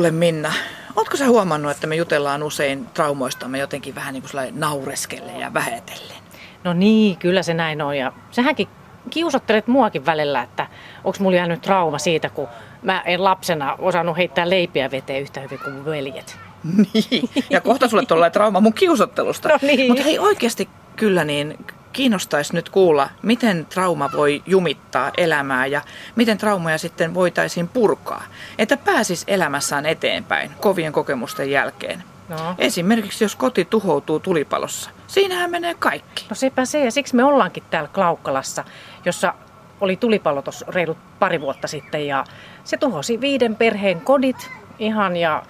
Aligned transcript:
Kuule 0.00 0.10
Minna, 0.10 0.52
ootko 0.96 1.16
sä 1.16 1.26
huomannut, 1.26 1.70
että 1.72 1.86
me 1.86 1.96
jutellaan 1.96 2.42
usein 2.42 2.86
traumoistamme 2.86 3.58
jotenkin 3.58 3.94
vähän 3.94 4.14
niin 4.14 4.22
kuin 4.22 4.60
naureskelle 4.60 5.32
ja 5.32 5.54
vähetellen? 5.54 6.16
No 6.64 6.72
niin, 6.72 7.16
kyllä 7.16 7.42
se 7.42 7.54
näin 7.54 7.82
on. 7.82 7.96
Ja 7.96 8.12
sähänkin 8.30 8.68
kiusottelet 9.10 9.66
muakin 9.66 10.06
välillä, 10.06 10.42
että 10.42 10.66
onko 11.04 11.18
mulla 11.20 11.36
jäänyt 11.36 11.62
trauma 11.62 11.98
siitä, 11.98 12.28
kun 12.28 12.48
mä 12.82 13.00
en 13.00 13.24
lapsena 13.24 13.76
osannut 13.78 14.16
heittää 14.16 14.50
leipiä 14.50 14.90
veteen 14.90 15.22
yhtä 15.22 15.40
hyvin 15.40 15.58
kuin 15.58 15.74
mun 15.74 15.84
veljet. 15.84 16.38
Niin, 16.64 17.30
ja 17.50 17.60
kohta 17.60 17.88
sulle 17.88 18.06
tulee 18.06 18.30
trauma 18.30 18.60
mun 18.60 18.74
kiusottelusta. 18.74 19.48
No 19.52 19.58
niin. 19.62 19.88
Mutta 19.88 20.04
hei 20.04 20.18
oikeasti 20.18 20.68
kyllä 20.96 21.24
niin 21.24 21.58
kiinnostaisi 21.92 22.54
nyt 22.54 22.68
kuulla, 22.68 23.08
miten 23.22 23.66
trauma 23.66 24.10
voi 24.16 24.42
jumittaa 24.46 25.10
elämää 25.16 25.66
ja 25.66 25.82
miten 26.16 26.38
traumoja 26.38 26.78
sitten 26.78 27.14
voitaisiin 27.14 27.68
purkaa, 27.68 28.24
että 28.58 28.76
pääsis 28.76 29.24
elämässään 29.26 29.86
eteenpäin 29.86 30.50
kovien 30.60 30.92
kokemusten 30.92 31.50
jälkeen. 31.50 32.02
No. 32.28 32.54
Esimerkiksi 32.58 33.24
jos 33.24 33.36
koti 33.36 33.64
tuhoutuu 33.64 34.20
tulipalossa. 34.20 34.90
Siinähän 35.06 35.50
menee 35.50 35.74
kaikki. 35.74 36.26
No 36.30 36.34
sepä 36.34 36.64
se, 36.64 36.84
ja 36.84 36.90
siksi 36.90 37.16
me 37.16 37.24
ollaankin 37.24 37.62
täällä 37.70 37.90
Klaukkalassa, 37.94 38.64
jossa 39.04 39.34
oli 39.80 39.96
tulipalo 39.96 40.42
tuossa 40.42 40.66
reilut 40.68 40.98
pari 41.18 41.40
vuotta 41.40 41.68
sitten, 41.68 42.06
ja 42.06 42.24
se 42.64 42.76
tuhosi 42.76 43.20
viiden 43.20 43.56
perheen 43.56 44.00
kodit 44.00 44.50
ihan, 44.78 45.16
ja 45.16 45.42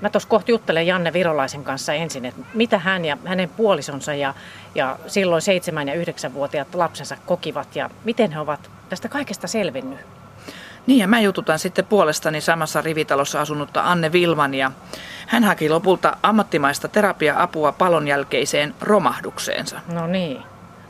Mä 0.00 0.10
tuossa 0.10 0.28
kohta 0.28 0.50
juttelen 0.50 0.86
Janne 0.86 1.12
Virolaisen 1.12 1.64
kanssa 1.64 1.92
ensin, 1.92 2.24
että 2.24 2.40
mitä 2.54 2.78
hän 2.78 3.04
ja 3.04 3.16
hänen 3.24 3.48
puolisonsa 3.48 4.14
ja, 4.14 4.34
ja 4.74 4.96
silloin 5.06 5.42
7- 5.86 5.88
ja 5.88 6.28
9-vuotiaat 6.28 6.74
lapsensa 6.74 7.16
kokivat 7.26 7.76
ja 7.76 7.90
miten 8.04 8.32
he 8.32 8.40
ovat 8.40 8.70
tästä 8.88 9.08
kaikesta 9.08 9.46
selvinnyt. 9.46 9.98
Niin 10.86 10.98
ja 10.98 11.08
mä 11.08 11.20
jututan 11.20 11.58
sitten 11.58 11.84
puolestani 11.84 12.40
samassa 12.40 12.80
rivitalossa 12.80 13.40
asunutta 13.40 13.82
Anne 13.84 14.12
Vilman 14.12 14.54
ja 14.54 14.72
hän 15.26 15.44
haki 15.44 15.68
lopulta 15.68 16.16
ammattimaista 16.22 16.88
terapia-apua 16.88 17.72
palon 17.72 18.08
jälkeiseen 18.08 18.74
romahdukseensa. 18.80 19.80
No 19.92 20.06
niin. 20.06 20.42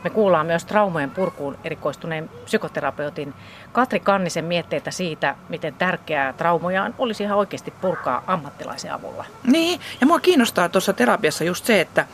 Me 0.05 0.11
kuullaan 0.11 0.47
myös 0.47 0.65
traumojen 0.65 1.11
purkuun 1.11 1.59
erikoistuneen 1.65 2.31
psykoterapeutin 2.45 3.35
Katri 3.73 4.01
Kannisen 4.01 4.45
mietteitä 4.45 4.91
siitä, 4.91 5.35
miten 5.49 5.75
tärkeää 5.75 6.33
traumojaan 6.33 6.95
olisi 6.99 7.23
ihan 7.23 7.39
oikeasti 7.39 7.71
purkaa 7.71 8.23
ammattilaisen 8.27 8.93
avulla. 8.93 9.25
Niin, 9.45 9.81
ja 10.01 10.07
mua 10.07 10.21
kiinnostaa 10.21 10.69
tuossa 10.69 10.93
terapiassa 10.93 11.45
just 11.45 11.65
se, 11.65 11.81
että 11.81 12.07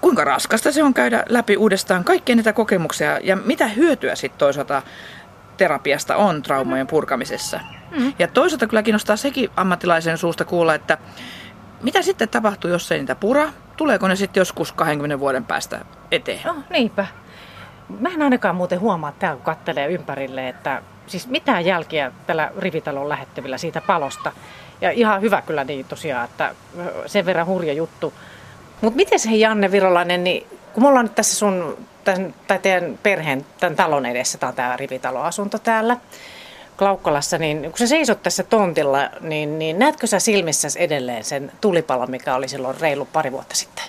kuinka 0.00 0.24
raskasta 0.24 0.72
se 0.72 0.82
on 0.82 0.94
käydä 0.94 1.24
läpi 1.28 1.56
uudestaan 1.56 2.04
kaikkia 2.04 2.36
niitä 2.36 2.52
kokemuksia 2.52 3.18
ja 3.22 3.36
mitä 3.36 3.68
hyötyä 3.68 4.14
sitten 4.14 4.38
toisaalta 4.38 4.82
terapiasta 5.56 6.16
on 6.16 6.42
traumojen 6.42 6.86
purkamisessa. 6.86 7.60
Mm. 7.98 8.12
Ja 8.18 8.28
toisaalta 8.28 8.66
kyllä 8.66 8.82
kiinnostaa 8.82 9.16
sekin 9.16 9.50
ammattilaisen 9.56 10.18
suusta 10.18 10.44
kuulla, 10.44 10.74
että 10.74 10.98
mitä 11.82 12.02
sitten 12.02 12.28
tapahtuu, 12.28 12.70
jos 12.70 12.92
ei 12.92 12.98
niitä 12.98 13.14
pura? 13.14 13.48
Tuleeko 13.76 14.08
ne 14.08 14.16
sitten 14.16 14.40
joskus 14.40 14.72
20 14.72 15.20
vuoden 15.20 15.44
päästä 15.44 15.84
eteen? 16.10 16.40
No, 16.44 16.56
niinpä. 16.70 17.06
Mä 18.00 18.08
en 18.08 18.22
ainakaan 18.22 18.56
muuten 18.56 18.80
huomaa 18.80 19.12
täällä, 19.12 19.36
kun 19.36 19.44
kattelee 19.44 19.86
ympärille, 19.86 20.48
että 20.48 20.82
siis 21.06 21.26
mitään 21.26 21.64
jälkiä 21.64 22.12
tällä 22.26 22.52
rivitalon 22.58 23.08
lähettävillä 23.08 23.58
siitä 23.58 23.80
palosta. 23.80 24.32
Ja 24.80 24.90
ihan 24.90 25.20
hyvä 25.20 25.42
kyllä 25.42 25.64
niin 25.64 25.84
tosiaan, 25.84 26.24
että 26.24 26.54
sen 27.06 27.26
verran 27.26 27.46
hurja 27.46 27.72
juttu. 27.72 28.12
Mutta 28.80 28.96
miten 28.96 29.18
se 29.18 29.30
Janne 29.30 29.70
Virolainen, 29.70 30.24
niin 30.24 30.46
kun 30.72 30.82
me 30.82 30.88
ollaan 30.88 31.04
nyt 31.04 31.14
tässä 31.14 31.36
sun, 31.36 31.78
tämän, 32.04 32.34
tai 32.46 32.58
teidän 32.58 32.98
perheen, 33.02 33.46
tämän 33.60 33.76
talon 33.76 34.06
edessä, 34.06 34.38
tämä 34.38 34.48
on 34.48 34.56
tämä 34.56 34.76
rivitaloasunto 34.76 35.58
täällä, 35.58 35.96
Klaukkalassa, 36.78 37.38
niin 37.38 37.62
kun 37.62 37.78
sä 37.78 37.86
seisot 37.86 38.22
tässä 38.22 38.42
tontilla, 38.42 39.10
niin, 39.20 39.58
niin 39.58 39.78
näetkö 39.78 40.06
sä 40.06 40.18
silmissä 40.18 40.68
edelleen 40.76 41.24
sen 41.24 41.52
tulipalon, 41.60 42.10
mikä 42.10 42.34
oli 42.34 42.48
silloin 42.48 42.80
reilu 42.80 43.08
pari 43.12 43.32
vuotta 43.32 43.54
sitten? 43.54 43.84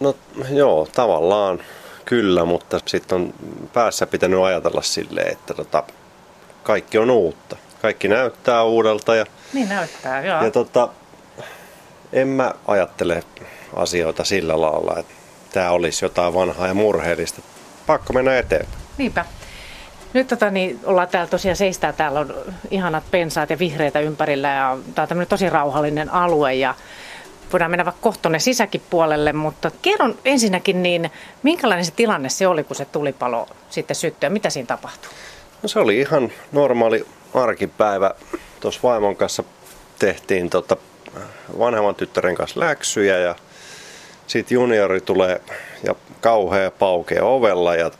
No 0.00 0.14
joo, 0.50 0.88
tavallaan 0.94 1.62
kyllä, 2.04 2.44
mutta 2.44 2.80
sitten 2.86 3.16
on 3.16 3.34
päässä 3.72 4.06
pitänyt 4.06 4.40
ajatella 4.40 4.82
silleen, 4.82 5.32
että 5.32 5.54
tota, 5.54 5.82
kaikki 6.62 6.98
on 6.98 7.10
uutta. 7.10 7.56
Kaikki 7.82 8.08
näyttää 8.08 8.62
uudelta. 8.62 9.14
Ja, 9.14 9.24
niin 9.52 9.68
näyttää, 9.68 10.24
joo. 10.24 10.44
Ja 10.44 10.50
tota, 10.50 10.88
en 12.12 12.28
mä 12.28 12.54
ajattele 12.66 13.22
asioita 13.76 14.24
sillä 14.24 14.60
lailla, 14.60 14.98
että 14.98 15.14
tämä 15.52 15.70
olisi 15.70 16.04
jotain 16.04 16.34
vanhaa 16.34 16.66
ja 16.66 16.74
murheellista. 16.74 17.42
Pakko 17.86 18.12
mennä 18.12 18.38
eteenpäin. 18.38 18.82
Niinpä. 18.98 19.24
Nyt 20.12 20.28
tota, 20.28 20.50
niin, 20.50 20.80
ollaan 20.84 21.08
täällä 21.08 21.30
tosiaan 21.30 21.56
seistää, 21.56 21.92
täällä 21.92 22.20
on 22.20 22.34
ihanat 22.70 23.04
pensaat 23.10 23.50
ja 23.50 23.58
vihreitä 23.58 24.00
ympärillä 24.00 24.48
ja 24.48 24.78
tämä 24.94 25.02
on 25.02 25.08
tämmöinen 25.08 25.28
tosi 25.28 25.50
rauhallinen 25.50 26.12
alue 26.12 26.54
ja 26.54 26.74
voidaan 27.52 27.70
mennä 27.70 27.84
vaikka 27.84 28.02
kohtonne 28.02 28.38
sisäkin 28.38 28.82
puolelle, 28.90 29.32
mutta 29.32 29.70
kerron 29.82 30.18
ensinnäkin 30.24 30.82
niin, 30.82 31.10
minkälainen 31.42 31.84
se 31.84 31.92
tilanne 31.92 32.28
se 32.28 32.46
oli, 32.46 32.64
kun 32.64 32.76
se 32.76 32.84
tulipalo 32.84 33.48
sitten 33.70 33.96
syttyi 33.96 34.26
ja 34.26 34.30
mitä 34.30 34.50
siinä 34.50 34.66
tapahtui? 34.66 35.10
No 35.62 35.68
se 35.68 35.78
oli 35.78 35.98
ihan 35.98 36.32
normaali 36.52 37.06
arkipäivä. 37.34 38.10
Tuossa 38.60 38.80
vaimon 38.82 39.16
kanssa 39.16 39.44
tehtiin 39.98 40.50
tota 40.50 40.76
vanhemman 41.58 41.94
tyttären 41.94 42.34
kanssa 42.34 42.60
läksyjä 42.60 43.18
ja 43.18 43.34
sitten 44.26 44.54
juniori 44.54 45.00
tulee 45.00 45.40
ja 45.84 45.94
kauhea 46.20 46.70
paukea 46.70 47.24
ovella 47.24 47.74
ja 47.74 47.90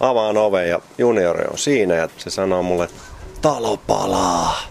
avaan 0.00 0.36
oven 0.36 0.68
ja 0.68 0.80
juniori 0.98 1.44
on 1.50 1.58
siinä 1.58 1.94
ja 1.94 2.08
se 2.16 2.30
sanoo 2.30 2.62
mulle, 2.62 2.88
talo 3.42 3.76
palaa. 3.76 4.62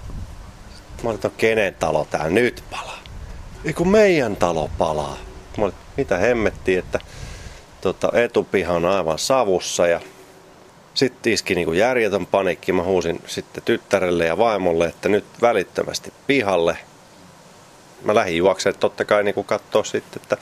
Mä 1.03 1.09
olin, 1.09 1.19
no 1.23 1.31
kenen 1.37 1.75
talo 1.75 2.07
tää 2.11 2.29
nyt 2.29 2.63
palaa? 2.71 2.92
Ei 3.65 3.73
kun 3.73 3.87
meidän 3.87 4.35
talo 4.35 4.69
palaa. 4.77 5.17
Mä 5.57 5.65
olin, 5.65 5.75
mitä 5.97 6.17
hemmettiin, 6.17 6.79
että 6.79 6.99
tota, 7.81 8.11
etupiha 8.13 8.73
on 8.73 8.85
aivan 8.85 9.19
savussa 9.19 9.87
ja 9.87 9.99
sitten 10.93 11.33
iski 11.33 11.55
niin 11.55 11.75
järjetön 11.75 12.25
panikki. 12.25 12.71
Mä 12.71 12.83
huusin 12.83 13.21
sitten 13.27 13.63
tyttärelle 13.63 14.25
ja 14.25 14.37
vaimolle, 14.37 14.85
että 14.85 15.09
nyt 15.09 15.25
välittömästi 15.41 16.13
pihalle. 16.27 16.77
Mä 18.03 18.15
lähdin 18.15 18.37
juoksemaan 18.37 18.79
totta 18.79 19.05
kai 19.05 19.23
niin 19.23 19.45
katsoa 19.45 19.83
sitten, 19.83 20.21
että 20.21 20.37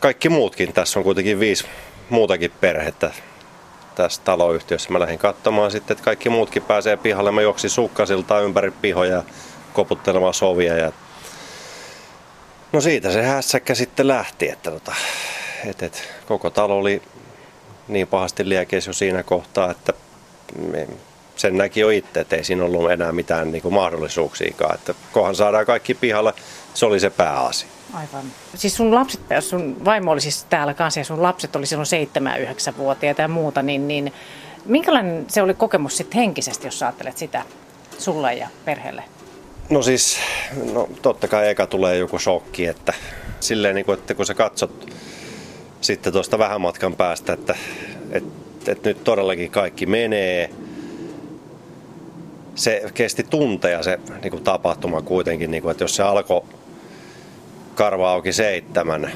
kaikki 0.00 0.28
muutkin. 0.28 0.72
Tässä 0.72 0.98
on 0.98 1.04
kuitenkin 1.04 1.40
viisi 1.40 1.64
muutakin 2.10 2.52
perhettä 2.60 3.10
tässä 3.94 4.22
taloyhtiössä. 4.24 4.90
Mä 4.90 5.00
lähdin 5.00 5.18
katsomaan 5.18 5.70
sitten, 5.70 5.94
että 5.94 6.04
kaikki 6.04 6.28
muutkin 6.28 6.62
pääsee 6.62 6.96
pihalle. 6.96 7.32
Mä 7.32 7.42
juoksin 7.42 7.70
sukkasilta 7.70 8.40
ympäri 8.40 8.70
pihoja 8.70 9.22
koputtelemaan 9.72 10.34
sovia. 10.34 10.76
Ja... 10.76 10.92
No 12.72 12.80
siitä 12.80 13.12
se 13.12 13.22
hässäkkä 13.22 13.74
sitten 13.74 14.08
lähti, 14.08 14.48
että 14.48 14.70
tota, 14.70 14.94
et, 15.64 15.82
et, 15.82 16.08
koko 16.28 16.50
talo 16.50 16.78
oli 16.78 17.02
niin 17.88 18.08
pahasti 18.08 18.48
liekeissä 18.48 18.88
jo 18.88 18.92
siinä 18.92 19.22
kohtaa, 19.22 19.70
että 19.70 19.92
sen 21.36 21.56
näki 21.56 21.80
jo 21.80 21.90
itse, 21.90 22.20
että 22.20 22.36
ei 22.36 22.44
siinä 22.44 22.64
ollut 22.64 22.90
enää 22.90 23.12
mitään 23.12 23.52
niin 23.52 23.74
mahdollisuuksiakaan. 23.74 24.74
Että 24.74 24.94
kohan 25.12 25.34
saadaan 25.34 25.66
kaikki 25.66 25.94
pihalle, 25.94 26.34
se 26.74 26.86
oli 26.86 27.00
se 27.00 27.10
pääasia. 27.10 27.68
Aivan. 27.94 28.24
Siis 28.54 28.76
sun 28.76 28.94
lapset, 28.94 29.20
sun 29.40 29.84
vaimo 29.84 30.10
oli 30.10 30.20
siis 30.20 30.44
täällä 30.44 30.74
kanssa 30.74 31.00
ja 31.00 31.04
sun 31.04 31.22
lapset 31.22 31.56
oli 31.56 31.66
silloin 31.66 31.88
7-9-vuotiaita 32.72 33.22
ja 33.22 33.28
muuta, 33.28 33.62
niin, 33.62 33.88
niin 33.88 34.12
minkälainen 34.64 35.24
se 35.28 35.42
oli 35.42 35.54
kokemus 35.54 35.96
sitten 35.96 36.20
henkisesti, 36.20 36.66
jos 36.66 36.82
ajattelet 36.82 37.18
sitä 37.18 37.42
sulle 37.98 38.34
ja 38.34 38.48
perheelle? 38.64 39.04
No 39.70 39.82
siis, 39.82 40.18
no 40.72 40.88
totta 41.02 41.28
kai 41.28 41.48
eka 41.48 41.66
tulee 41.66 41.96
joku 41.96 42.18
shokki, 42.18 42.66
että 42.66 42.94
silleen 43.40 43.74
niin 43.74 43.86
kuin, 43.86 43.98
että 43.98 44.14
kun 44.14 44.26
sä 44.26 44.34
katsot 44.34 44.86
sitten 45.80 46.12
tuosta 46.12 46.38
vähän 46.38 46.60
matkan 46.60 46.96
päästä, 46.96 47.32
että, 47.32 47.56
että, 48.10 48.72
että 48.72 48.88
nyt 48.88 49.04
todellakin 49.04 49.50
kaikki 49.50 49.86
menee. 49.86 50.50
Se 52.54 52.82
kesti 52.94 53.22
tunteja 53.22 53.82
se 53.82 53.98
niin 54.22 54.30
kuin 54.30 54.44
tapahtuma 54.44 55.02
kuitenkin, 55.02 55.50
niin 55.50 55.62
kuin, 55.62 55.70
että 55.70 55.84
jos 55.84 55.96
se 55.96 56.02
alkoi 56.02 56.42
karva 57.74 58.12
auki 58.12 58.32
seitsemän, 58.32 59.12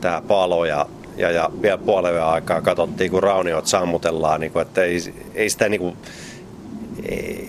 tämä 0.00 0.22
palo 0.28 0.64
ja, 0.64 0.86
ja, 1.16 1.30
ja 1.30 1.50
vielä 1.62 1.78
puolen 1.78 2.22
aikaa 2.22 2.60
katsottiin, 2.60 3.10
kun 3.10 3.22
rauniot 3.22 3.66
sammutellaan, 3.66 4.40
niin 4.40 4.52
kuin, 4.52 4.62
että 4.62 4.84
ei, 4.84 4.98
ei 5.34 5.50
sitä 5.50 5.68
niin 5.68 5.80
kuin, 5.80 5.96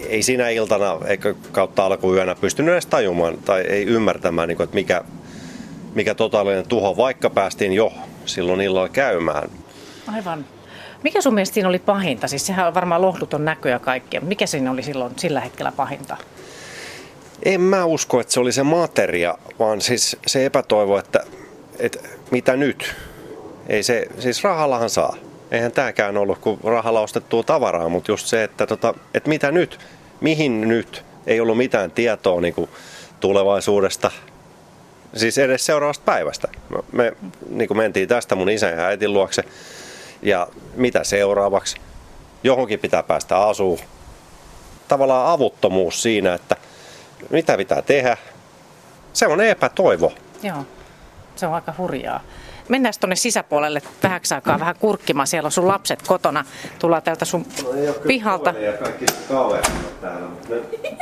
ei, 0.10 0.24
siinä 0.24 0.50
iltana 0.50 0.98
eikä 1.08 1.36
kautta 1.52 1.86
alkuyönä 1.86 2.36
pystynyt 2.36 2.74
edes 2.74 2.86
tajumaan 2.86 3.38
tai 3.38 3.62
ei 3.62 3.84
ymmärtämään, 3.84 4.48
niin 4.48 4.58
kuin, 4.58 4.64
että 4.64 4.76
mikä, 4.76 5.02
mikä 5.96 6.16
totaalinen 6.16 6.68
tuho, 6.68 6.98
vaikka 6.98 7.30
päästiin 7.30 7.74
jo 7.74 7.94
silloin 8.26 8.62
illalla 8.62 8.90
käymään. 8.90 9.50
Aivan. 10.08 10.46
Mikä 11.04 11.22
sun 11.22 11.34
mielestä 11.34 11.54
siinä 11.54 11.70
oli 11.70 11.80
pahinta? 11.80 12.28
Siis 12.28 12.46
sehän 12.46 12.68
on 12.68 12.74
varmaan 12.74 13.02
lohduton 13.02 13.46
näkö 13.46 13.70
ja 13.70 13.80
kaikkea. 13.80 14.22
Mikä 14.22 14.46
siinä 14.46 14.72
oli 14.72 14.84
silloin 14.84 15.14
sillä 15.18 15.42
hetkellä 15.42 15.72
pahinta? 15.72 16.18
En 17.44 17.62
mä 17.62 17.86
usko, 17.86 18.20
että 18.20 18.34
se 18.34 18.40
oli 18.40 18.52
se 18.52 18.64
materia, 18.64 19.38
vaan 19.60 19.82
siis 19.82 20.18
se 20.28 20.46
epätoivo, 20.46 20.98
että, 20.98 21.24
että 21.80 22.00
mitä 22.32 22.56
nyt? 22.56 22.96
Ei 23.68 23.84
se, 23.84 24.08
siis 24.20 24.44
rahallahan 24.44 24.90
saa. 24.90 25.16
Eihän 25.52 25.72
tääkään 25.72 26.18
ollut 26.18 26.38
kuin 26.38 26.60
rahalla 26.64 27.02
ostettua 27.02 27.44
tavaraa, 27.44 27.90
mutta 27.90 28.12
just 28.12 28.28
se, 28.28 28.44
että, 28.44 28.68
tota, 28.68 28.94
että 29.14 29.30
mitä 29.30 29.52
nyt? 29.52 29.80
Mihin 30.22 30.62
nyt? 30.62 31.04
ei 31.30 31.40
ollut 31.40 31.58
mitään 31.58 31.92
tietoa 31.92 32.42
niin 32.42 32.54
kuin 32.54 32.70
tulevaisuudesta, 33.20 34.12
siis 35.16 35.38
edes 35.38 35.66
seuraavasta 35.66 36.04
päivästä. 36.06 36.48
Me 36.92 37.14
niin 37.50 37.68
kuin 37.68 37.78
mentiin 37.78 38.10
tästä 38.10 38.36
mun 38.36 38.50
isän 38.50 38.74
ja 38.74 38.86
äitin 38.86 39.14
luokse 39.14 39.44
ja 40.22 40.48
mitä 40.76 41.04
seuraavaksi? 41.04 41.78
Johonkin 42.44 42.80
pitää 42.80 43.04
päästä 43.04 43.38
asuun. 43.38 43.80
Tavallaan 44.88 45.32
avuttomuus 45.32 46.02
siinä, 46.02 46.34
että 46.34 46.56
mitä 47.30 47.58
pitää 47.58 47.82
tehdä. 47.82 48.18
Se 49.14 49.28
on 49.28 49.42
epätoivo. 49.42 50.14
Joo, 50.44 50.66
se 51.36 51.48
on 51.48 51.54
aika 51.54 51.74
hurjaa. 51.78 52.24
Mennään 52.70 52.94
tuonne 53.00 53.16
sisäpuolelle 53.16 53.82
vähäksi 54.04 54.34
aikaa 54.34 54.60
vähän 54.60 54.76
kurkkimaan. 54.80 55.28
Siellä 55.28 55.48
on 55.48 55.52
sun 55.52 55.68
lapset 55.68 56.02
kotona. 56.08 56.46
Tullaan 56.80 57.04
täältä 57.04 57.26
sun 57.26 57.46
no 57.64 57.94
pihalta. 58.08 58.54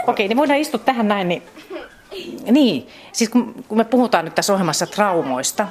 Okei, 0.07 0.27
niin 0.27 0.37
voidaan 0.37 0.59
istua 0.59 0.79
tähän 0.79 1.07
näin. 1.07 1.27
Niin, 1.27 1.43
niin. 2.51 2.87
siis 3.11 3.29
kun, 3.29 3.65
kun 3.67 3.77
me 3.77 3.83
puhutaan 3.83 4.25
nyt 4.25 4.35
tässä 4.35 4.53
ohjelmassa 4.53 4.87
traumoista, 4.87 5.67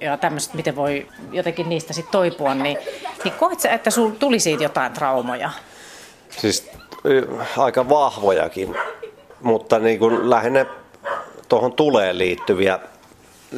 ja 0.00 0.16
tämmöiset, 0.16 0.54
miten 0.54 0.76
voi 0.76 1.06
jotenkin 1.32 1.68
niistä 1.68 1.92
sitten 1.92 2.12
toipua, 2.12 2.54
niin, 2.54 2.78
niin 3.24 3.34
koet 3.34 3.60
sä, 3.60 3.70
että 3.70 3.90
sulla 3.90 4.14
tuli 4.18 4.40
siitä 4.40 4.62
jotain 4.62 4.92
traumoja? 4.92 5.50
Siis 6.30 6.70
aika 7.56 7.88
vahvojakin, 7.88 8.76
mutta 9.40 9.78
niin 9.78 9.98
kuin 9.98 10.30
lähinnä 10.30 10.66
tuohon 11.48 11.72
tulee 11.72 12.18
liittyviä, 12.18 12.78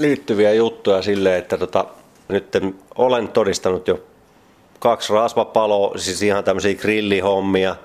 liittyviä 0.01 0.53
juttuja 0.53 1.03
sille, 1.03 1.37
että 1.37 1.59
tota, 1.59 1.85
nyt 2.29 2.57
olen 2.95 3.29
todistanut 3.29 3.89
jo 3.89 4.01
kaksi 4.79 5.13
rasvapaloa, 5.13 5.99
siis 5.99 6.23
ihan 6.23 6.45
tämmöisiä 6.45 6.75
grillihommia. 6.75 7.77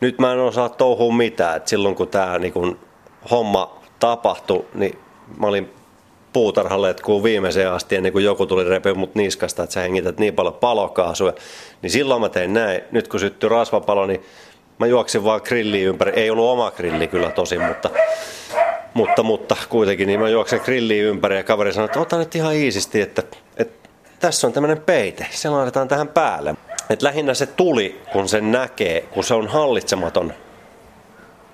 Nyt 0.00 0.18
mä 0.18 0.32
en 0.32 0.38
osaa 0.38 0.68
touhua 0.68 1.12
mitään, 1.12 1.56
että 1.56 1.70
silloin 1.70 1.94
kun 1.94 2.08
tämä 2.08 2.38
niin 2.38 2.78
homma 3.30 3.78
tapahtui, 4.00 4.64
niin 4.74 4.98
mä 5.38 5.46
olin 5.46 5.70
puutarhalle, 6.32 6.90
että 6.90 7.02
kun 7.02 7.22
viimeiseen 7.22 7.72
asti 7.72 7.96
ennen 7.96 8.12
kuin 8.12 8.24
joku 8.24 8.46
tuli 8.46 8.64
repeä 8.64 8.94
mut 8.94 9.14
niskasta, 9.14 9.62
että 9.62 9.74
sä 9.74 9.80
hengität 9.80 10.18
niin 10.18 10.34
paljon 10.34 10.54
palokaasua, 10.54 11.32
niin 11.82 11.90
silloin 11.90 12.20
mä 12.20 12.28
tein 12.28 12.54
näin. 12.54 12.80
Nyt 12.90 13.08
kun 13.08 13.20
syttyi 13.20 13.48
rasvapalo, 13.48 14.06
niin 14.06 14.22
mä 14.78 14.86
juoksin 14.86 15.24
vaan 15.24 15.40
grilliin 15.44 15.86
ympäri. 15.86 16.12
Ei 16.12 16.30
ollut 16.30 16.48
oma 16.48 16.70
grilli 16.70 17.06
kyllä 17.06 17.30
tosi, 17.30 17.58
mutta, 17.58 17.90
mutta, 18.96 19.22
mutta 19.22 19.56
kuitenkin 19.68 20.06
niin 20.06 20.20
mä 20.20 20.28
juoksen 20.28 20.60
grilliin 20.64 21.04
ympäri 21.04 21.36
ja 21.36 21.42
kaveri 21.42 21.72
sanoi, 21.72 21.84
että 21.84 22.00
ota 22.00 22.18
nyt 22.18 22.34
ihan 22.34 22.54
iisisti, 22.54 23.00
että, 23.00 23.22
että 23.56 23.88
tässä 24.20 24.46
on 24.46 24.52
tämmöinen 24.52 24.80
peite, 24.80 25.26
se 25.30 25.48
laitetaan 25.48 25.88
tähän 25.88 26.08
päälle. 26.08 26.54
Et 26.90 27.02
lähinnä 27.02 27.34
se 27.34 27.46
tuli, 27.46 28.00
kun 28.12 28.28
sen 28.28 28.52
näkee, 28.52 29.00
kun 29.00 29.24
se 29.24 29.34
on 29.34 29.48
hallitsematon, 29.48 30.32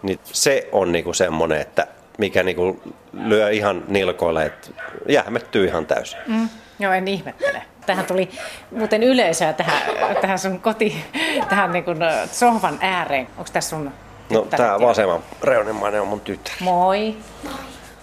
niin 0.02 0.18
se 0.24 0.68
on 0.72 0.92
niinku 0.92 1.12
semmoinen, 1.12 1.60
että 1.60 1.86
mikä 2.18 2.42
niinku 2.42 2.80
lyö 3.12 3.50
ihan 3.50 3.84
nilkoille, 3.88 4.44
että 4.44 4.68
jähmettyy 5.08 5.64
ihan 5.64 5.86
täysin. 5.86 6.18
Mm, 6.26 6.48
joo, 6.78 6.92
en 6.92 7.08
ihmettele. 7.08 7.62
Tähän 7.86 8.06
tuli 8.06 8.28
muuten 8.70 9.02
yleisöä 9.02 9.52
tähän, 9.52 9.82
tähän 10.20 10.38
sun 10.38 10.60
koti, 10.60 11.04
tähän 11.48 11.72
niin 11.72 11.84
kuin 11.84 11.98
sohvan 12.32 12.78
ääreen. 12.80 13.28
Onko 13.38 13.50
tässä 13.52 13.70
sun 13.70 13.92
No 14.32 14.46
tämä 14.50 14.81
vasemman 14.81 15.20
reunimmainen 15.43 16.00
on 16.00 16.08
mun 16.08 16.20
tyttär. 16.20 16.55
Moi. 16.61 17.17
Moi. 17.44 17.55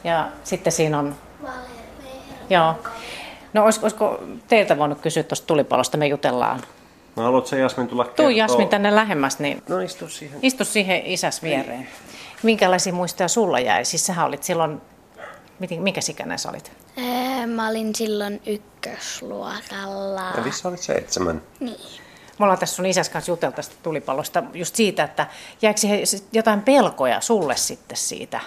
Ja 0.04 0.28
sitten 0.44 0.74
siinä 0.74 1.00
on... 1.00 1.16
Joo. 2.50 2.76
No 3.54 3.64
olisiko, 3.64 3.86
olisiko 3.86 4.24
teiltä 4.48 4.78
voinut 4.78 5.02
kysyä 5.02 5.24
tuosta 5.24 5.48
tulipalosta, 5.48 5.98
me 5.98 6.08
jutellaan. 6.08 6.62
No 7.16 7.24
haluatko 7.24 7.56
Jasmin 7.56 7.88
tulla 7.88 8.06
kertoa? 8.06 8.26
Tuu 8.26 8.30
Jasmin 8.30 8.68
tänne 8.68 8.96
lähemmäs, 8.96 9.40
niin 9.40 9.64
no, 9.70 9.80
istu 9.80 10.10
siihen. 10.10 10.40
Istu 10.42 10.66
siihen 10.66 11.02
isäs 11.06 11.44
viereen. 11.44 11.80
Ei. 11.80 11.88
Minkälaisia 12.44 12.94
muistoja 12.94 13.28
sulla 13.28 13.60
jäi? 13.60 13.86
Siis 13.86 14.06
sä 14.06 14.26
olit 14.26 14.44
silloin, 14.44 14.82
mikä 15.60 16.02
ikäinen 16.10 16.40
sä 16.40 16.50
olit? 16.50 16.72
Mä 17.48 17.70
olin 17.70 17.96
silloin 17.96 18.42
ykkösluokalla. 18.46 20.32
Eli 20.42 20.52
sä 20.52 20.68
olit 20.68 20.80
seitsemän. 20.80 21.42
Niin. 21.60 21.78
Me 22.40 22.44
ollaan 22.46 22.60
tässä 22.60 22.76
sun 22.76 22.86
isäs 22.86 23.10
kanssa 23.10 23.32
jutella 23.32 23.56
tästä 23.56 23.76
tulipallosta 23.84 24.44
just 24.54 24.76
siitä, 24.76 25.04
että 25.04 25.28
jääkö 25.62 25.80
jotain 26.32 26.62
pelkoja 26.62 27.22
sulle 27.22 27.56
sitten 27.56 27.98
siitä? 27.98 28.40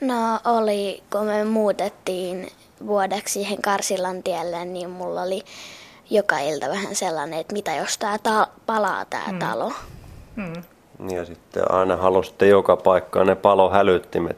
No 0.00 0.40
oli, 0.44 1.02
kun 1.12 1.26
me 1.26 1.44
muutettiin 1.44 2.48
vuodeksi 2.86 3.32
siihen 3.32 3.62
Karsilan 3.62 4.22
tielle, 4.22 4.64
niin 4.64 4.90
mulla 4.90 5.22
oli 5.22 5.42
joka 6.10 6.38
ilta 6.38 6.68
vähän 6.68 6.94
sellainen, 6.94 7.38
että 7.38 7.52
mitä 7.52 7.74
jos 7.74 7.98
tämä 7.98 8.18
ta- 8.18 8.48
palaa 8.66 9.04
tämä 9.04 9.32
mm. 9.32 9.38
talo. 9.38 9.72
Mm. 10.36 10.62
Ja 11.10 11.24
sitten 11.24 11.72
aina 11.72 11.96
halusitte 11.96 12.46
joka 12.46 12.76
paikkaan 12.76 13.26
ne 13.26 13.34
palohälyttimet 13.34 14.36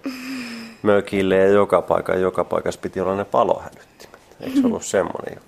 mökille 0.82 1.36
ja 1.36 1.48
joka 1.48 1.82
paikka, 1.82 2.14
joka 2.14 2.44
paikassa 2.44 2.80
piti 2.80 3.00
olla 3.00 3.16
ne 3.16 3.24
palohälyttimet. 3.24 4.20
Eikö 4.40 4.60
se 4.60 4.66
ollut 4.66 4.84
semmoinen 4.96 5.34
juttu? 5.34 5.47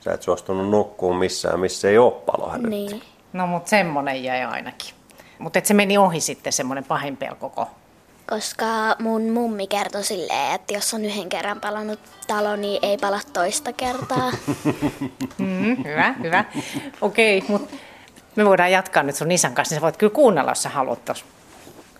Sä 0.00 0.12
et 0.12 0.22
suostunut 0.22 0.70
nukkuun 0.70 1.16
missään, 1.16 1.60
missä 1.60 1.88
ei 1.88 1.98
ole 1.98 2.12
palohälyttimet. 2.12 2.90
Niin. 2.90 3.02
No 3.32 3.46
mutta 3.46 3.70
semmoinen 3.70 4.24
jäi 4.24 4.44
ainakin. 4.44 4.94
Mutta 5.38 5.60
se 5.64 5.74
meni 5.74 5.98
ohi 5.98 6.20
sitten 6.20 6.52
semmoinen 6.52 6.84
pahin 6.84 7.16
pelkoko. 7.16 7.68
Koska 8.30 8.66
mun 8.98 9.30
mummi 9.30 9.66
kertoi 9.66 10.04
silleen, 10.04 10.54
että 10.54 10.74
jos 10.74 10.94
on 10.94 11.04
yhden 11.04 11.28
kerran 11.28 11.60
palannut 11.60 12.00
talo, 12.26 12.56
niin 12.56 12.78
ei 12.82 12.96
pala 12.96 13.20
toista 13.32 13.72
kertaa. 13.72 14.30
mm, 15.38 15.84
hyvä, 15.84 16.14
hyvä. 16.22 16.44
Okei, 17.00 17.38
okay, 17.38 17.50
mutta 17.50 17.76
me 18.36 18.44
voidaan 18.44 18.72
jatkaa 18.72 19.02
nyt 19.02 19.16
sun 19.16 19.30
isän 19.30 19.54
kanssa, 19.54 19.74
niin 19.74 19.80
sä 19.80 19.82
voit 19.82 19.96
kyllä 19.96 20.14
kuunnella, 20.14 20.50
jos 20.50 20.62
sä 20.62 20.68
haluat 20.68 21.04
tos. 21.04 21.24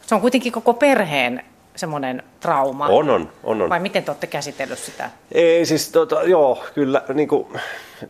Se 0.07 0.15
on 0.15 0.21
kuitenkin 0.21 0.53
koko 0.53 0.75
perheen 0.75 1.45
semmoinen 1.79 2.23
trauma. 2.41 2.87
On, 2.87 3.11
on, 3.11 3.31
on, 3.45 3.63
on. 3.63 3.71
Vai 3.71 3.81
miten 3.81 4.05
te 4.05 4.11
olette 4.11 4.27
käsitellyt 4.27 4.79
sitä? 4.79 5.11
Ei 5.33 5.67
siis, 5.67 5.91
tota, 5.91 6.23
joo, 6.23 6.65
kyllä, 6.75 7.03
niin 7.15 7.29
kuin, 7.29 7.47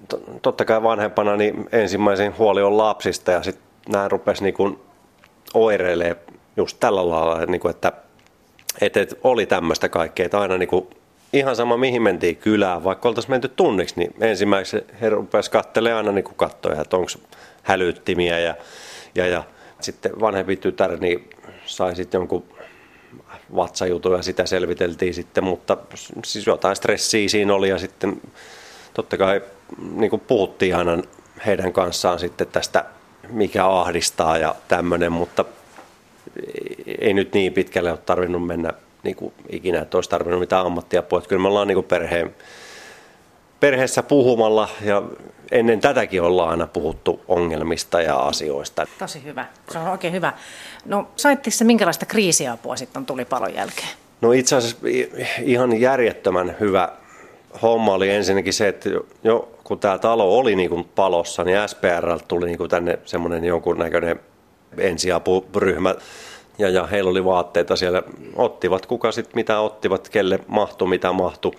to, 0.09 0.21
totta 0.43 0.65
kai 0.65 0.83
vanhempana 0.83 1.37
niin 1.37 1.69
ensimmäisin 1.73 2.39
huoli 2.39 2.63
on 2.63 2.79
lapsista 2.79 3.31
ja 3.33 3.43
sitten 3.43 3.65
nämä 3.89 4.09
rupesi 4.09 4.43
niin 4.43 4.55
kuin 4.55 4.79
oireilee 5.55 6.17
just 6.57 6.77
tällä 6.81 7.09
lailla, 7.09 7.47
niin 7.47 7.61
kuin, 7.61 7.71
että, 7.71 7.93
että, 8.81 9.01
että 9.01 9.17
oli 9.25 9.47
tämmöistä 9.47 9.89
kaikkea, 9.89 10.27
että 10.27 10.41
aina 10.41 10.59
niin 10.59 10.69
kuin, 10.69 10.87
ihan 11.33 11.57
sama 11.57 11.77
mihin 11.77 12.03
mentiin 12.03 12.37
kylään, 12.37 12.85
vaikka 12.85 13.09
oltaisiin 13.09 13.33
menty 13.33 13.49
tunniksi, 13.49 13.95
niin 13.97 14.15
ensimmäiseksi 14.21 14.87
he 15.01 15.09
rupesivat 15.09 15.53
katselemaan 15.53 15.97
aina 15.97 16.13
niin 16.13 16.25
kuin 16.25 16.37
kattoja, 16.37 16.81
että 16.81 16.97
onko 16.97 17.11
hälyttimiä 17.63 18.39
ja, 18.39 18.55
ja, 19.15 19.27
ja 19.27 19.45
sitten 19.81 20.21
vanhempi 20.21 20.57
tytär 20.57 20.97
niin 21.01 21.31
sai 21.67 21.97
sitten 21.97 22.19
jonkun 22.19 22.45
vatsajutun 23.57 24.13
ja 24.13 24.23
sitä 24.23 24.47
selviteltiin 24.47 25.15
sitten, 25.15 25.45
mutta 25.45 25.77
siis 26.25 26.47
jotain 26.47 26.77
stressiä 26.77 27.29
siinä 27.29 27.55
oli 27.55 27.69
ja 27.69 27.79
sitten 27.79 28.21
totta 28.95 29.17
kai 29.17 29.43
niin 29.93 30.11
kuin 30.11 30.21
puhuttiin 30.21 30.77
aina 30.77 31.03
heidän 31.47 31.73
kanssaan 31.73 32.19
sitten 32.19 32.47
tästä, 32.47 32.85
mikä 33.29 33.67
ahdistaa 33.67 34.39
ja 34.39 34.55
tämmöinen, 34.69 35.13
mutta 35.13 35.45
ei 36.99 37.15
nyt 37.15 37.35
niin 37.35 37.53
pitkälle 37.53 37.91
ole 37.91 37.99
tarvinnut 37.99 38.47
mennä 38.47 38.73
niin 39.03 39.17
kuin 39.17 39.33
ikinä, 39.49 39.81
että 39.81 39.97
olisi 39.97 40.11
tarvinnut 40.11 40.41
mitään 40.41 40.67
ammattiapua. 40.67 41.19
Että 41.19 41.29
kyllä 41.29 41.43
me 41.43 41.49
ollaan 41.49 41.69
niin 41.69 41.77
kuin 41.77 41.87
perheen, 41.87 42.35
perheessä 43.61 44.03
puhumalla 44.03 44.69
ja 44.85 45.03
ennen 45.51 45.81
tätäkin 45.81 46.23
ollaan 46.23 46.51
aina 46.51 46.67
puhuttu 46.67 47.21
ongelmista 47.29 48.03
ja 48.03 48.17
asioista. 48.17 48.87
Tosi 48.99 49.25
hyvä. 49.25 49.47
Se 49.73 49.79
on 49.79 49.89
oikein 49.89 50.13
hyvä. 50.13 50.33
No 50.85 51.09
saitteko 51.17 51.57
se 51.57 51.65
minkälaista 51.65 52.07
kriisiapua 52.07 52.77
sitten 52.77 53.07
tulipalon 53.07 53.55
jälkeen? 53.55 53.89
No 54.21 54.33
itse 54.33 54.57
asiassa 54.57 54.79
ihan 55.43 55.81
järjettömän 55.81 56.57
hyvä 56.61 56.89
homma 57.63 57.95
oli 57.95 58.11
ensinnäkin 58.11 58.53
se, 58.53 58.69
että 58.69 58.91
jo 59.25 59.59
kun 59.65 59.79
tämä 59.79 59.99
talo 59.99 60.39
oli 60.39 60.57
niin 60.57 60.71
kuin 60.71 60.85
palossa, 60.95 61.45
niin 61.45 61.59
SPR 61.67 62.19
tuli 62.29 62.47
niin 62.47 62.59
kuin 62.59 62.71
tänne 62.71 62.99
semmoinen 63.05 63.45
jonkunnäköinen 63.45 64.21
ensiapuryhmä. 64.79 65.95
Ja, 66.59 66.69
ja 66.69 66.87
heillä 66.87 67.11
oli 67.11 67.25
vaatteita 67.25 67.77
siellä, 67.77 68.03
ottivat 68.37 68.87
kuka 68.87 69.13
sitten 69.13 69.33
mitä 69.35 69.61
ottivat, 69.61 70.09
kelle 70.09 70.39
mahtui 70.47 70.89
mitä 70.89 71.13
mahtui. 71.13 71.53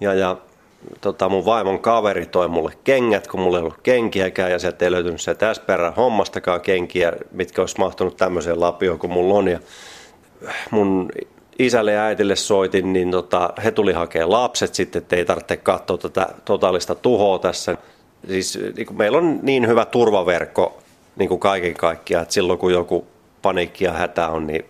Ja, 0.00 0.14
ja 0.14 0.36
tota, 1.00 1.28
mun 1.28 1.44
vaimon 1.44 1.78
kaveri 1.78 2.26
toi 2.26 2.48
mulle 2.48 2.72
kengät, 2.84 3.28
kun 3.28 3.40
mulla 3.40 3.58
ei 3.58 3.62
ollut 3.62 3.80
kenkiäkään 3.82 4.50
ja 4.50 4.58
sieltä 4.58 4.84
ei 4.84 4.90
löytynyt 4.90 5.20
se 5.20 5.36
SPR 5.52 5.92
hommastakaan 5.96 6.60
kenkiä, 6.60 7.12
mitkä 7.32 7.62
olisi 7.62 7.78
mahtunut 7.78 8.16
tämmöiseen 8.16 8.60
lapioon 8.60 8.98
kuin 8.98 9.12
mulla 9.12 9.34
on. 9.34 9.48
Ja 9.48 9.60
mun 10.70 11.08
isälle 11.58 11.92
ja 11.92 12.04
äitille 12.04 12.36
soitin, 12.36 12.92
niin 12.92 13.10
tota, 13.10 13.52
he 13.64 13.70
tuli 13.70 13.92
hakemaan 13.92 14.32
lapset 14.32 14.74
sitten, 14.74 15.02
että 15.02 15.16
ei 15.16 15.24
tarvitse 15.24 15.56
katsoa 15.56 15.98
tätä 15.98 16.28
totaalista 16.44 16.94
tuhoa 16.94 17.38
tässä. 17.38 17.76
Siis 18.28 18.58
niin 18.76 18.86
kuin 18.86 18.98
meillä 18.98 19.18
on 19.18 19.38
niin 19.42 19.68
hyvä 19.68 19.84
turvaverkko 19.84 20.78
niin 21.16 21.28
kuin 21.28 21.40
kaiken 21.40 21.74
kaikkiaan, 21.74 22.22
että 22.22 22.34
silloin 22.34 22.58
kun 22.58 22.72
joku 22.72 23.06
paniikki 23.42 23.84
ja 23.84 23.92
hätä 23.92 24.28
on, 24.28 24.46
niin 24.46 24.64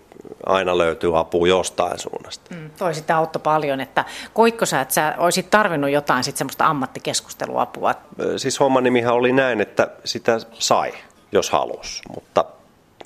aina 0.46 0.78
löytyy 0.78 1.18
apua 1.18 1.48
jostain 1.48 1.98
suunnasta. 1.98 2.54
Mm, 2.54 2.70
toi 2.78 2.94
sitä 2.94 3.16
auttoi 3.16 3.42
paljon, 3.42 3.80
että 3.80 4.04
koitko 4.34 4.66
sä, 4.66 4.80
että 4.80 4.94
sä 4.94 5.14
olisit 5.18 5.50
tarvinnut 5.50 5.90
jotain 5.90 6.24
sit 6.24 6.36
semmoista 6.36 6.66
ammattikeskusteluapua? 6.66 7.94
Siis 8.36 8.60
homman 8.60 8.84
nimihän 8.84 9.14
oli 9.14 9.32
näin, 9.32 9.60
että 9.60 9.88
sitä 10.04 10.40
sai, 10.52 10.92
jos 11.32 11.50
halusi, 11.50 12.02
mutta 12.14 12.44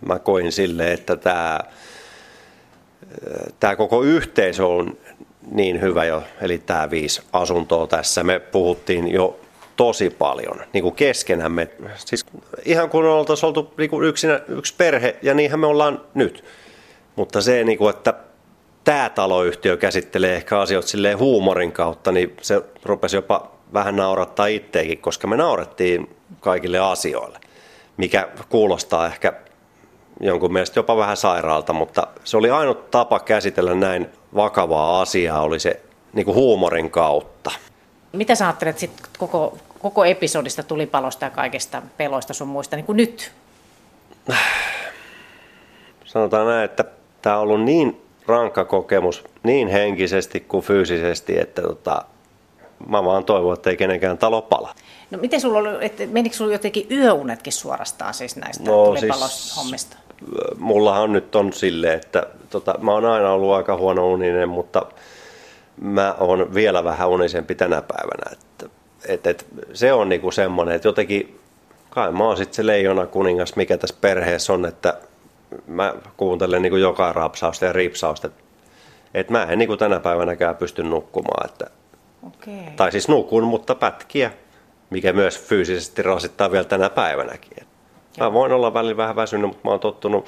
mä 0.07 0.19
koin 0.19 0.53
sille, 0.53 0.93
että 0.93 1.17
tämä 1.17 1.61
tämä 3.61 3.77
koko 3.77 4.03
yhteisö 4.03 4.67
on 4.67 4.97
niin 5.51 5.81
hyvä 5.81 6.05
jo, 6.05 6.23
eli 6.41 6.59
tämä 6.59 6.91
viisi 6.91 7.23
asuntoa 7.33 7.87
tässä. 7.87 8.23
Me 8.23 8.39
puhuttiin 8.39 9.13
jo 9.13 9.41
tosi 9.77 10.11
paljon 10.11 10.61
niin 10.73 10.83
kuin 10.83 10.95
keskenämme. 10.95 11.69
Siis 11.97 12.27
ihan 12.65 12.91
kun 12.91 13.05
oltaisiin 13.05 13.49
oltu 13.49 13.75
niin 13.79 13.91
kuin 13.91 14.09
yksinä, 14.09 14.41
yksi 14.49 14.75
perhe, 14.79 15.17
ja 15.23 15.35
niinhän 15.35 15.61
me 15.61 15.67
ollaan 15.67 16.01
nyt. 16.15 16.45
Mutta 17.17 17.41
se, 17.41 17.65
niin 17.65 17.79
kuin, 17.79 17.91
että 17.97 18.15
tämä 18.85 19.11
taloyhtiö 19.11 19.77
käsittelee 19.77 20.37
ehkä 20.37 20.61
asioita 20.61 20.89
silleen 20.89 21.19
huumorin 21.19 21.73
kautta, 21.73 22.13
niin 22.13 22.37
se 22.43 22.63
rupesi 22.83 23.17
jopa 23.17 23.51
vähän 23.73 23.97
naurattaa 23.97 24.47
itteekin, 24.47 24.99
koska 24.99 25.27
me 25.27 25.37
naurettiin 25.37 26.17
kaikille 26.41 26.79
asioille, 26.79 27.39
mikä 27.97 28.29
kuulostaa 28.49 29.07
ehkä 29.07 29.33
jonkun 30.21 30.53
mielestä 30.53 30.79
jopa 30.79 30.97
vähän 30.97 31.17
sairaalta, 31.17 31.73
mutta 31.73 32.07
se 32.25 32.37
oli 32.37 32.51
ainut 32.51 32.91
tapa 32.91 33.21
käsitellä 33.21 33.75
näin 33.75 34.09
vakavaa 34.35 35.01
asiaa, 35.01 35.43
oli 35.43 35.61
se 35.61 35.81
niin 36.13 36.25
kuin 36.25 36.35
huumorin 36.35 36.91
kautta. 36.91 37.51
Mitä 38.13 38.35
sä 38.35 38.47
ajattelet 38.47 38.79
sit 38.79 38.93
koko, 39.19 39.59
koko 39.79 40.05
episodista, 40.05 40.63
tulipalosta 40.63 41.25
ja 41.25 41.31
kaikista 41.31 41.83
peloista 41.97 42.35
sun 42.35 42.49
muista 42.49 42.77
niin 42.77 42.87
kuin 42.87 42.97
nyt? 42.97 43.33
Sanotaan 46.05 46.47
näin, 46.47 46.65
että 46.65 46.85
tämä 47.25 47.37
on 47.37 47.43
ollut 47.43 47.63
niin 47.63 48.03
rankka 48.27 48.65
kokemus 48.65 49.25
niin 49.43 49.69
henkisesti 49.69 50.41
kuin 50.41 50.65
fyysisesti, 50.65 51.41
että 51.41 51.63
tota, 51.63 52.05
mä 52.89 53.05
vaan 53.05 53.25
toivon, 53.25 53.55
että 53.55 53.71
ei 53.71 53.77
kenenkään 53.77 54.19
talo 54.19 54.43
pala. 54.43 54.75
No 55.11 55.19
miten 55.19 55.41
sulla 55.41 55.59
oli, 55.59 55.69
että 55.81 56.07
menikö 56.07 56.37
sulla 56.37 56.53
jotenkin 56.53 56.87
yöunetkin 56.91 57.53
suorastaan 57.53 58.15
siis 58.15 58.37
näistä 58.37 58.65
no, 58.65 58.85
tulipaloshommista? 58.85 59.97
Siis, 59.97 60.59
mullahan 60.59 61.13
nyt 61.13 61.35
on 61.35 61.53
silleen, 61.53 61.95
että 61.95 62.27
tota, 62.51 62.75
mä 62.79 62.93
oon 62.93 63.05
aina 63.05 63.33
ollut 63.33 63.53
aika 63.53 63.77
huono 63.77 64.13
uninen, 64.13 64.49
mutta 64.49 64.87
mä 65.81 66.15
oon 66.21 66.55
vielä 66.55 66.85
vähän 66.85 67.09
unisempi 67.09 67.55
tänä 67.55 67.83
päivänä. 67.83 68.33
Että, 68.33 68.67
et, 69.09 69.27
et, 69.27 69.47
se 69.73 69.93
on 69.93 70.09
niinku 70.09 70.31
semmoinen, 70.31 70.75
että 70.75 70.89
jotenkin 70.89 71.41
kai 71.91 72.13
mä 72.13 72.25
oon 72.25 72.37
sitten 72.37 72.55
se 72.55 72.67
leijona 72.67 73.07
kuningas, 73.07 73.57
mikä 73.57 73.79
tässä 73.79 73.97
perheessä 74.01 74.53
on, 74.53 74.67
että 74.67 74.95
mä 75.67 75.95
kuuntelen 76.17 76.63
niinku 76.63 76.77
joka 76.77 77.13
rapsausta 77.13 77.65
ja 77.65 77.73
ripsausta. 77.73 78.27
Että 78.27 78.45
et 79.15 79.31
mä 79.31 79.43
en 79.43 79.59
niinku 79.59 79.77
tänä 79.77 80.01
päivänäkään 80.01 80.57
pysty 80.57 80.83
nukkumaan. 80.83 81.51
Että, 81.51 81.67
okay. 82.27 82.73
Tai 82.77 82.93
siis 82.93 83.09
nukun, 83.09 83.45
mutta 83.45 83.75
pätkiä, 83.75 84.31
mikä 84.91 85.13
myös 85.13 85.41
fyysisesti 85.41 86.03
rasittaa 86.03 86.53
vielä 86.53 86.65
tänä 86.65 86.91
päivänäkin. 86.91 87.67
Mä 88.21 88.33
voin 88.33 88.53
olla 88.53 88.75
välillä 88.75 88.97
vähän 88.97 89.17
väsynyt, 89.17 89.47
mutta 89.47 89.61
mä 89.65 89.71
oon 89.71 89.81
tottunut 89.81 90.27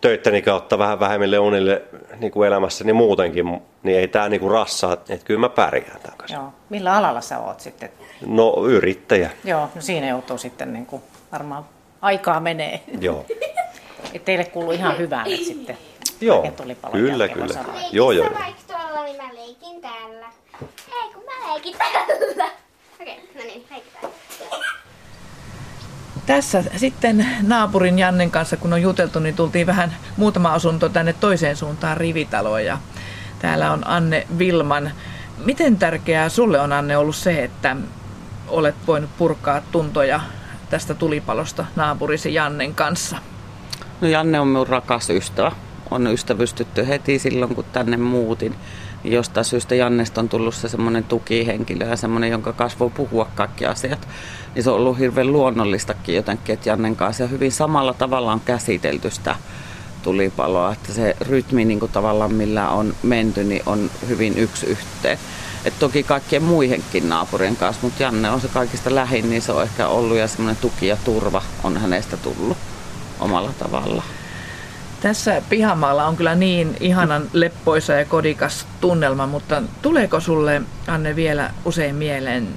töittäni 0.00 0.42
kautta 0.42 0.78
vähän 0.78 1.00
vähemmille 1.00 1.38
unille 1.38 1.82
niin 2.18 2.32
kuin 2.32 2.46
elämässäni 2.46 2.92
muutenkin, 2.92 3.60
niin 3.82 3.98
ei 3.98 4.08
tämä 4.08 4.28
niin 4.28 4.40
kuin 4.40 4.52
rassaa, 4.52 4.92
että 4.92 5.16
kyllä 5.24 5.40
mä 5.40 5.48
pärjään 5.48 6.00
tämän 6.02 6.18
kanssa. 6.18 6.36
Joo. 6.36 6.52
Millä 6.68 6.96
alalla 6.96 7.20
sä 7.20 7.38
oot 7.38 7.60
sitten? 7.60 7.90
No 8.26 8.66
yrittäjä. 8.66 9.30
Joo, 9.44 9.68
no 9.74 9.80
siinä 9.80 10.08
joutuu 10.08 10.38
sitten 10.38 10.72
niin 10.72 10.86
kuin 10.86 11.02
varmaan 11.32 11.64
aikaa 12.02 12.40
menee. 12.40 12.80
Joo. 13.00 13.26
Et 14.14 14.24
teille 14.24 14.44
kuuluu 14.44 14.72
ihan 14.72 14.98
hyvää 14.98 15.24
nyt 15.24 15.44
sitten. 15.44 15.78
Joo, 16.20 16.52
kyllä, 16.92 17.28
kyllä. 17.28 17.64
Joo, 17.92 18.12
joo. 18.12 18.30
vaikka 18.40 18.62
tuolla, 18.66 19.04
niin 19.04 19.16
mä 19.16 19.34
leikin 19.34 19.80
täällä. 19.80 20.26
Ei, 20.62 21.12
kun 21.14 21.22
mä 21.24 21.52
leikin 21.52 21.76
täällä. 21.78 22.50
Okei, 23.00 23.18
okay, 23.18 23.24
no 23.34 23.42
niin, 23.42 23.66
leikin 23.70 23.92
täällä. 24.00 24.16
Tässä 26.26 26.64
sitten 26.76 27.26
naapurin 27.42 27.98
Jannen 27.98 28.30
kanssa, 28.30 28.56
kun 28.56 28.72
on 28.72 28.82
juteltu, 28.82 29.18
niin 29.18 29.36
tultiin 29.36 29.66
vähän 29.66 29.96
muutama 30.16 30.54
asunto 30.54 30.88
tänne 30.88 31.12
toiseen 31.12 31.56
suuntaan 31.56 31.96
rivitaloon 31.96 32.64
ja 32.64 32.78
täällä 33.38 33.72
on 33.72 33.86
Anne 33.86 34.26
Vilman. 34.38 34.90
Miten 35.44 35.76
tärkeää 35.78 36.28
sulle 36.28 36.60
on 36.60 36.72
Anne 36.72 36.96
ollut 36.96 37.16
se, 37.16 37.44
että 37.44 37.76
olet 38.48 38.74
voinut 38.86 39.10
purkaa 39.18 39.62
tuntoja 39.72 40.20
tästä 40.70 40.94
tulipalosta 40.94 41.66
naapurisi 41.76 42.34
Jannen 42.34 42.74
kanssa? 42.74 43.16
No 44.00 44.08
Janne 44.08 44.40
on 44.40 44.48
minun 44.48 44.66
rakas 44.66 45.10
ystävä. 45.10 45.52
On 45.90 46.06
ystävystytty 46.06 46.88
heti 46.88 47.18
silloin, 47.18 47.54
kun 47.54 47.64
tänne 47.72 47.96
muutin. 47.96 48.54
Jostain 49.04 49.44
syystä 49.44 49.74
Jannesta 49.74 50.20
on 50.20 50.28
tullut 50.28 50.54
se 50.54 50.68
semmoinen 50.68 51.04
tukihenkilö 51.04 51.86
ja 51.86 51.96
semmoinen, 51.96 52.30
jonka 52.30 52.52
kanssa 52.52 52.78
voi 52.78 52.90
puhua 52.90 53.28
kaikki 53.34 53.66
asiat. 53.66 54.08
Niin 54.54 54.62
se 54.62 54.70
on 54.70 54.76
ollut 54.76 54.98
hirveän 54.98 55.32
luonnollistakin 55.32 56.14
jotenkin, 56.14 56.52
että 56.52 56.68
Jannen 56.68 56.96
kanssa 56.96 57.22
ja 57.22 57.28
hyvin 57.28 57.52
samalla 57.52 57.94
tavalla 57.94 58.32
on 58.32 58.40
käsitelty 58.40 59.10
sitä 59.10 59.36
tulipaloa. 60.02 60.72
Että 60.72 60.92
se 60.92 61.16
rytmi 61.20 61.64
niin 61.64 61.80
kuin 61.80 61.92
tavallaan 61.92 62.34
millä 62.34 62.68
on 62.68 62.94
menty, 63.02 63.44
niin 63.44 63.62
on 63.66 63.90
hyvin 64.08 64.38
yksi 64.38 64.66
yhteen. 64.66 65.18
Et 65.64 65.78
toki 65.78 66.02
kaikkien 66.02 66.42
muidenkin 66.42 67.08
naapurien 67.08 67.56
kanssa, 67.56 67.82
mutta 67.82 68.02
Janne 68.02 68.30
on 68.30 68.40
se 68.40 68.48
kaikista 68.48 68.94
lähin, 68.94 69.30
niin 69.30 69.42
se 69.42 69.52
on 69.52 69.62
ehkä 69.62 69.88
ollut 69.88 70.16
ja 70.16 70.28
semmoinen 70.28 70.60
tuki 70.60 70.86
ja 70.86 70.96
turva 71.04 71.42
on 71.64 71.76
hänestä 71.76 72.16
tullut 72.16 72.56
omalla 73.20 73.52
tavalla. 73.58 74.02
Tässä 75.00 75.42
pihamaalla 75.48 76.06
on 76.06 76.16
kyllä 76.16 76.34
niin 76.34 76.76
ihanan 76.80 77.22
leppoisa 77.32 77.92
ja 77.92 78.04
kodikas 78.04 78.66
tunnelma, 78.80 79.26
mutta 79.26 79.62
tuleeko 79.82 80.20
sulle, 80.20 80.62
Anne, 80.86 81.16
vielä 81.16 81.50
usein 81.64 81.94
mieleen 81.94 82.48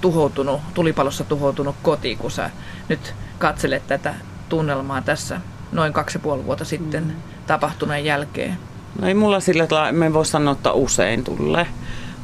tuhoutunut, 0.00 0.60
tulipalossa 0.74 1.24
tuhoutunut 1.24 1.76
koti, 1.82 2.16
kun 2.16 2.30
sä 2.30 2.50
nyt 2.88 3.14
katselet 3.38 3.86
tätä 3.86 4.14
tunnelmaa 4.48 5.02
tässä 5.02 5.40
noin 5.72 5.92
kaksi 5.92 6.18
ja 6.18 6.20
puoli 6.20 6.44
vuotta 6.44 6.64
sitten 6.64 7.04
mm. 7.04 7.12
tapahtuneen 7.46 8.04
jälkeen? 8.04 8.58
No 9.00 9.08
ei 9.08 9.14
mulla 9.14 9.40
sillä 9.40 9.66
tavalla, 9.66 9.92
me 9.92 10.12
voi 10.12 10.26
sanoa, 10.26 10.52
että 10.52 10.72
usein 10.72 11.24
tulee. 11.24 11.66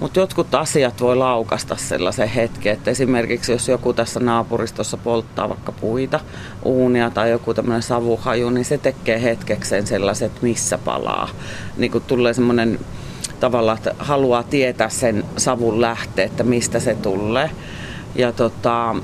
Mutta 0.00 0.21
jotkut 0.21 0.54
asiat 0.54 1.00
voi 1.00 1.16
laukasta 1.16 1.76
sellaisen 1.76 2.28
hetken, 2.28 2.73
että 2.73 2.90
esimerkiksi 2.90 3.52
jos 3.52 3.69
joku 3.69 3.92
tässä 3.92 4.21
naapuristossa 4.21 4.97
polttaa 4.97 5.49
vaikka 5.49 5.73
puita, 5.73 6.21
uunia 6.64 7.11
tai 7.11 7.30
joku 7.30 7.54
tämmöinen 7.54 7.83
savuhaju, 7.83 8.50
niin 8.50 8.64
se 8.64 8.78
tekee 8.78 9.23
hetkekseen 9.23 9.87
sellaiset, 9.87 10.42
missä 10.42 10.78
palaa. 10.78 11.28
Niin 11.76 11.92
kun 11.92 12.02
tulee 12.02 12.35
semmoinen 12.35 12.78
tavalla, 13.40 13.75
että 13.75 13.95
haluaa 13.99 14.42
tietää 14.42 14.88
sen 14.88 15.25
savun 15.37 15.80
lähteet, 15.80 16.30
että 16.30 16.45
mistä 16.45 16.80
se 16.80 16.95
tulee. 16.95 17.50
Ja 18.14 18.33
tota, 18.33 18.97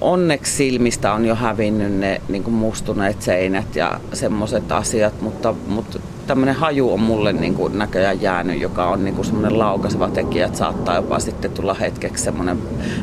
onneksi 0.00 0.52
silmistä 0.52 1.12
on 1.12 1.24
jo 1.24 1.34
hävinnyt 1.34 1.92
ne 1.92 2.20
niin 2.28 2.50
mustuneet 2.50 3.22
seinät 3.22 3.76
ja 3.76 4.00
semmoiset 4.12 4.72
asiat, 4.72 5.20
mutta, 5.20 5.54
mutta 5.66 5.98
tämmöinen 6.26 6.54
haju 6.54 6.92
on 6.92 7.00
mulle 7.00 7.32
niin 7.32 7.54
kuin 7.54 7.78
näköjään 7.78 8.22
jäänyt, 8.22 8.60
joka 8.60 8.88
on 8.88 9.04
niin 9.04 9.14
kuin 9.14 9.24
semmoinen 9.24 9.58
laukaseva 9.58 10.10
tekijä, 10.10 10.46
että 10.46 10.58
saattaa 10.58 10.96
jopa 10.96 11.18
sitten 11.18 11.50
tulla 11.50 11.74
hetkeksi 11.74 12.24
semmoinen 12.24 12.58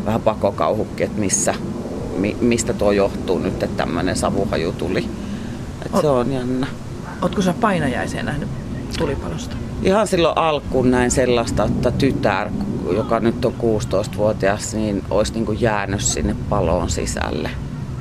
vähän 0.06 0.22
pakokauhukki, 0.22 1.04
että 1.04 1.20
missä, 1.20 1.54
mi, 2.18 2.38
mistä 2.42 2.74
tuo 2.74 2.92
johtuu 2.92 3.40
nyt, 3.40 3.64
että 3.64 3.78
tämmöinen 3.78 4.16
savuhaju 4.16 4.72
tuli. 4.72 5.10
Että 5.86 5.98
o- 5.98 6.02
se 6.02 6.08
on 6.08 6.32
jännä. 6.32 6.68
Ootko 7.22 7.42
sä 7.42 7.54
painajaiseen 7.62 8.26
nähnyt 8.26 8.50
tulipalosta? 8.98 9.56
Ihan 9.84 10.08
silloin 10.08 10.38
alkuun 10.38 10.92
näin 10.92 11.12
sellaista, 11.12 11.64
että 11.64 11.92
tytär, 11.92 12.50
joka 12.92 13.20
nyt 13.20 13.46
on 13.46 13.54
16-vuotias, 13.60 14.74
niin 14.74 15.04
olisi 15.10 15.34
niin 15.34 15.46
kuin 15.46 15.62
jäänyt 15.62 16.02
sinne 16.02 16.36
paloon 16.50 16.90
sisälle. 16.90 17.50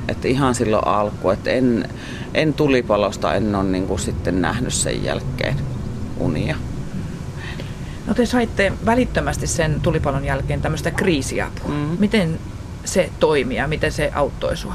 Että 0.09 0.27
ihan 0.27 0.55
silloin 0.55 0.87
alku, 0.87 1.29
että 1.29 1.49
en, 1.49 1.89
en 2.33 2.53
tulipalosta 2.53 3.33
en 3.33 3.55
ole 3.55 3.63
niin 3.63 3.87
kuin 3.87 3.99
sitten 3.99 4.41
nähnyt 4.41 4.73
sen 4.73 5.03
jälkeen 5.03 5.55
unia. 6.19 6.55
No 8.07 8.13
te 8.13 8.25
saitte 8.25 8.73
välittömästi 8.85 9.47
sen 9.47 9.81
tulipalon 9.81 10.25
jälkeen 10.25 10.61
tämmöistä 10.61 10.91
kriisiapua. 10.91 11.69
Mm-hmm. 11.69 11.97
Miten 11.99 12.39
se 12.85 13.09
toimii 13.19 13.57
ja 13.57 13.67
miten 13.67 13.91
se 13.91 14.11
auttoi 14.15 14.57
sua? 14.57 14.73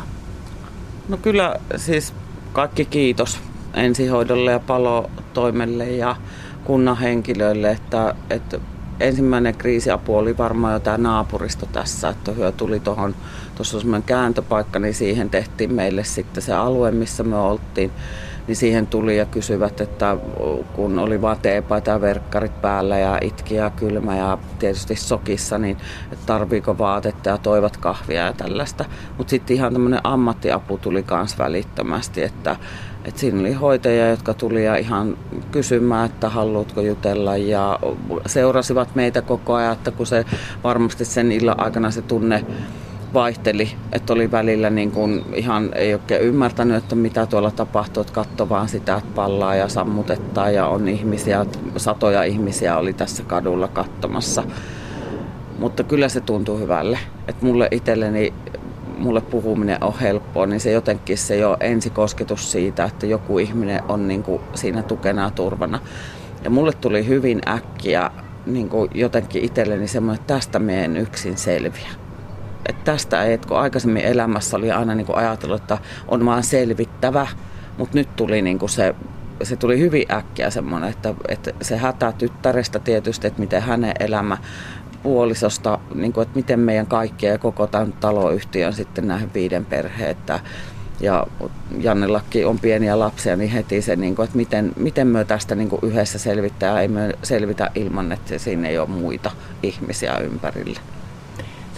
No 1.09 1.17
kyllä 1.17 1.57
siis 1.76 2.12
kaikki 2.53 2.85
kiitos 2.85 3.38
ensihoidolle 3.75 4.50
ja 4.50 4.61
palotoimelle 4.61 5.91
ja 5.91 6.17
kunnan 6.64 6.97
henkilöille, 6.97 7.71
että, 7.71 8.14
että 8.31 8.59
ensimmäinen 9.00 9.54
kriisiapu 9.54 10.16
oli 10.16 10.38
varmaan 10.38 10.72
jo 10.72 10.80
tämä 10.80 10.98
naapuristo 10.98 11.66
tässä, 11.66 12.08
että 12.08 12.32
hyö 12.32 12.52
tuli 12.52 12.80
tuohon, 12.80 13.14
tuossa 13.54 13.80
semmoinen 13.80 14.06
kääntöpaikka, 14.06 14.78
niin 14.78 14.94
siihen 14.94 15.30
tehtiin 15.30 15.74
meille 15.74 16.04
sitten 16.04 16.42
se 16.42 16.54
alue, 16.54 16.90
missä 16.90 17.22
me 17.22 17.36
oltiin, 17.36 17.90
niin 18.46 18.56
siihen 18.56 18.86
tuli 18.86 19.16
ja 19.16 19.24
kysyvät, 19.24 19.80
että 19.80 20.16
kun 20.72 20.98
oli 20.98 21.22
vaan 21.22 21.38
teepaita 21.42 21.90
ja 21.90 22.00
verkkarit 22.00 22.60
päällä 22.60 22.98
ja 22.98 23.18
itki 23.20 23.54
ja 23.54 23.70
kylmä 23.70 24.16
ja 24.16 24.38
tietysti 24.58 24.96
sokissa, 24.96 25.58
niin 25.58 25.76
tarviiko 26.26 26.78
vaatetta 26.78 27.30
ja 27.30 27.38
toivat 27.38 27.76
kahvia 27.76 28.26
ja 28.26 28.32
tällaista. 28.32 28.84
Mutta 29.18 29.30
sitten 29.30 29.56
ihan 29.56 29.72
tämmöinen 29.72 30.00
ammattiapu 30.04 30.78
tuli 30.78 31.04
myös 31.10 31.38
välittömästi, 31.38 32.22
että 32.22 32.56
et 33.04 33.18
siinä 33.18 33.40
oli 33.40 33.52
hoitajia, 33.52 34.08
jotka 34.08 34.34
tuli 34.34 34.64
ja 34.64 34.76
ihan 34.76 35.16
kysymään, 35.50 36.06
että 36.06 36.28
haluatko 36.28 36.80
jutella. 36.80 37.37
Ja 37.37 37.78
seurasivat 38.26 38.94
meitä 38.94 39.23
koko 39.23 39.54
ajan, 39.54 39.73
että 39.73 39.90
kun 39.90 40.06
se 40.06 40.25
varmasti 40.64 41.04
sen 41.04 41.32
illan 41.32 41.61
aikana 41.61 41.90
se 41.90 42.02
tunne 42.02 42.44
vaihteli, 43.14 43.70
että 43.92 44.12
oli 44.12 44.30
välillä 44.30 44.70
niin 44.70 44.90
kuin 44.90 45.25
ihan 45.34 45.70
ei 45.75 45.94
oikein 45.94 46.23
ymmärtänyt, 46.23 46.76
että 46.76 46.94
mitä 46.94 47.26
tuolla 47.26 47.50
tapahtuu, 47.50 48.00
että 48.00 48.12
katso 48.12 48.49
vaan 48.49 48.68
sitä, 48.68 48.96
että 48.96 49.14
pallaa 49.14 49.54
ja 49.54 49.68
sammutetaan 49.68 50.54
ja 50.54 50.66
on 50.66 50.88
ihmisiä, 50.88 51.46
satoja 51.76 52.23
ihmisiä 52.23 52.76
oli 52.76 52.92
tässä 52.92 53.23
kadulla 53.23 53.68
katsomassa. 53.68 54.42
Mutta 55.58 55.84
kyllä 55.84 56.08
se 56.08 56.20
tuntuu 56.20 56.58
hyvälle, 56.58 56.99
että 57.28 57.46
mulle 57.46 57.68
itselleni 57.70 58.32
mulle 58.98 59.20
puhuminen 59.20 59.84
on 59.84 59.98
helppoa, 60.00 60.46
niin 60.46 60.60
se 60.60 60.70
jotenkin 60.70 61.18
se 61.18 61.36
jo 61.36 61.56
ensikosketus 61.60 62.52
siitä, 62.52 62.84
että 62.84 63.06
joku 63.06 63.38
ihminen 63.38 63.82
on 63.88 64.08
niin 64.08 64.22
kuin 64.22 64.42
siinä 64.54 64.82
tukena 64.82 65.22
ja 65.22 65.30
turvana. 65.30 65.80
Ja 66.44 66.50
mulle 66.50 66.72
tuli 66.72 67.06
hyvin 67.06 67.40
äkkiä 67.48 68.10
niin 68.46 68.68
kuin 68.68 68.90
jotenkin 68.94 69.44
itselleni 69.44 69.88
semmoinen, 69.88 70.20
että 70.20 70.34
tästä 70.34 70.58
me 70.58 70.84
en 70.84 70.96
yksin 70.96 71.36
selviä. 71.36 71.88
Että 72.68 72.84
tästä 72.84 73.24
ei, 73.24 73.32
että 73.32 73.48
kun 73.48 73.58
aikaisemmin 73.58 74.04
elämässä 74.04 74.56
oli 74.56 74.70
aina 74.70 74.94
niin 74.94 75.06
kuin 75.06 75.18
ajatellut, 75.18 75.60
että 75.60 75.78
on 76.08 76.26
vaan 76.26 76.42
selvittävä, 76.42 77.26
mutta 77.78 77.98
nyt 77.98 78.16
tuli 78.16 78.42
niin 78.42 78.58
kuin 78.58 78.70
se, 78.70 78.94
se 79.42 79.56
tuli 79.56 79.78
hyvin 79.78 80.12
äkkiä 80.12 80.50
semmoinen, 80.50 80.90
että, 80.90 81.14
että 81.28 81.50
se 81.62 81.76
hätä 81.76 82.12
tyttärestä 82.12 82.78
tietysti, 82.78 83.26
että 83.26 83.40
miten 83.40 83.62
hänen 83.62 83.94
elämä 84.00 84.38
puolisosta, 85.04 85.78
niin 85.94 86.12
kuin, 86.12 86.23
että 86.23 86.37
miten 86.37 86.61
meidän 86.61 86.87
kaikkia 86.87 87.30
ja 87.30 87.38
koko 87.38 87.66
tämän 87.66 87.92
taloyhtiön 87.92 88.73
sitten 88.73 89.08
näihin 89.08 89.30
viiden 89.34 89.64
perheet. 89.64 90.18
Ja 91.00 91.26
Jannellakin 91.80 92.46
on 92.46 92.58
pieniä 92.58 92.99
lapsia, 92.99 93.37
niin 93.37 93.50
heti 93.50 93.82
se, 93.82 93.96
niin 93.96 94.16
kuin, 94.16 94.25
että 94.25 94.37
miten, 94.37 94.73
miten 94.76 95.06
me 95.06 95.25
tästä 95.25 95.54
niin 95.54 95.68
kuin 95.68 95.80
yhdessä 95.82 96.18
selvittää. 96.18 96.80
Ei 96.80 96.88
me 96.88 97.12
selvitä 97.23 97.70
ilman, 97.75 98.12
että 98.12 98.38
siinä 98.38 98.68
ei 98.68 98.78
ole 98.78 98.88
muita 98.88 99.30
ihmisiä 99.62 100.18
ympärillä. 100.18 100.80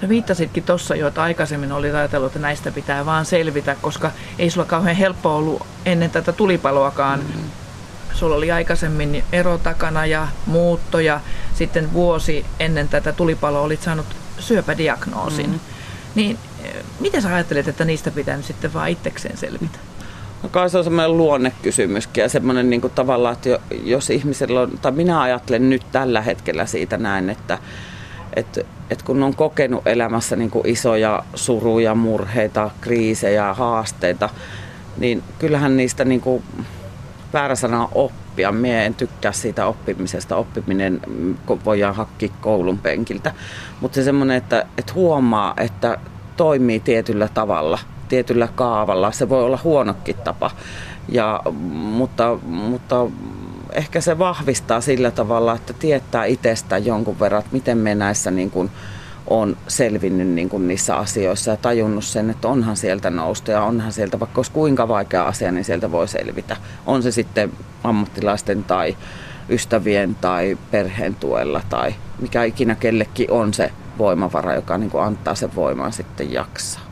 Sä 0.01 0.09
viittasitkin 0.09 0.63
tuossa 0.63 0.97
jo, 0.97 1.09
että 1.09 1.23
aikaisemmin 1.23 1.73
oli 1.73 1.91
ajatellut, 1.91 2.27
että 2.27 2.39
näistä 2.39 2.71
pitää 2.71 3.07
vaan 3.07 3.25
selvitä, 3.25 3.77
koska 3.83 4.11
ei 4.39 4.51
sulla 4.51 4.67
kauhean 4.67 4.97
helppo 4.97 5.37
ollut 5.37 5.67
ennen 5.87 6.11
tätä 6.11 6.33
tulipaloakaan. 6.33 7.21
Mm-hmm. 7.21 7.66
Sulla 8.17 8.37
oli 8.37 8.53
aikaisemmin 8.53 9.25
ero 9.33 9.59
takana 9.59 10.07
ja 10.07 10.29
muutto 10.47 11.01
ja 11.01 11.21
sitten 11.55 11.93
vuosi 11.93 12.45
ennen 12.61 12.89
tätä 12.89 13.13
tulipaloa 13.13 13.61
olit 13.61 13.83
saanut 13.83 14.07
syöpädiagnoosin. 14.39 15.47
Mm-hmm. 15.47 15.61
Niin 16.15 16.39
eh, 16.65 16.75
miten 17.01 17.23
sä 17.23 17.35
ajattelet, 17.35 17.69
että 17.69 17.85
niistä 17.85 18.11
pitää 18.11 18.37
nyt 18.37 18.47
sitten 18.47 18.75
vaan 18.75 18.89
itsekseen 18.89 19.37
selvitä? 19.37 19.79
No 20.43 20.49
kai 20.49 20.71
se 20.71 20.79
on 20.79 20.85
semmoinen 20.85 21.17
luonnekysymyskin 21.17 22.23
ja 22.23 22.29
semmoinen 22.29 22.71
niin 22.71 22.81
kuin 22.81 22.93
tavallaan, 22.93 23.33
että 23.33 23.59
jos 23.85 24.11
ihmisellä 24.11 24.61
on, 24.61 24.71
tai 24.83 24.93
minä 24.93 25.21
ajattelen 25.21 25.71
nyt 25.71 25.83
tällä 25.93 26.23
hetkellä 26.23 26.67
siitä 26.67 26.97
näin, 26.97 27.31
että, 27.31 27.59
että, 28.37 28.61
että 28.91 29.05
kun 29.05 29.23
on 29.23 29.37
kokenut 29.37 29.87
elämässä 29.87 30.37
niin 30.37 30.51
isoja 30.65 31.23
suruja, 31.35 31.95
murheita, 31.95 32.71
kriisejä, 32.81 33.55
haasteita, 33.55 34.29
niin 34.97 35.23
kyllähän 35.39 35.77
niistä 35.77 36.05
niin 36.05 36.21
kuin, 36.21 36.43
väärä 37.33 37.55
sana 37.55 37.89
oppia. 37.93 38.53
Mie 38.53 38.87
en 38.87 38.95
tykkää 38.95 39.33
siitä 39.33 39.67
oppimisesta. 39.67 40.37
Oppiminen 40.37 41.01
voidaan 41.65 41.95
hakkia 41.95 42.29
koulun 42.41 42.79
penkiltä. 42.79 43.35
Mutta 43.81 43.95
se 43.95 44.05
semmoinen, 44.05 44.37
että, 44.37 44.67
että 44.79 44.93
huomaa, 44.95 45.55
että 45.57 45.99
toimii 46.37 46.81
tietyllä 46.81 47.29
tavalla, 47.35 47.79
tietyllä 48.09 48.49
kaavalla. 48.55 49.13
Se 49.13 49.29
voi 49.29 49.45
olla 49.45 49.59
huonokin 49.65 50.17
tapa. 50.17 50.51
Ja, 51.09 51.41
mutta, 51.71 52.39
mutta 52.43 53.07
ehkä 53.73 54.01
se 54.01 54.19
vahvistaa 54.19 54.81
sillä 54.81 55.11
tavalla, 55.11 55.55
että 55.55 55.73
tietää 55.73 56.25
itsestä 56.25 56.79
jonkun 56.79 57.21
verran, 57.21 57.39
että 57.39 57.53
miten 57.53 57.79
me 57.79 57.95
näissä 57.95 58.31
niin 58.31 58.51
kuin, 58.51 58.71
on 59.27 59.57
selvinnyt 59.69 60.29
niin 60.29 60.49
kuin 60.49 60.69
niissä 60.69 60.97
asioissa 60.97 61.51
ja 61.51 61.57
tajunnut 61.57 62.05
sen, 62.05 62.31
että 62.31 62.49
onhan 62.49 62.77
sieltä 62.77 63.11
noustu 63.11 63.51
ja 63.51 63.63
onhan 63.63 63.93
sieltä, 63.93 64.21
vaikka 64.21 64.39
olisi 64.39 64.53
kuinka 64.53 64.89
vaikea 64.89 65.25
asia, 65.25 65.53
niin 65.53 65.65
sieltä 65.65 65.93
voi 65.93 66.09
selvitä. 66.09 66.57
On 66.87 67.03
se 67.03 67.11
sitten 67.11 67.53
ammattilaisten 67.85 68.65
tai 68.65 68.97
ystävien 69.49 70.15
tai 70.15 70.59
perheen 70.71 71.15
tuella 71.15 71.63
tai 71.69 71.95
mikä 72.21 72.45
ikinä 72.45 72.75
kellekin 72.75 73.31
on 73.31 73.55
se 73.55 73.73
voimavara, 73.99 74.55
joka 74.55 74.79
niin 74.79 74.91
kuin 74.91 75.05
antaa 75.05 75.35
sen 75.35 75.55
voiman 75.55 75.93
sitten 75.93 76.33
jaksaa. 76.33 76.87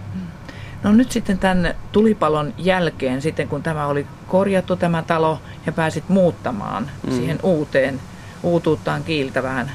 No 0.83 0.93
nyt 0.93 1.13
sitten 1.13 1.39
tämän 1.39 1.75
tulipalon 1.93 2.55
jälkeen, 2.59 3.23
sitten 3.23 3.49
kun 3.49 3.63
tämä 3.63 3.87
oli 3.87 4.07
korjattu 4.29 4.77
tämä 4.77 5.03
talo 5.03 5.39
ja 5.67 5.73
pääsit 5.73 6.09
muuttamaan 6.09 6.91
mm. 7.07 7.13
siihen 7.13 7.39
uuteen, 7.43 8.01
uutuuttaan 8.43 9.05
kiiltävään 9.05 9.71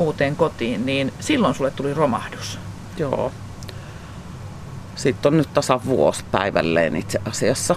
uuteen 0.00 0.36
kotiin, 0.36 0.86
niin 0.86 1.12
silloin 1.20 1.54
sulle 1.54 1.70
tuli 1.70 1.94
romahdus. 1.94 2.58
Joo. 2.96 3.32
Sitten 4.94 5.32
on 5.32 5.36
nyt 5.36 5.54
tasa 5.54 5.80
vuosi 5.84 6.24
päivälleen 6.30 6.96
itse 6.96 7.20
asiassa. 7.24 7.76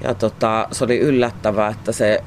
Ja 0.00 0.14
tota, 0.14 0.68
se 0.72 0.84
oli 0.84 0.98
yllättävää, 0.98 1.68
että 1.68 1.92
se, 1.92 2.24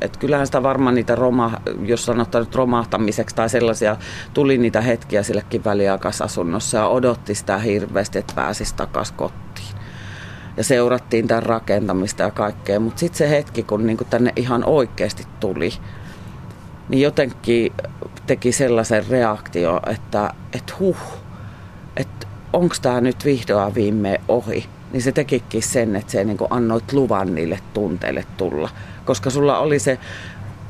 että 0.00 0.18
kyllähän 0.18 0.46
sitä 0.46 0.62
varmaan 0.62 0.94
niitä 0.94 1.14
roma, 1.14 1.52
jos 1.82 2.04
sanotaan 2.04 2.44
nyt 2.44 2.54
romahtamiseksi 2.54 3.36
tai 3.36 3.48
sellaisia, 3.48 3.96
tuli 4.34 4.58
niitä 4.58 4.80
hetkiä 4.80 5.22
sillekin 5.22 5.64
väliaikaisasunnossa 5.64 6.78
ja 6.78 6.86
odotti 6.88 7.34
sitä 7.34 7.58
hirveästi, 7.58 8.18
että 8.18 8.34
pääsisi 8.34 8.74
takaisin 8.74 9.16
kotiin. 9.16 9.76
Ja 10.56 10.64
seurattiin 10.64 11.28
tämän 11.28 11.42
rakentamista 11.42 12.22
ja 12.22 12.30
kaikkea, 12.30 12.80
mutta 12.80 13.00
sitten 13.00 13.18
se 13.18 13.30
hetki, 13.30 13.62
kun 13.62 13.86
niinku 13.86 14.04
tänne 14.04 14.32
ihan 14.36 14.64
oikeasti 14.64 15.26
tuli, 15.40 15.72
niin 16.88 17.02
jotenkin 17.02 17.72
teki 18.26 18.52
sellaisen 18.52 19.06
reaktio, 19.08 19.80
että, 19.90 20.34
että 20.52 20.74
huh, 20.78 20.96
että 21.96 22.26
onko 22.52 22.74
tämä 22.82 23.00
nyt 23.00 23.24
vihdoin 23.24 23.74
viimein 23.74 24.20
ohi. 24.28 24.66
Niin 24.92 25.02
se 25.02 25.12
tekikin 25.12 25.62
sen, 25.62 25.96
että 25.96 26.12
se 26.12 26.24
niin 26.24 26.38
annoit 26.50 26.92
luvan 26.92 27.34
niille 27.34 27.58
tunteille 27.74 28.24
tulla. 28.36 28.70
Koska 29.04 29.30
sulla 29.30 29.58
oli 29.58 29.78
se, 29.78 29.98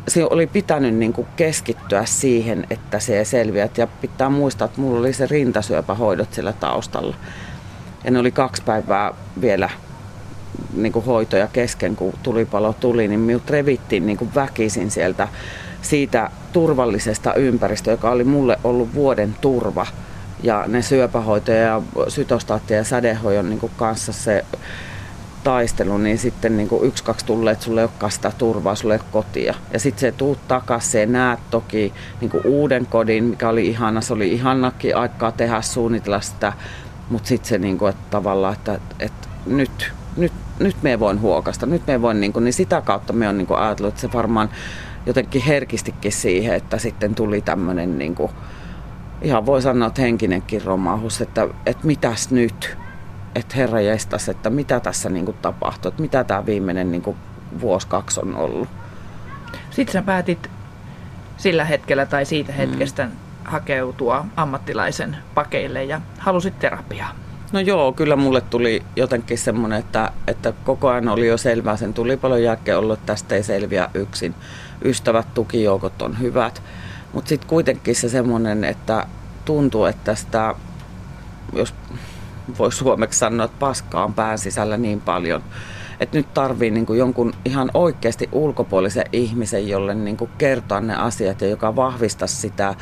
se 0.08 0.24
oli 0.30 0.46
pitänyt 0.46 0.94
niin 0.94 1.14
keskittyä 1.36 2.04
siihen, 2.04 2.66
että 2.70 3.00
se 3.00 3.24
selviät. 3.24 3.78
Ja 3.78 3.86
pitää 3.86 4.28
muistaa, 4.28 4.64
että 4.64 4.80
mulla 4.80 5.00
oli 5.00 5.12
se 5.12 5.26
rintasyöpähoidot 5.26 6.32
siellä 6.34 6.52
taustalla. 6.52 7.16
Ja 8.04 8.10
ne 8.10 8.18
oli 8.18 8.30
kaksi 8.30 8.62
päivää 8.62 9.12
vielä 9.40 9.70
niin 10.76 10.92
hoitoja 10.92 11.46
kesken, 11.46 11.96
kun 11.96 12.14
tulipalo 12.22 12.72
tuli, 12.80 13.08
niin 13.08 13.20
minut 13.20 13.50
revittiin 13.50 14.06
niin 14.06 14.34
väkisin 14.34 14.90
sieltä 14.90 15.28
siitä 15.82 16.30
turvallisesta 16.52 17.34
ympäristöstä, 17.34 17.90
joka 17.90 18.10
oli 18.10 18.24
mulle 18.24 18.58
ollut 18.64 18.94
vuoden 18.94 19.36
turva. 19.40 19.86
Ja 20.42 20.64
ne 20.66 20.82
syöpähoitoja 20.82 21.58
ja 21.58 21.82
sytostaattia 22.08 22.76
ja 22.76 22.84
sädehoidon 22.84 23.50
niin 23.50 23.70
kanssa 23.76 24.12
se 24.12 24.44
taistelu, 25.44 25.98
niin 25.98 26.18
sitten 26.18 26.56
niin 26.56 26.68
kuin 26.68 26.84
yksi, 26.84 27.04
kaksi 27.04 27.26
tulee, 27.26 27.52
että 27.52 27.64
sulle 27.64 27.80
ei 27.80 27.84
olekaan 27.84 28.12
sitä 28.12 28.32
turvaa, 28.38 28.74
sulle 28.74 28.94
ei 28.94 29.00
ole 29.00 29.08
kotia. 29.12 29.54
Ja 29.72 29.78
sitten 29.78 30.00
se 30.00 30.12
tuut 30.12 30.48
takaisin 30.48 31.00
ja 31.00 31.06
näet 31.06 31.40
toki 31.50 31.92
niin 32.20 32.30
kuin 32.30 32.46
uuden 32.46 32.86
kodin, 32.86 33.24
mikä 33.24 33.48
oli 33.48 33.66
ihana. 33.66 34.00
Se 34.00 34.12
oli 34.12 34.32
ihanakin 34.32 34.96
aikaa 34.96 35.32
tehdä, 35.32 35.62
suunnitella 35.62 36.20
sitä. 36.20 36.52
Mutta 37.10 37.28
sitten 37.28 37.48
se 37.48 37.58
niin 37.58 37.78
kuin, 37.78 37.90
että 37.90 38.04
tavallaan, 38.10 38.54
että, 38.54 38.78
että 39.00 39.28
nyt, 39.46 39.92
nyt, 40.16 40.32
nyt 40.58 40.76
me 40.82 41.00
voin 41.00 41.20
huokasta, 41.20 41.66
nyt 41.66 41.86
me 41.86 42.02
voin, 42.02 42.20
niin, 42.20 42.32
kuin, 42.32 42.44
niin 42.44 42.52
sitä 42.52 42.80
kautta 42.80 43.12
me 43.12 43.28
on 43.28 43.38
niin 43.38 43.46
kuin 43.46 43.60
ajatellut, 43.60 43.94
että 43.94 44.00
se 44.00 44.12
varmaan 44.12 44.50
jotenkin 45.06 45.42
herkistikin 45.42 46.12
siihen, 46.12 46.54
että 46.54 46.78
sitten 46.78 47.14
tuli 47.14 47.40
tämmöinen 47.40 47.98
niin 47.98 48.14
kuin, 48.14 48.30
ihan 49.22 49.46
voi 49.46 49.62
sanoa, 49.62 49.88
että 49.88 50.02
henkinenkin 50.02 50.64
romahus, 50.64 51.20
että, 51.20 51.48
että 51.66 51.86
mitäs 51.86 52.30
nyt, 52.30 52.76
että 53.34 53.56
herra 53.56 53.80
jestas, 53.80 54.28
että 54.28 54.50
mitä 54.50 54.80
tässä 54.80 55.10
niin 55.10 55.24
kuin 55.24 55.36
tapahtui, 55.42 55.88
että 55.88 56.02
mitä 56.02 56.24
tämä 56.24 56.46
viimeinen 56.46 56.92
niin 56.92 57.02
kuin 57.02 57.16
vuosi 57.60 57.86
kaksi 57.86 58.20
on 58.20 58.36
ollut. 58.36 58.68
Sitten 59.70 59.92
sä 59.92 60.02
päätit 60.02 60.50
sillä 61.36 61.64
hetkellä 61.64 62.06
tai 62.06 62.24
siitä 62.24 62.52
hetkestä 62.52 63.04
mm. 63.04 63.10
hakeutua 63.44 64.24
ammattilaisen 64.36 65.16
pakeille 65.34 65.84
ja 65.84 66.00
halusit 66.18 66.58
terapiaa. 66.58 67.14
No 67.52 67.60
joo, 67.60 67.92
kyllä 67.92 68.16
mulle 68.16 68.40
tuli 68.40 68.82
jotenkin 68.96 69.38
semmoinen, 69.38 69.78
että, 69.78 70.12
että 70.26 70.52
koko 70.64 70.88
ajan 70.88 71.08
oli 71.08 71.26
jo 71.26 71.36
selvää 71.36 71.76
sen 71.76 71.94
tulipalon 71.94 72.42
jälkeen 72.42 72.78
ollut, 72.78 72.98
että 72.98 73.06
tästä 73.06 73.34
ei 73.34 73.42
selviä 73.42 73.88
yksin 73.94 74.34
ystävät, 74.84 75.34
tukijoukot 75.34 76.02
on 76.02 76.20
hyvät. 76.20 76.62
Mutta 77.12 77.28
sitten 77.28 77.48
kuitenkin 77.48 77.94
se 77.94 78.08
semmoinen, 78.08 78.64
että 78.64 79.06
tuntuu, 79.44 79.84
että 79.84 80.14
sitä, 80.14 80.54
jos 81.52 81.74
voi 82.58 82.72
suomeksi 82.72 83.18
sanoa, 83.18 83.44
että 83.44 83.58
paskaa 83.58 84.04
on 84.04 84.14
pään 84.14 84.38
sisällä 84.38 84.76
niin 84.76 85.00
paljon, 85.00 85.42
että 86.00 86.18
nyt 86.18 86.34
tarvii 86.34 86.70
niin 86.70 86.86
jonkun 86.96 87.32
ihan 87.44 87.70
oikeasti 87.74 88.28
ulkopuolisen 88.32 89.04
ihmisen, 89.12 89.68
jolle 89.68 89.94
niin 89.94 90.16
kertoa 90.38 90.80
ne 90.80 90.96
asiat 90.96 91.40
ja 91.40 91.48
joka 91.48 91.76
vahvistaa 91.76 92.28
sitä 92.28 92.74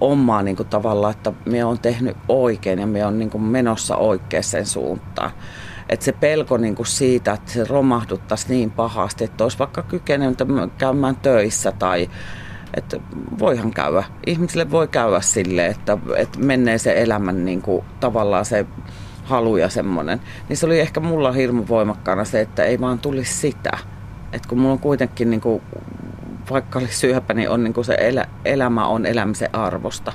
omaa 0.00 0.42
niin 0.42 0.56
tavallaan, 0.56 1.14
että 1.14 1.32
me 1.44 1.64
on 1.64 1.78
tehnyt 1.78 2.16
oikein 2.28 2.78
ja 2.78 2.86
me 2.86 3.06
on 3.06 3.18
niin 3.18 3.40
menossa 3.40 3.96
oikeaan 3.96 4.44
suuntaan 4.64 5.30
että 5.88 6.04
se 6.04 6.12
pelko 6.12 6.56
niin 6.56 6.74
kuin 6.74 6.86
siitä, 6.86 7.32
että 7.32 7.52
se 7.52 7.64
romahduttaisi 7.64 8.48
niin 8.48 8.70
pahasti, 8.70 9.24
että 9.24 9.44
olisi 9.44 9.58
vaikka 9.58 9.82
kykenemätön 9.82 10.72
käymään 10.78 11.16
töissä 11.16 11.72
tai 11.72 12.10
että 12.74 12.96
voihan 13.38 13.70
käydä. 13.70 14.04
Ihmisille 14.26 14.70
voi 14.70 14.88
käydä 14.88 15.20
sille, 15.20 15.66
että, 15.66 15.98
että 16.16 16.38
menee 16.38 16.78
se 16.78 17.02
elämän 17.02 17.44
niin 17.44 17.62
kuin, 17.62 17.84
tavallaan 18.00 18.44
se 18.44 18.66
halu 19.24 19.56
ja 19.56 19.68
semmoinen. 19.68 20.20
Niin 20.48 20.56
se 20.56 20.66
oli 20.66 20.80
ehkä 20.80 21.00
mulla 21.00 21.32
hirmu 21.32 21.64
voimakkaana 21.68 22.24
se, 22.24 22.40
että 22.40 22.64
ei 22.64 22.80
vaan 22.80 22.98
tulisi 22.98 23.34
sitä. 23.34 23.78
Että 24.32 24.48
kun 24.48 24.58
mulla 24.58 24.72
on 24.72 24.78
kuitenkin, 24.78 25.30
niin 25.30 25.40
kuin, 25.40 25.62
vaikka 26.50 26.78
oli 26.78 26.88
syöpä, 26.88 27.34
niin 27.34 27.50
on 27.50 27.64
niin 27.64 27.74
kuin 27.74 27.84
se 27.84 27.96
elä, 28.00 28.26
elämä 28.44 28.86
on 28.86 29.06
elämisen 29.06 29.54
arvosta. 29.54 30.12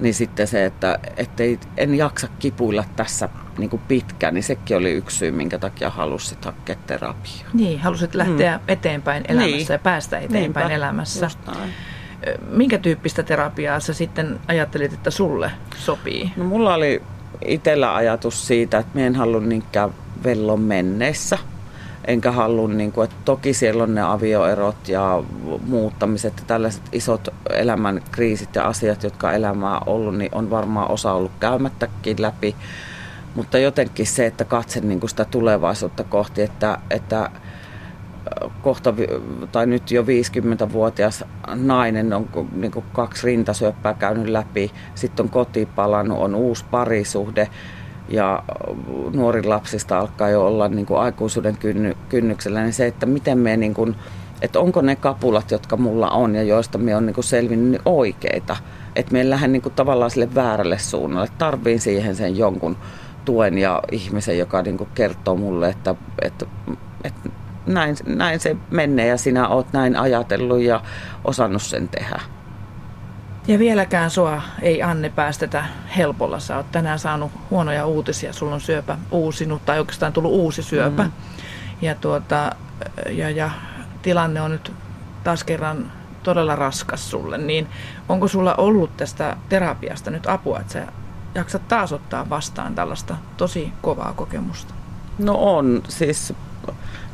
Niin 0.00 0.14
sitten 0.14 0.46
se, 0.46 0.64
että 0.64 0.98
ettei, 1.16 1.58
en 1.76 1.94
jaksa 1.94 2.28
kipuilla 2.38 2.84
tässä 2.96 3.28
niin 3.58 3.70
kuin 3.70 3.82
pitkään, 3.88 4.34
niin 4.34 4.42
sekin 4.42 4.76
oli 4.76 4.92
yksi 4.92 5.16
syy, 5.16 5.30
minkä 5.30 5.58
takia 5.58 5.90
halusit 5.90 6.44
hakea 6.44 6.76
terapiaa. 6.86 7.50
Niin, 7.54 7.80
halusit 7.80 8.14
lähteä 8.14 8.56
mm. 8.56 8.62
eteenpäin 8.68 9.24
elämässä 9.28 9.56
niin. 9.56 9.66
ja 9.68 9.78
päästä 9.78 10.18
eteenpäin 10.18 10.42
Niinpä, 10.42 10.74
elämässä. 10.74 11.30
Minkä 12.50 12.78
tyyppistä 12.78 13.22
terapiaa 13.22 13.80
sä 13.80 13.94
sitten 13.94 14.40
ajattelit, 14.48 14.92
että 14.92 15.10
sulle 15.10 15.50
sopii? 15.76 16.32
No 16.36 16.44
mulla 16.44 16.74
oli 16.74 17.02
itsellä 17.44 17.94
ajatus 17.94 18.46
siitä, 18.46 18.78
että 18.78 18.90
minä 18.94 19.06
en 19.06 19.14
halua 19.14 19.40
niinkään 19.40 19.90
vellon 20.24 20.60
menneissä. 20.60 21.38
Enkä 22.04 22.32
halua, 22.32 22.68
niin 22.68 22.92
kuin, 22.92 23.04
että 23.04 23.16
toki 23.24 23.54
siellä 23.54 23.82
on 23.82 23.94
ne 23.94 24.02
avioerot 24.02 24.88
ja 24.88 25.22
muuttamiset 25.66 26.32
ja 26.36 26.44
tällaiset 26.46 26.82
isot 26.92 27.28
elämän 27.50 28.02
kriisit 28.10 28.54
ja 28.54 28.64
asiat, 28.64 29.02
jotka 29.02 29.32
elämää 29.32 29.78
on 29.78 29.82
ollut, 29.86 30.18
niin 30.18 30.34
on 30.34 30.50
varmaan 30.50 30.90
osa 30.90 31.12
ollut 31.12 31.32
käymättäkin 31.40 32.22
läpi. 32.22 32.56
Mutta 33.34 33.58
jotenkin 33.58 34.06
se, 34.06 34.26
että 34.26 34.44
katse 34.44 34.80
niin 34.80 35.00
kuin 35.00 35.10
sitä 35.10 35.24
tulevaisuutta 35.24 36.04
kohti, 36.04 36.42
että, 36.42 36.78
että 36.90 37.30
kohta, 38.62 38.94
tai 39.52 39.66
nyt 39.66 39.90
jo 39.90 40.02
50-vuotias 40.02 41.24
nainen 41.54 42.12
on 42.12 42.28
niin 42.52 42.72
kuin 42.72 42.84
kaksi 42.92 43.26
rintasyöppää 43.26 43.94
käynyt 43.94 44.28
läpi, 44.28 44.70
sitten 44.94 45.24
on 45.24 45.30
koti 45.30 45.68
palannut, 45.76 46.18
on 46.18 46.34
uusi 46.34 46.64
parisuhde 46.70 47.48
ja 48.10 48.42
nuorin 49.12 49.48
lapsista 49.48 49.98
alkaa 49.98 50.28
jo 50.28 50.46
olla 50.46 50.68
niin 50.68 50.86
kuin 50.86 51.00
aikuisuuden 51.00 51.56
kynny, 51.56 51.96
kynnyksellä, 52.08 52.62
niin 52.62 52.72
se, 52.72 52.86
että 52.86 53.06
miten 53.06 53.38
me 53.38 53.56
niin 53.56 53.74
kuin, 53.74 53.96
että 54.42 54.60
onko 54.60 54.80
ne 54.80 54.96
kapulat, 54.96 55.50
jotka 55.50 55.76
mulla 55.76 56.10
on 56.10 56.34
ja 56.34 56.42
joista 56.42 56.78
me 56.78 56.96
on 56.96 57.06
niin 57.06 57.14
kuin 57.14 57.24
selvinnyt 57.24 57.70
niin 57.70 57.82
oikeita, 57.84 58.56
että 58.96 59.12
me 59.12 59.20
en 59.20 59.30
lähde 59.30 59.48
niin 59.48 59.62
kuin 59.62 59.74
tavallaan 59.74 60.10
sille 60.10 60.34
väärälle 60.34 60.78
suunnalle, 60.78 61.28
tarviin 61.38 61.80
siihen 61.80 62.16
sen 62.16 62.38
jonkun 62.38 62.76
tuen 63.24 63.58
ja 63.58 63.82
ihmisen, 63.92 64.38
joka 64.38 64.62
niin 64.62 64.78
kuin 64.78 64.90
kertoo 64.94 65.36
mulle, 65.36 65.68
että, 65.68 65.94
että, 66.22 66.46
että 67.04 67.30
näin, 67.66 67.96
näin 68.06 68.40
se 68.40 68.56
menee 68.70 69.06
ja 69.06 69.16
sinä 69.16 69.48
oot 69.48 69.72
näin 69.72 69.96
ajatellut 69.96 70.60
ja 70.60 70.82
osannut 71.24 71.62
sen 71.62 71.88
tehdä. 71.88 72.20
Ja 73.50 73.58
vieläkään 73.58 74.10
sua 74.10 74.42
ei 74.62 74.82
Anne 74.82 75.08
päästetä 75.08 75.64
helpolla. 75.96 76.40
Sä 76.40 76.56
oot 76.56 76.72
tänään 76.72 76.98
saanut 76.98 77.32
huonoja 77.50 77.86
uutisia. 77.86 78.32
Sulla 78.32 78.54
on 78.54 78.60
syöpä 78.60 78.98
uusinut 79.10 79.64
tai 79.64 79.78
oikeastaan 79.78 80.12
tullut 80.12 80.32
uusi 80.32 80.62
syöpä. 80.62 81.02
Mm. 81.02 81.12
Ja, 81.82 81.94
tuota, 81.94 82.52
ja, 83.08 83.30
ja 83.30 83.50
tilanne 84.02 84.40
on 84.40 84.50
nyt 84.50 84.72
taas 85.24 85.44
kerran 85.44 85.92
todella 86.22 86.56
raskas 86.56 87.10
sulle. 87.10 87.38
Niin 87.38 87.66
onko 88.08 88.28
sulla 88.28 88.54
ollut 88.54 88.96
tästä 88.96 89.36
terapiasta 89.48 90.10
nyt 90.10 90.26
apua, 90.26 90.60
että 90.60 90.72
sä 90.72 90.86
jaksat 91.34 91.68
taas 91.68 91.92
ottaa 91.92 92.30
vastaan 92.30 92.74
tällaista 92.74 93.16
tosi 93.36 93.72
kovaa 93.82 94.12
kokemusta? 94.12 94.74
No 95.18 95.34
on. 95.34 95.82
Siis 95.88 96.34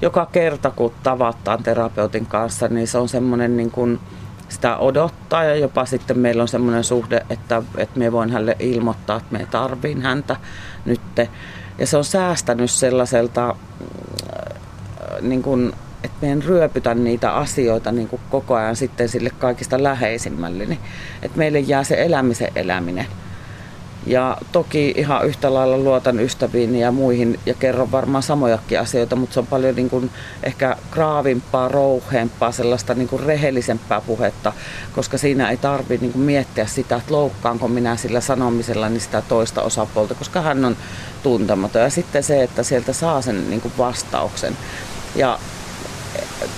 joka 0.02 0.26
kerta, 0.26 0.70
kun 0.70 0.92
tavataan 1.02 1.62
terapeutin 1.62 2.26
kanssa, 2.26 2.68
niin 2.68 2.88
se 2.88 2.98
on 2.98 3.08
semmoinen 3.08 3.56
niin 3.56 3.70
kuin 3.70 4.00
sitä 4.48 4.76
odottaa 4.76 5.44
ja 5.44 5.56
jopa 5.56 5.86
sitten 5.86 6.18
meillä 6.18 6.42
on 6.42 6.48
semmoinen 6.48 6.84
suhde, 6.84 7.26
että, 7.30 7.62
että 7.76 7.98
me 7.98 8.12
voin 8.12 8.30
hänelle 8.30 8.56
ilmoittaa, 8.58 9.16
että 9.16 9.38
me 9.38 9.46
tarviin 9.50 10.02
häntä 10.02 10.36
nytte. 10.84 11.28
Ja 11.78 11.86
se 11.86 11.96
on 11.96 12.04
säästänyt 12.04 12.70
sellaiselta, 12.70 13.48
äh, 13.48 13.56
niin 15.20 15.42
kuin, 15.42 15.72
että 16.02 16.16
me 16.22 16.32
en 16.32 16.42
ryöpytä 16.42 16.94
niitä 16.94 17.32
asioita 17.32 17.92
niin 17.92 18.08
kuin 18.08 18.22
koko 18.30 18.54
ajan 18.54 18.76
sitten 18.76 19.08
sille 19.08 19.30
kaikista 19.30 19.82
läheisimmälle. 19.82 20.66
Niin, 20.66 20.80
että 21.22 21.38
meille 21.38 21.60
jää 21.60 21.84
se 21.84 22.02
elämisen 22.02 22.52
eläminen. 22.56 23.06
Ja 24.06 24.36
toki 24.52 24.94
ihan 24.96 25.26
yhtä 25.26 25.54
lailla 25.54 25.78
luotan 25.78 26.20
ystäviin 26.20 26.76
ja 26.76 26.92
muihin 26.92 27.40
ja 27.46 27.54
kerron 27.54 27.92
varmaan 27.92 28.22
samojakin 28.22 28.80
asioita, 28.80 29.16
mutta 29.16 29.34
se 29.34 29.40
on 29.40 29.46
paljon 29.46 29.74
niin 29.74 29.90
kuin 29.90 30.10
ehkä 30.42 30.76
kraavimpaa, 30.90 31.68
rouheempaa, 31.68 32.52
sellaista 32.52 32.94
niin 32.94 33.08
kuin 33.08 33.22
rehellisempää 33.22 34.00
puhetta, 34.00 34.52
koska 34.94 35.18
siinä 35.18 35.50
ei 35.50 35.56
tarvitse 35.56 36.06
niin 36.06 36.18
miettiä 36.18 36.66
sitä, 36.66 36.96
että 36.96 37.14
loukkaanko 37.14 37.68
minä 37.68 37.96
sillä 37.96 38.20
sanomisella 38.20 38.88
niin 38.88 39.00
sitä 39.00 39.22
toista 39.28 39.62
osapuolta, 39.62 40.14
koska 40.14 40.40
hän 40.40 40.64
on 40.64 40.76
tuntematon. 41.22 41.82
Ja 41.82 41.90
sitten 41.90 42.22
se, 42.22 42.42
että 42.42 42.62
sieltä 42.62 42.92
saa 42.92 43.22
sen 43.22 43.50
niin 43.50 43.60
kuin 43.60 43.74
vastauksen. 43.78 44.56
Ja 45.14 45.38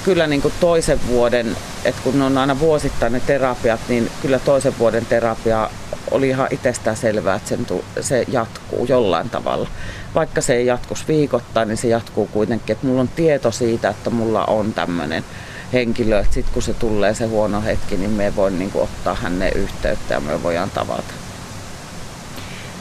kyllä 0.05 0.27
niin 0.27 0.43
kuin 0.43 0.55
toisen 0.61 1.01
vuoden, 1.07 1.57
että 1.85 2.03
kun 2.05 2.23
on 2.23 2.39
aina 2.39 2.61
vuosittain 2.61 3.13
ne 3.13 3.21
terapiat, 3.21 3.81
niin 3.89 4.11
kyllä 4.23 4.39
toisen 4.39 4.79
vuoden 4.79 5.07
terapia 5.07 5.71
oli 6.11 6.29
ihan 6.29 6.49
itsestään 6.51 6.97
selvää, 6.97 7.37
että 7.37 7.49
sen 7.49 7.67
tu- 7.67 7.85
se 8.01 8.25
jatkuu 8.29 8.87
jollain 8.87 9.31
tavalla. 9.31 9.69
Vaikka 10.15 10.41
se 10.41 10.55
ei 10.55 10.67
jatkus 10.67 11.09
viikoittain, 11.09 11.69
niin 11.69 11.77
se 11.77 11.89
jatkuu 11.89 12.27
kuitenkin, 12.27 12.73
että 12.73 12.87
mulla 12.87 13.01
on 13.01 13.09
tieto 13.09 13.51
siitä, 13.51 13.89
että 13.89 14.11
mulla 14.11 14.45
on 14.45 14.73
tämmöinen 14.73 15.25
henkilö, 15.73 16.19
että 16.19 16.35
sitten 16.35 16.55
kun 16.55 16.63
se 16.63 16.75
tulee 16.75 17.15
se 17.15 17.27
huono 17.27 17.63
hetki, 17.63 17.97
niin 17.97 18.11
me 18.11 18.37
voin 18.37 18.59
niin 18.59 18.71
kuin, 18.71 18.85
ottaa 18.85 19.15
hänne 19.15 19.49
yhteyttä 19.49 20.15
ja 20.15 20.21
me 20.21 20.43
voidaan 20.43 20.71
tavata. 20.71 21.15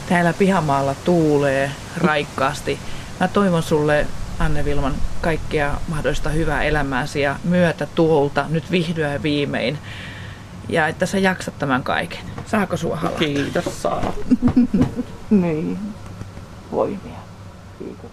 Täällä 0.08 0.32
pihamaalla 0.32 0.94
tuulee 1.04 1.70
raikkaasti. 1.96 2.78
Mä 3.20 3.28
toivon 3.28 3.62
sulle 3.62 4.06
Anne 4.38 4.64
Vilman 4.64 4.94
kaikkea 5.20 5.74
mahdollista 5.88 6.30
hyvää 6.30 6.62
elämääsi 6.62 7.20
ja 7.20 7.36
myötä 7.44 7.86
tuolta 7.94 8.46
nyt 8.48 8.70
vihdoin 8.70 9.22
viimein. 9.22 9.78
Ja 10.68 10.86
että 10.86 11.06
sä 11.06 11.18
jaksat 11.18 11.58
tämän 11.58 11.82
kaiken. 11.82 12.20
Saako 12.46 12.76
sua 12.76 12.96
halata? 12.96 13.18
Kiitos, 13.18 13.82
saa. 13.82 14.12
niin. 15.30 15.78
Voimia. 16.72 17.18
Kiitos. 17.78 18.10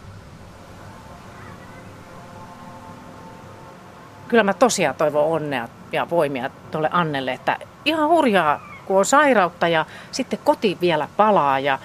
Kyllä 4.27 4.43
mä 4.43 4.53
tosiaan 4.53 4.95
toivon 4.95 5.25
onnea 5.25 5.67
ja 5.91 6.09
voimia 6.09 6.49
tuolle 6.71 6.89
Annelle, 6.91 7.33
että 7.33 7.57
ihan 7.85 8.09
hurjaa, 8.09 8.67
kun 8.85 8.97
on 8.97 9.05
sairautta 9.05 9.67
ja 9.67 9.85
sitten 10.11 10.39
koti 10.43 10.77
vielä 10.81 11.07
palaa 11.17 11.59
ja 11.59 11.79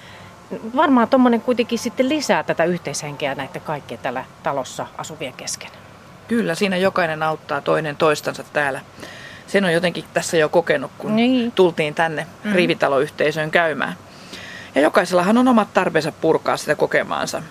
varmaan 0.77 1.09
tuommoinen 1.09 1.41
kuitenkin 1.41 1.79
sitten 1.79 2.09
lisää 2.09 2.43
tätä 2.43 2.65
yhteishenkeä 2.65 3.35
näiden 3.35 3.63
kaikkien 3.63 4.01
tällä 4.01 4.25
talossa 4.43 4.87
asuvien 4.99 5.33
kesken. 5.33 5.71
Kyllä, 6.29 6.55
siinä 6.55 6.77
jokainen 6.77 7.23
auttaa 7.23 7.61
toinen 7.61 7.97
toistansa 7.97 8.45
täällä 8.53 8.81
sen 9.51 9.65
on 9.65 9.73
jotenkin 9.73 10.05
tässä 10.15 10.37
jo 10.37 10.49
kokenut, 10.49 10.91
kun 10.99 11.17
niin. 11.17 11.53
tultiin 11.53 11.95
tänne 11.95 12.27
mm. 12.45 12.53
rivitaloyhteisöön 12.53 13.51
käymään. 13.51 13.95
Ja 14.75 14.81
jokaisellahan 14.81 15.39
on 15.39 15.49
omat 15.49 15.75
tarpeensa 15.75 16.13
purkaa 16.13 16.57
sitä 16.57 16.75
kokemaansa. 16.75 17.43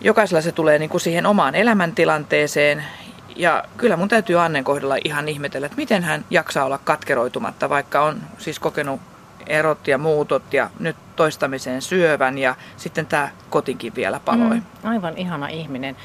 Jokaisella 0.00 0.40
se 0.40 0.52
tulee 0.52 0.78
niin 0.78 0.90
kuin 0.90 1.00
siihen 1.00 1.26
omaan 1.26 1.54
elämäntilanteeseen. 1.54 2.84
Ja 3.36 3.64
kyllä 3.76 3.96
mun 3.96 4.08
täytyy 4.08 4.40
Annen 4.40 4.64
kohdalla 4.64 4.96
ihan 5.04 5.28
ihmetellä, 5.28 5.66
että 5.66 5.76
miten 5.76 6.02
hän 6.02 6.24
jaksaa 6.30 6.64
olla 6.64 6.78
katkeroitumatta, 6.78 7.68
vaikka 7.68 8.02
on 8.02 8.20
siis 8.38 8.58
kokenut 8.58 9.00
erot 9.46 9.88
ja 9.88 9.98
muutot 9.98 10.54
ja 10.54 10.70
nyt 10.78 10.96
toistamiseen 11.16 11.82
syövän 11.82 12.38
ja 12.38 12.54
sitten 12.76 13.06
tämä 13.06 13.28
kotinkin 13.50 13.94
vielä 13.94 14.20
paloi. 14.24 14.56
Mm, 14.56 14.62
aivan 14.84 15.18
ihana 15.18 15.48
ihminen. 15.48 15.96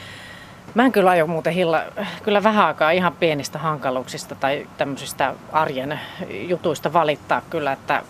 Mä 0.75 0.85
en 0.85 0.91
kyllä 0.91 1.09
aio 1.09 1.27
muuten 1.27 1.53
hilla, 1.53 1.83
kyllä 2.23 2.43
vähän 2.43 2.65
aikaa 2.65 2.91
ihan 2.91 3.13
pienistä 3.13 3.59
hankaluuksista 3.59 4.35
tai 4.35 4.67
tämmöisistä 4.77 5.33
arjen 5.51 5.99
jutuista 6.29 6.93
valittaa 6.93 7.41
kyllä, 7.49 7.71
että 7.71 8.03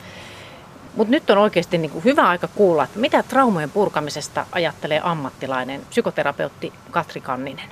mutta 0.95 1.11
nyt 1.11 1.29
on 1.29 1.37
oikeasti 1.37 1.77
niin 1.77 1.91
kuin 1.91 2.03
hyvä 2.03 2.27
aika 2.27 2.47
kuulla, 2.55 2.83
että 2.83 2.99
mitä 2.99 3.23
traumojen 3.23 3.71
purkamisesta 3.71 4.45
ajattelee 4.51 5.01
ammattilainen 5.03 5.81
psykoterapeutti 5.89 6.73
Katri 6.91 7.21
Kanninen. 7.21 7.65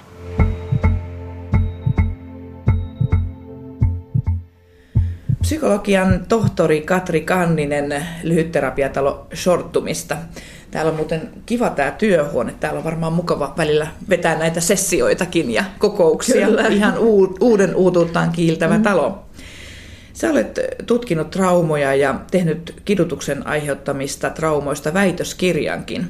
Psykologian 5.41 6.25
tohtori 6.29 6.81
Katri 6.81 7.21
Kanninen 7.21 8.05
lyhytterapiatalo 8.23 9.27
Shorttumista. 9.35 10.17
Täällä 10.71 10.89
on 10.89 10.95
muuten 10.97 11.29
kiva 11.45 11.69
tämä 11.69 11.91
työhuone. 11.91 12.55
Täällä 12.59 12.77
on 12.77 12.83
varmaan 12.83 13.13
mukava 13.13 13.53
välillä 13.57 13.87
vetää 14.09 14.37
näitä 14.37 14.61
sessioitakin 14.61 15.51
ja 15.51 15.63
kokouksia. 15.79 16.47
Kyllä. 16.47 16.67
Ihan 16.67 16.97
uuden 17.39 17.75
uutuuttaan 17.75 18.31
kiiltävä 18.31 18.77
mm. 18.77 18.83
talo. 18.83 19.25
Sä 20.13 20.29
olet 20.29 20.59
tutkinut 20.85 21.31
traumoja 21.31 21.95
ja 21.95 22.19
tehnyt 22.31 22.81
kidutuksen 22.85 23.47
aiheuttamista 23.47 24.29
traumoista 24.29 24.93
väitöskirjankin. 24.93 26.07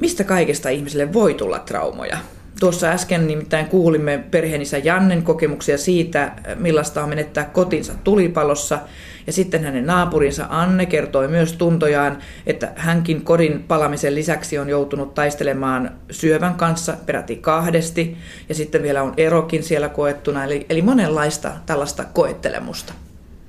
Mistä 0.00 0.24
kaikesta 0.24 0.68
ihmiselle 0.68 1.12
voi 1.12 1.34
tulla 1.34 1.58
traumoja? 1.58 2.18
Tuossa 2.60 2.86
äsken 2.86 3.26
nimittäin 3.26 3.66
kuulimme 3.66 4.24
perheenisä 4.30 4.78
Jannen 4.78 5.22
kokemuksia 5.22 5.78
siitä, 5.78 6.32
millaista 6.54 7.02
on 7.02 7.08
menettää 7.08 7.44
kotinsa 7.44 7.92
tulipalossa. 8.04 8.78
Ja 9.26 9.32
sitten 9.32 9.64
hänen 9.64 9.86
naapurinsa 9.86 10.46
Anne 10.50 10.86
kertoi 10.86 11.28
myös 11.28 11.52
tuntojaan, 11.52 12.18
että 12.46 12.72
hänkin 12.76 13.22
kodin 13.22 13.64
palamisen 13.68 14.14
lisäksi 14.14 14.58
on 14.58 14.68
joutunut 14.68 15.14
taistelemaan 15.14 15.90
syövän 16.10 16.54
kanssa 16.54 16.96
peräti 17.06 17.36
kahdesti. 17.36 18.16
Ja 18.48 18.54
sitten 18.54 18.82
vielä 18.82 19.02
on 19.02 19.14
erokin 19.16 19.62
siellä 19.62 19.88
koettuna, 19.88 20.44
eli, 20.44 20.66
eli 20.68 20.82
monenlaista 20.82 21.52
tällaista 21.66 22.04
koettelemusta. 22.04 22.92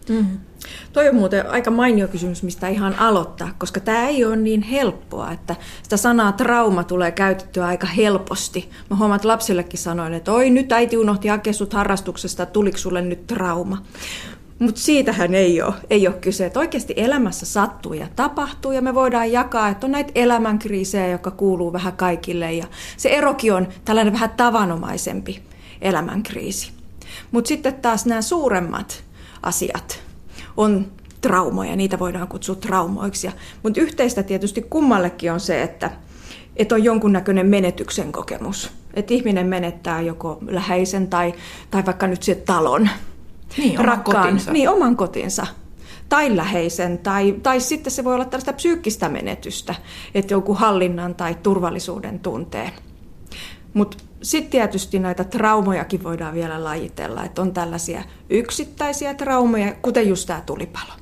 Mm. 0.10 0.26
Toi 0.94 1.10
on 1.10 1.16
muuten 1.16 1.50
aika 1.50 1.72
mainio 1.72 2.08
kysymys, 2.08 2.44
mistä 2.44 2.68
ihan 2.68 3.00
aloittaa, 3.00 3.50
koska 3.58 3.80
tämä 3.80 4.08
ei 4.08 4.26
ole 4.26 4.36
niin 4.36 4.62
helppoa, 4.62 5.32
että 5.32 5.56
sitä 5.84 5.98
sanaa 5.98 6.32
trauma 6.32 6.84
tulee 6.84 7.12
käytettyä 7.12 7.66
aika 7.66 7.88
helposti. 7.88 8.70
Mä 8.90 8.96
huomaan, 8.96 9.16
että 9.16 9.28
lapsillekin 9.28 9.80
sanoin, 9.80 10.14
että 10.14 10.32
oi 10.32 10.50
nyt 10.50 10.72
äiti 10.72 10.98
unohti 10.98 11.28
hakea 11.28 11.54
harrastuksesta, 11.74 12.46
tuliko 12.46 12.78
sulle 12.78 13.02
nyt 13.02 13.28
trauma? 13.28 13.78
Mutta 14.60 14.82
siitähän 14.82 15.36
ei 15.36 15.62
ole, 15.62 15.74
ei 15.90 16.08
ole 16.08 16.16
kyse, 16.16 16.46
että 16.46 16.60
oikeasti 16.60 16.94
elämässä 16.98 17.46
sattuu 17.46 17.94
ja 17.94 18.08
tapahtuu 18.16 18.72
ja 18.72 18.82
me 18.82 18.94
voidaan 18.94 19.32
jakaa, 19.32 19.70
että 19.70 19.88
on 19.88 19.92
näitä 19.92 20.12
elämänkriisejä, 20.16 21.08
jotka 21.08 21.32
kuuluu 21.32 21.74
vähän 21.74 21.94
kaikille 21.94 22.54
ja 22.54 22.66
se 22.98 23.10
erokin 23.10 23.54
on 23.54 23.68
tällainen 23.86 24.14
vähän 24.14 24.30
tavanomaisempi 24.30 25.44
elämänkriisi. 25.82 26.72
Mutta 27.32 27.48
sitten 27.48 27.74
taas 27.74 28.06
nämä 28.06 28.22
suuremmat 28.22 29.04
asiat 29.44 30.05
on 30.58 30.92
traumoja, 31.22 31.76
niitä 31.76 32.00
voidaan 32.00 32.28
kutsua 32.28 32.56
traumoiksi. 32.56 33.30
Mutta 33.64 33.82
yhteistä 33.82 34.24
tietysti 34.24 34.62
kummallekin 34.62 35.32
on 35.32 35.40
se, 35.40 35.62
että, 35.62 35.92
että 36.56 36.76
on 36.76 36.84
jonkunnäköinen 36.84 37.48
menetyksen 37.48 38.12
kokemus. 38.12 38.72
Että 38.94 39.14
ihminen 39.14 39.48
menettää 39.48 40.02
joko 40.02 40.38
läheisen 40.48 41.08
tai, 41.08 41.34
tai 41.72 41.86
vaikka 41.86 42.08
nyt 42.08 42.24
se 42.24 42.36
talon. 42.36 42.90
Niin, 43.58 43.80
oman 43.80 43.86
rakkaan, 43.86 44.26
kotinsa. 44.26 44.52
Niin, 44.52 44.70
oman 44.70 44.96
kotinsa 44.96 45.48
tai 46.10 46.36
läheisen, 46.36 46.98
tai, 46.98 47.36
tai 47.44 47.62
sitten 47.62 47.92
se 47.92 48.04
voi 48.04 48.16
olla 48.16 48.26
tällaista 48.26 48.54
psyykkistä 48.54 49.10
menetystä, 49.10 49.76
että 50.16 50.34
joku 50.34 50.54
hallinnan 50.54 51.16
tai 51.16 51.36
turvallisuuden 51.44 52.20
tunteen. 52.20 52.72
Mutta 53.74 53.98
sitten 54.26 54.52
tietysti 54.52 55.00
näitä 55.00 55.24
traumojakin 55.24 56.04
voidaan 56.04 56.34
vielä 56.34 56.64
lajitella, 56.64 57.24
että 57.24 57.42
on 57.42 57.54
tällaisia 57.54 58.04
yksittäisiä 58.30 59.14
traumoja, 59.14 59.74
kuten 59.82 60.10
just 60.10 60.28
tämä 60.28 60.42
tulipalo. 60.46 60.94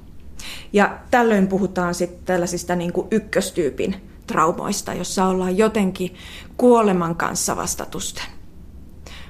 Ja 0.74 0.98
tällöin 1.12 1.48
puhutaan 1.48 1.96
sitten 1.96 2.26
tällaisista 2.26 2.76
niin 2.76 2.94
kuin 2.94 3.08
ykköstyypin 3.12 3.96
traumoista, 4.28 4.94
jossa 4.94 5.26
ollaan 5.26 5.58
jotenkin 5.58 6.16
kuoleman 6.58 7.16
kanssa 7.16 7.56
vastatusten. 7.56 8.26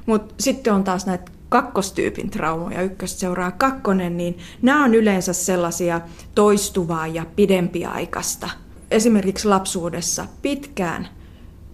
Mutta 0.05 0.33
sitten 0.39 0.73
on 0.73 0.83
taas 0.83 1.05
näitä 1.05 1.31
kakkostyypin 1.49 2.29
traumoja, 2.29 2.81
ykköstä 2.81 3.19
seuraa 3.19 3.51
kakkonen, 3.51 4.17
niin 4.17 4.37
nämä 4.61 4.83
on 4.83 4.95
yleensä 4.95 5.33
sellaisia 5.33 6.01
toistuvaa 6.35 7.07
ja 7.07 7.25
pidempiaikaista. 7.35 8.49
Esimerkiksi 8.91 9.47
lapsuudessa 9.47 10.25
pitkään– 10.41 11.07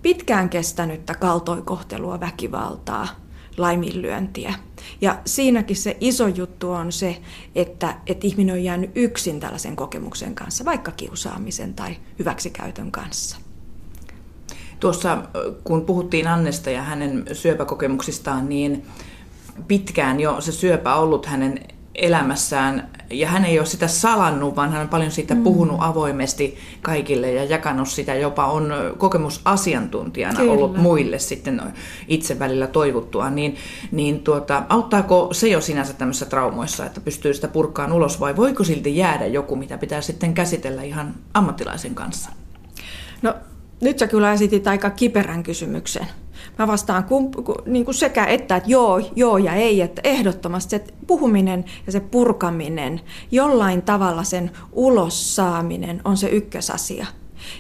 pitkään 0.02 0.50
kestänyttä 0.50 1.16
kaltoinkohtelua, 1.16 2.20
väkivaltaa, 2.20 3.08
laiminlyöntiä. 3.58 4.54
Ja 5.02 5.20
siinäkin 5.26 5.76
se 5.76 5.98
iso 6.00 6.28
juttu 6.28 6.72
on 6.72 6.92
se, 6.92 7.22
että, 7.56 7.96
että 8.08 8.28
ihminen 8.28 8.56
on 8.56 8.64
jäänyt 8.64 8.92
yksin 8.96 9.40
tällaisen 9.40 9.76
kokemuksen 9.76 10.36
kanssa, 10.36 10.66
vaikka 10.66 10.92
kiusaamisen 10.92 11.74
tai 11.74 11.96
hyväksikäytön 12.20 12.92
kanssa. 12.92 13.38
Tuossa 14.80 15.24
kun 15.64 15.86
puhuttiin 15.86 16.28
Annesta 16.28 16.70
ja 16.70 16.82
hänen 16.82 17.26
syöpäkokemuksistaan, 17.34 18.50
niin 18.50 18.86
pitkään 19.68 20.20
jo 20.20 20.42
se 20.42 20.52
syöpä 20.52 20.96
ollut 20.96 21.26
hänen 21.26 21.60
elämässään 21.96 22.90
ja 23.10 23.28
hän 23.28 23.46
ei 23.46 23.60
ole 23.60 23.66
sitä 23.66 23.88
salannut, 23.88 24.56
vaan 24.56 24.72
hän 24.72 24.82
on 24.82 24.88
paljon 24.88 25.12
siitä 25.12 25.36
mm. 25.36 25.44
puhunut 25.44 25.78
avoimesti 25.80 26.58
kaikille 26.82 27.32
ja 27.32 27.44
jakanut 27.44 27.88
sitä, 27.88 28.16
jopa 28.16 28.46
on 28.46 28.74
kokemusasiantuntijana 28.98 30.40
Kyllä. 30.40 30.52
ollut 30.52 30.78
muille 30.78 31.20
sitten 31.20 31.62
itse 32.08 32.40
välillä 32.40 32.68
toivottua, 32.68 33.30
niin, 33.30 33.56
niin 33.92 34.20
tuota, 34.20 34.64
auttaako 34.70 35.30
se 35.32 35.48
jo 35.48 35.62
sinänsä 35.62 35.94
tämmöisissä 35.94 36.26
traumoissa, 36.26 36.86
että 36.86 37.02
pystyy 37.02 37.34
sitä 37.34 37.48
purkaan 37.48 37.92
ulos 37.92 38.20
vai 38.20 38.36
voiko 38.36 38.64
silti 38.64 38.98
jäädä 38.98 39.26
joku, 39.28 39.56
mitä 39.56 39.78
pitää 39.78 40.02
sitten 40.02 40.34
käsitellä 40.34 40.84
ihan 40.84 41.16
ammattilaisen 41.34 41.96
kanssa? 41.96 42.30
No 43.22 43.34
nyt 43.82 44.00
sä 44.00 44.08
kyllä 44.08 44.34
esitit 44.34 44.68
aika 44.68 44.90
kiperän 44.90 45.44
kysymyksen. 45.44 46.08
Mä 46.60 46.68
vastaan 46.68 47.04
kun, 47.04 47.32
niin 47.66 47.86
kuin 47.86 47.96
sekä 47.96 48.26
että, 48.26 48.56
että 48.56 48.70
joo, 48.70 49.02
joo 49.16 49.38
ja 49.38 49.54
ei, 49.54 49.82
että 49.82 50.02
ehdottomasti 50.04 50.70
se 50.70 50.84
puhuminen 51.08 51.66
ja 51.86 51.92
se 51.92 52.00
purkaminen, 52.00 53.02
jollain 53.32 53.82
tavalla 53.82 54.24
sen 54.24 54.52
ulos 54.72 55.36
saaminen 55.36 56.02
on 56.06 56.18
se 56.18 56.30
ykkösasia. 56.30 57.06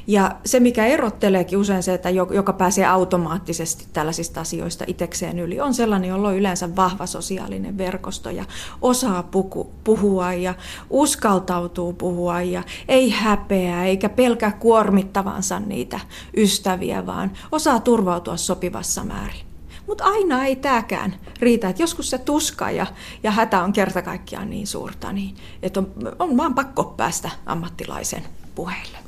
Ja 0.07 0.35
se, 0.45 0.59
mikä 0.59 0.85
erotteleekin 0.85 1.59
usein 1.59 1.83
se, 1.83 1.93
että 1.93 2.09
joka 2.09 2.53
pääsee 2.53 2.85
automaattisesti 2.85 3.85
tällaisista 3.93 4.41
asioista 4.41 4.85
itekseen 4.87 5.39
yli, 5.39 5.59
on 5.59 5.73
sellainen, 5.73 6.09
jolla 6.09 6.27
on 6.27 6.37
yleensä 6.37 6.75
vahva 6.75 7.05
sosiaalinen 7.05 7.77
verkosto 7.77 8.29
ja 8.29 8.45
osaa 8.81 9.23
puku, 9.23 9.71
puhua 9.83 10.33
ja 10.33 10.53
uskaltautuu 10.89 11.93
puhua 11.93 12.41
ja 12.41 12.63
ei 12.87 13.09
häpeä 13.09 13.85
eikä 13.85 14.09
pelkää 14.09 14.51
kuormittavansa 14.51 15.59
niitä 15.59 15.99
ystäviä, 16.37 17.05
vaan 17.05 17.31
osaa 17.51 17.79
turvautua 17.79 18.37
sopivassa 18.37 19.03
määrin. 19.03 19.49
Mutta 19.89 20.03
aina 20.03 20.45
ei 20.45 20.55
tämäkään 20.55 21.15
riitä, 21.39 21.69
että 21.69 21.83
joskus 21.83 22.09
se 22.09 22.17
tuska 22.17 22.71
ja, 22.71 22.85
ja 23.23 23.31
hätä 23.31 23.63
on 23.63 23.73
kerta 23.73 24.01
kaikkiaan 24.01 24.49
niin 24.49 24.67
suurta, 24.67 25.11
niin, 25.13 25.35
että 25.63 25.79
on, 25.79 25.91
on 26.19 26.37
vaan 26.37 26.55
pakko 26.55 26.83
päästä 26.83 27.29
ammattilaisen 27.45 28.23
puheille. 28.55 28.98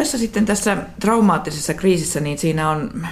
Tässä 0.00 0.18
sitten 0.18 0.46
tässä 0.46 0.76
traumaattisessa 1.00 1.74
kriisissä, 1.74 2.20
niin 2.20 2.38
siinä 2.38 2.70
on 2.70 3.06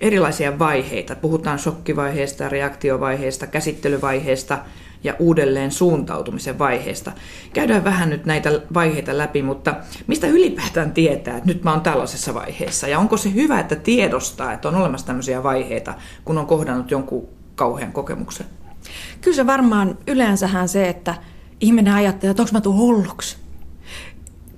erilaisia 0.00 0.58
vaiheita. 0.58 1.16
Puhutaan 1.16 1.58
shokkivaiheesta, 1.58 2.48
reaktiovaiheesta, 2.48 3.46
käsittelyvaiheesta 3.46 4.58
ja 5.04 5.14
uudelleen 5.18 5.72
suuntautumisen 5.72 6.58
vaiheesta. 6.58 7.12
Käydään 7.52 7.84
vähän 7.84 8.10
nyt 8.10 8.26
näitä 8.26 8.50
vaiheita 8.74 9.18
läpi, 9.18 9.42
mutta 9.42 9.74
mistä 10.06 10.26
ylipäätään 10.26 10.92
tietää, 10.92 11.36
että 11.36 11.48
nyt 11.48 11.64
mä 11.64 11.72
oon 11.72 11.80
tällaisessa 11.80 12.34
vaiheessa? 12.34 12.88
Ja 12.88 12.98
onko 12.98 13.16
se 13.16 13.34
hyvä, 13.34 13.60
että 13.60 13.76
tiedostaa, 13.76 14.52
että 14.52 14.68
on 14.68 14.74
olemassa 14.74 15.06
tämmöisiä 15.06 15.42
vaiheita, 15.42 15.94
kun 16.24 16.38
on 16.38 16.46
kohdannut 16.46 16.90
jonkun 16.90 17.28
kauhean 17.54 17.92
kokemuksen? 17.92 18.46
Kyllä 19.20 19.36
se 19.36 19.46
varmaan 19.46 19.98
yleensähän 20.06 20.68
se, 20.68 20.88
että 20.88 21.14
ihminen 21.60 21.94
ajattelee, 21.94 22.30
että 22.30 22.42
onko 22.42 22.52
mä 22.52 22.60
tuu 22.60 22.76
hulluksi 22.76 23.43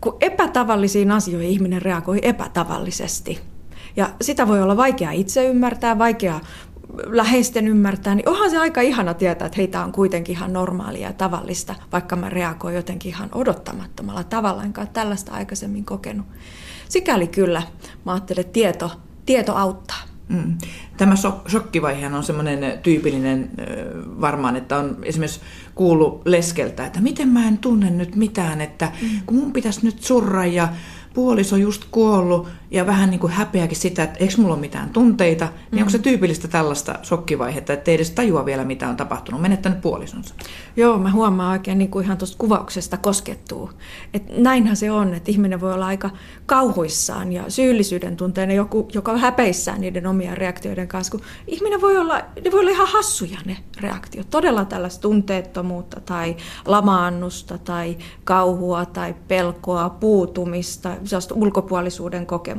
kun 0.07 0.17
epätavallisiin 0.21 1.11
asioihin 1.11 1.51
ihminen 1.51 1.83
reagoi 1.83 2.19
epätavallisesti. 2.23 3.41
Ja 3.97 4.11
sitä 4.21 4.49
voi 4.49 4.63
olla 4.63 4.77
vaikea 4.77 5.11
itse 5.11 5.47
ymmärtää, 5.47 5.99
vaikea 5.99 6.41
läheisten 7.07 7.69
ymmärtää, 7.69 8.15
niin 8.15 8.29
onhan 8.29 8.51
se 8.51 8.59
aika 8.59 8.81
ihana 8.81 9.15
tietää, 9.15 9.47
että 9.47 9.57
heitä 9.57 9.85
on 9.85 9.93
kuitenkin 9.93 10.37
ihan 10.37 10.53
normaalia 10.53 11.09
ja 11.09 11.13
tavallista, 11.13 11.75
vaikka 11.93 12.17
mä 12.17 12.31
reagoin 12.31 12.75
jotenkin 12.75 13.09
ihan 13.09 13.29
odottamattomalla 13.33 14.25
tavalla, 14.25 14.65
enkä 14.65 14.87
tällaista 14.87 15.33
aikaisemmin 15.33 15.85
kokenut. 15.85 16.27
Sikäli 16.89 17.27
kyllä, 17.27 17.63
mä 18.05 18.13
ajattelen, 18.13 18.41
että 18.41 18.53
tieto, 18.53 18.91
tieto 19.27 19.55
auttaa. 19.55 20.01
Mm. 20.29 20.59
Tämä 20.97 21.15
shokkivaihe 21.49 22.07
on 22.07 22.25
semmoinen 22.25 22.79
tyypillinen 22.79 23.51
varmaan, 24.21 24.57
että 24.57 24.77
on 24.77 24.97
esimerkiksi 25.03 25.41
kuullut 25.75 26.23
leskeltä, 26.25 26.87
että 26.87 27.01
miten 27.01 27.29
mä 27.29 27.49
en 27.49 27.59
tunne 27.59 27.91
nyt 27.91 28.17
mitään, 28.17 28.61
että 28.61 28.93
mm. 29.03 29.09
kun 29.27 29.37
mun 29.37 29.53
pitäisi 29.53 29.85
nyt 29.85 30.03
surra 30.03 30.47
ja 30.47 30.69
puoliso 31.15 31.57
just 31.57 31.85
kuollut 31.91 32.49
ja 32.71 32.87
vähän 32.87 33.11
niin 33.11 33.21
kuin 33.21 33.33
häpeäkin 33.33 33.77
sitä, 33.77 34.03
että 34.03 34.19
eikö 34.19 34.35
mulla 34.39 34.55
ole 34.55 34.61
mitään 34.61 34.91
tunteita, 34.91 35.45
niin 35.45 35.55
mm. 35.71 35.79
onko 35.79 35.91
se 35.91 35.99
tyypillistä 35.99 36.49
tällaista 36.49 36.99
shokkivaihetta, 37.03 37.73
että 37.73 37.91
ei 37.91 37.95
edes 37.95 38.11
tajua 38.11 38.45
vielä 38.45 38.65
mitä 38.65 38.89
on 38.89 38.97
tapahtunut, 38.97 39.41
menettänyt 39.41 39.81
puolisonsa? 39.81 40.35
Joo, 40.77 40.99
mä 40.99 41.11
huomaan 41.11 41.53
oikein 41.53 41.79
niin 41.79 41.91
kuin 41.91 42.05
ihan 42.05 42.19
tuosta 42.19 42.39
kuvauksesta 42.39 42.97
koskettuu. 42.97 43.71
Että 44.15 44.33
näinhän 44.37 44.77
se 44.77 44.91
on, 44.91 45.15
että 45.15 45.31
ihminen 45.31 45.61
voi 45.61 45.73
olla 45.73 45.87
aika 45.87 46.11
kauhuissaan 46.47 47.33
ja 47.33 47.45
syyllisyyden 47.49 48.17
tunteena, 48.17 48.53
joku, 48.53 48.89
joka 48.95 49.13
on 49.13 49.19
häpeissään 49.19 49.81
niiden 49.81 50.07
omia 50.07 50.35
reaktioiden 50.35 50.89
kanssa, 50.89 51.11
kun 51.11 51.21
ihminen 51.47 51.81
voi 51.81 51.99
olla, 51.99 52.23
ne 52.45 52.53
voi 52.53 52.61
olla 52.61 52.71
ihan 52.71 52.89
hassuja 52.89 53.39
ne 53.45 53.57
reaktiot, 53.81 54.31
todella 54.31 54.65
tällaista 54.65 55.03
tunteettomuutta 55.03 56.01
tai 56.01 56.37
lamaannusta 56.67 57.59
tai 57.59 57.97
kauhua 58.25 58.87
tai 58.87 59.15
pelkoa, 59.29 59.91
puutumista, 59.91 60.91
sellaista 61.05 61.35
ulkopuolisuuden 61.35 62.27
kokemusta. 62.27 62.56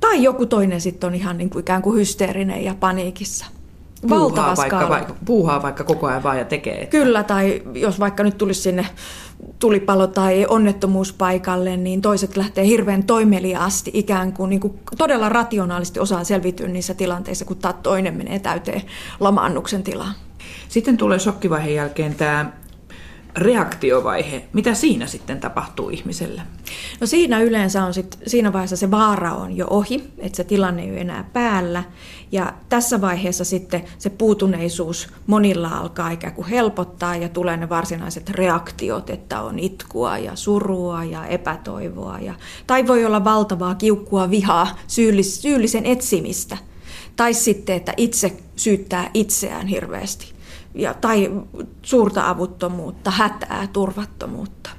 Tai 0.00 0.22
joku 0.22 0.46
toinen 0.46 0.80
sitten 0.80 1.08
on 1.08 1.14
ihan 1.14 1.38
niin 1.38 1.50
kuin 1.50 1.60
ikään 1.60 1.82
kuin 1.82 1.96
hysteerinen 1.96 2.64
ja 2.64 2.74
paniikissa. 2.80 3.46
puuhaa 4.08 4.56
vaikka, 4.56 4.88
vaikka, 4.88 5.14
puuhaa 5.24 5.62
vaikka 5.62 5.84
koko 5.84 6.06
ajan 6.06 6.22
vaan 6.22 6.38
ja 6.38 6.44
tekee. 6.44 6.82
Että... 6.82 6.90
Kyllä, 6.90 7.22
tai 7.22 7.62
jos 7.74 8.00
vaikka 8.00 8.22
nyt 8.22 8.38
tulisi 8.38 8.60
sinne 8.60 8.86
tulipalo- 9.58 10.06
tai 10.06 10.46
onnettomuuspaikalle, 10.48 11.76
niin 11.76 12.02
toiset 12.02 12.36
lähtee 12.36 12.66
hirveän 12.66 13.02
toimeliaasti 13.02 13.90
ikään 13.94 14.32
kuin, 14.32 14.50
niin 14.50 14.60
kuin 14.60 14.78
todella 14.98 15.28
rationaalisesti 15.28 16.00
osaa 16.00 16.24
selviytyä 16.24 16.68
niissä 16.68 16.94
tilanteissa, 16.94 17.44
kun 17.44 17.56
taas 17.56 17.74
toinen 17.82 18.14
menee 18.14 18.38
täyteen 18.38 18.82
lamaannuksen 19.20 19.82
tilaan. 19.82 20.14
Sitten 20.68 20.96
tulee 20.96 21.18
shokkivaiheen 21.18 21.74
jälkeen 21.74 22.14
tämä 22.14 22.52
reaktiovaihe. 23.38 24.44
Mitä 24.52 24.74
siinä 24.74 25.06
sitten 25.06 25.40
tapahtuu 25.40 25.90
ihmiselle? 25.90 26.42
No 27.00 27.06
siinä 27.06 27.40
yleensä 27.40 27.84
on 27.84 27.94
sit, 27.94 28.18
siinä 28.26 28.52
vaiheessa 28.52 28.76
se 28.76 28.90
vaara 28.90 29.34
on 29.34 29.56
jo 29.56 29.66
ohi, 29.70 30.10
että 30.18 30.36
se 30.36 30.44
tilanne 30.44 30.82
ei 30.82 30.90
ole 30.90 31.00
enää 31.00 31.24
päällä. 31.32 31.84
Ja 32.32 32.52
tässä 32.68 33.00
vaiheessa 33.00 33.44
sitten 33.44 33.84
se 33.98 34.10
puutuneisuus 34.10 35.08
monilla 35.26 35.68
alkaa 35.68 36.10
ikään 36.10 36.34
kuin 36.34 36.48
helpottaa 36.48 37.16
ja 37.16 37.28
tulee 37.28 37.56
ne 37.56 37.68
varsinaiset 37.68 38.30
reaktiot, 38.30 39.10
että 39.10 39.42
on 39.42 39.58
itkua 39.58 40.18
ja 40.18 40.36
surua 40.36 41.04
ja 41.04 41.26
epätoivoa. 41.26 42.18
Ja, 42.18 42.34
tai 42.66 42.86
voi 42.86 43.04
olla 43.04 43.24
valtavaa 43.24 43.74
kiukkua 43.74 44.30
vihaa, 44.30 44.78
syyllis, 44.86 45.42
syyllisen 45.42 45.86
etsimistä. 45.86 46.56
Tai 47.16 47.34
sitten, 47.34 47.76
että 47.76 47.94
itse 47.96 48.36
syyttää 48.56 49.10
itseään 49.14 49.66
hirveästi 49.66 50.37
ja, 50.78 50.94
tai 50.94 51.30
suurta 51.82 52.28
avuttomuutta, 52.28 53.10
hätää, 53.10 53.68
turvattomuutta. 53.72 54.70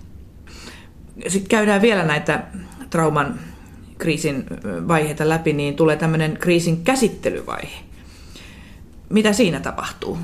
Sitten 1.28 1.50
käydään 1.50 1.82
vielä 1.82 2.04
näitä 2.04 2.44
trauman 2.90 3.40
kriisin 3.98 4.46
vaiheita 4.88 5.30
läpi, 5.30 5.54
niin 5.54 5.76
tulee 5.76 5.96
tämmöinen 5.96 6.38
kriisin 6.38 6.84
käsittelyvaihe. 6.84 7.84
Mitä 9.10 9.34
siinä 9.34 9.60
tapahtuu? 9.60 10.18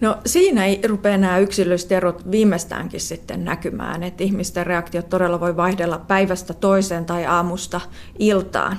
No 0.00 0.18
siinä 0.26 0.64
ei 0.64 0.80
rupea 0.86 1.18
nämä 1.18 1.38
yksilölliset 1.38 1.92
erot 1.92 2.30
viimeistäänkin 2.30 3.00
sitten 3.00 3.44
näkymään, 3.44 4.02
että 4.02 4.24
ihmisten 4.24 4.66
reaktiot 4.66 5.08
todella 5.08 5.40
voi 5.40 5.56
vaihdella 5.56 5.98
päivästä 5.98 6.54
toiseen 6.54 7.04
tai 7.04 7.26
aamusta 7.26 7.80
iltaan. 8.18 8.78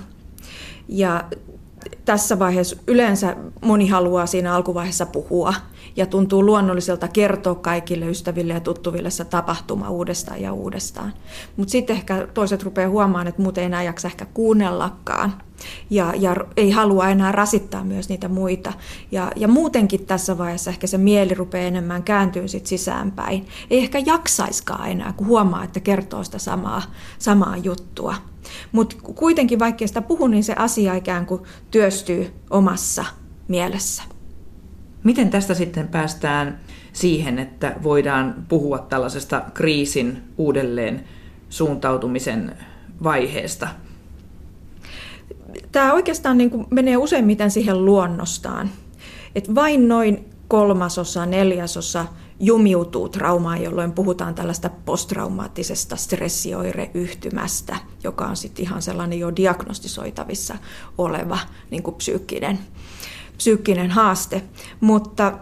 Ja 0.87 1.23
tässä 2.05 2.39
vaiheessa 2.39 2.75
yleensä 2.87 3.35
moni 3.61 3.87
haluaa 3.87 4.25
siinä 4.25 4.55
alkuvaiheessa 4.55 5.05
puhua 5.05 5.53
ja 5.95 6.05
tuntuu 6.05 6.45
luonnolliselta 6.45 7.07
kertoa 7.07 7.55
kaikille 7.55 8.05
ystäville 8.05 8.53
ja 8.53 8.59
tuttuville 8.59 9.09
se 9.09 9.25
tapahtuma 9.25 9.89
uudestaan 9.89 10.41
ja 10.41 10.53
uudestaan. 10.53 11.13
Mutta 11.57 11.71
sitten 11.71 11.95
ehkä 11.95 12.27
toiset 12.33 12.63
rupeaa 12.63 12.89
huomaamaan, 12.89 13.27
että 13.27 13.41
muuten 13.41 13.61
ei 13.61 13.65
enää 13.65 13.83
jaksa 13.83 14.07
ehkä 14.07 14.25
kuunnellakaan 14.25 15.33
ja, 15.89 16.13
ja 16.17 16.35
ei 16.57 16.71
halua 16.71 17.09
enää 17.09 17.31
rasittaa 17.31 17.83
myös 17.83 18.09
niitä 18.09 18.27
muita. 18.27 18.73
Ja, 19.11 19.31
ja 19.35 19.47
muutenkin 19.47 20.05
tässä 20.05 20.37
vaiheessa 20.37 20.69
ehkä 20.69 20.87
se 20.87 20.97
mieli 20.97 21.33
rupeaa 21.33 21.67
enemmän 21.67 22.03
kääntyä 22.03 22.47
sit 22.47 22.65
sisäänpäin. 22.65 23.47
Ei 23.69 23.79
ehkä 23.79 23.99
jaksaiskaan 24.05 24.91
enää, 24.91 25.13
kun 25.13 25.27
huomaa, 25.27 25.63
että 25.63 25.79
kertoo 25.79 26.23
sitä 26.23 26.37
samaa, 26.37 26.81
samaa 27.19 27.57
juttua. 27.57 28.15
Mutta 28.71 28.95
kuitenkin 29.01 29.59
vaikka 29.59 29.87
sitä 29.87 30.01
puhu, 30.01 30.27
niin 30.27 30.43
se 30.43 30.53
asia 30.57 30.93
ikään 30.93 31.25
kuin 31.25 31.41
työstyy 31.71 32.33
omassa 32.49 33.05
mielessä. 33.47 34.03
Miten 35.03 35.29
tästä 35.29 35.53
sitten 35.53 35.87
päästään 35.87 36.59
siihen, 36.93 37.39
että 37.39 37.75
voidaan 37.83 38.45
puhua 38.49 38.77
tällaisesta 38.77 39.41
kriisin 39.53 40.23
uudelleen 40.37 41.03
suuntautumisen 41.49 42.57
vaiheesta? 43.03 43.67
Tämä 45.71 45.93
oikeastaan 45.93 46.37
niin 46.37 46.49
kuin 46.49 46.67
menee 46.69 46.97
useimmiten 46.97 47.51
siihen 47.51 47.85
luonnostaan. 47.85 48.69
Et 49.35 49.55
vain 49.55 49.87
noin 49.87 50.25
kolmasosa, 50.47 51.25
neljäsosa 51.25 52.05
jumiutuu 52.39 53.09
traumaan, 53.09 53.63
jolloin 53.63 53.91
puhutaan 53.91 54.35
tällaista 54.35 54.69
posttraumaattisesta 54.85 55.95
stressioireyhtymästä, 55.95 57.75
joka 58.03 58.25
on 58.25 58.37
sitten 58.37 58.65
ihan 58.65 58.81
sellainen 58.81 59.19
jo 59.19 59.35
diagnostisoitavissa 59.35 60.55
oleva 60.97 61.39
niin 61.71 61.83
kuin 61.83 61.95
psyykkinen 61.95 62.59
psyykkinen 63.39 63.91
haaste, 63.91 64.41
mutta 64.79 65.33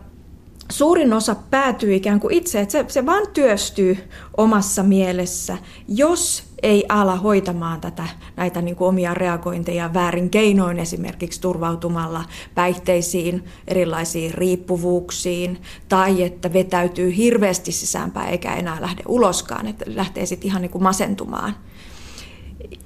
suurin 0.71 1.13
osa 1.13 1.35
päätyy 1.49 1.95
ikään 1.95 2.19
kuin 2.19 2.33
itse, 2.33 2.59
että 2.59 2.71
se, 2.71 2.85
se 2.87 3.05
vaan 3.05 3.27
työstyy 3.33 3.97
omassa 4.37 4.83
mielessä, 4.83 5.57
jos 5.87 6.43
ei 6.63 6.85
ala 6.89 7.15
hoitamaan 7.15 7.81
tätä, 7.81 8.07
näitä 8.35 8.61
niin 8.61 8.75
kuin 8.75 8.87
omia 8.87 9.13
reagointeja 9.13 9.93
väärin 9.93 10.29
keinoin, 10.29 10.79
esimerkiksi 10.79 11.41
turvautumalla 11.41 12.23
päihteisiin, 12.55 13.43
erilaisiin 13.67 14.33
riippuvuuksiin, 14.33 15.61
tai 15.89 16.23
että 16.23 16.53
vetäytyy 16.53 17.17
hirveästi 17.17 17.71
sisäänpäin 17.71 18.29
eikä 18.29 18.55
enää 18.55 18.81
lähde 18.81 19.03
uloskaan, 19.07 19.67
että 19.67 19.85
lähtee 19.87 20.25
sitten 20.25 20.47
ihan 20.47 20.61
niin 20.61 20.71
kuin 20.71 20.83
masentumaan. 20.83 21.55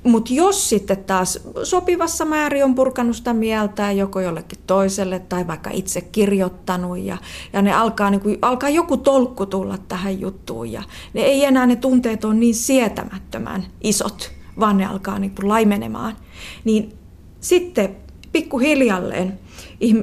Mutta 0.04 0.34
jos 0.34 0.70
sitten 0.70 1.04
taas 1.04 1.39
sopivassa 1.63 2.26
määrin 2.26 2.65
on 2.65 2.76
purkanut 2.76 3.15
sitä 3.15 3.34
mieltä 3.34 3.91
joko 3.91 4.20
jollekin 4.20 4.60
toiselle 4.67 5.20
tai 5.20 5.48
vaikka 5.48 5.70
itse 5.74 6.02
kirjoittanut 6.02 6.98
ja, 6.98 7.17
ja 7.54 7.62
ne 7.62 7.74
alkaa, 7.74 8.10
niin 8.10 8.22
kuin, 8.22 8.38
alkaa 8.41 8.70
joku 8.70 8.98
tolkku 8.98 9.46
tulla 9.46 9.78
tähän 9.78 10.20
juttuun 10.20 10.72
ja 10.72 10.84
ne 11.13 11.22
ei 11.22 11.46
enää 11.46 11.65
ne 11.65 11.76
tunteet 11.76 12.26
ole 12.26 12.34
niin 12.34 12.56
sietämättömän 12.56 13.65
isot, 13.82 14.32
vaan 14.60 14.78
ne 14.78 14.86
alkaa 14.86 15.20
niin 15.20 15.36
kuin 15.36 15.48
laimenemaan, 15.48 16.17
niin 16.63 16.94
sitten 17.39 17.96
pikkuhiljalleen 18.32 19.39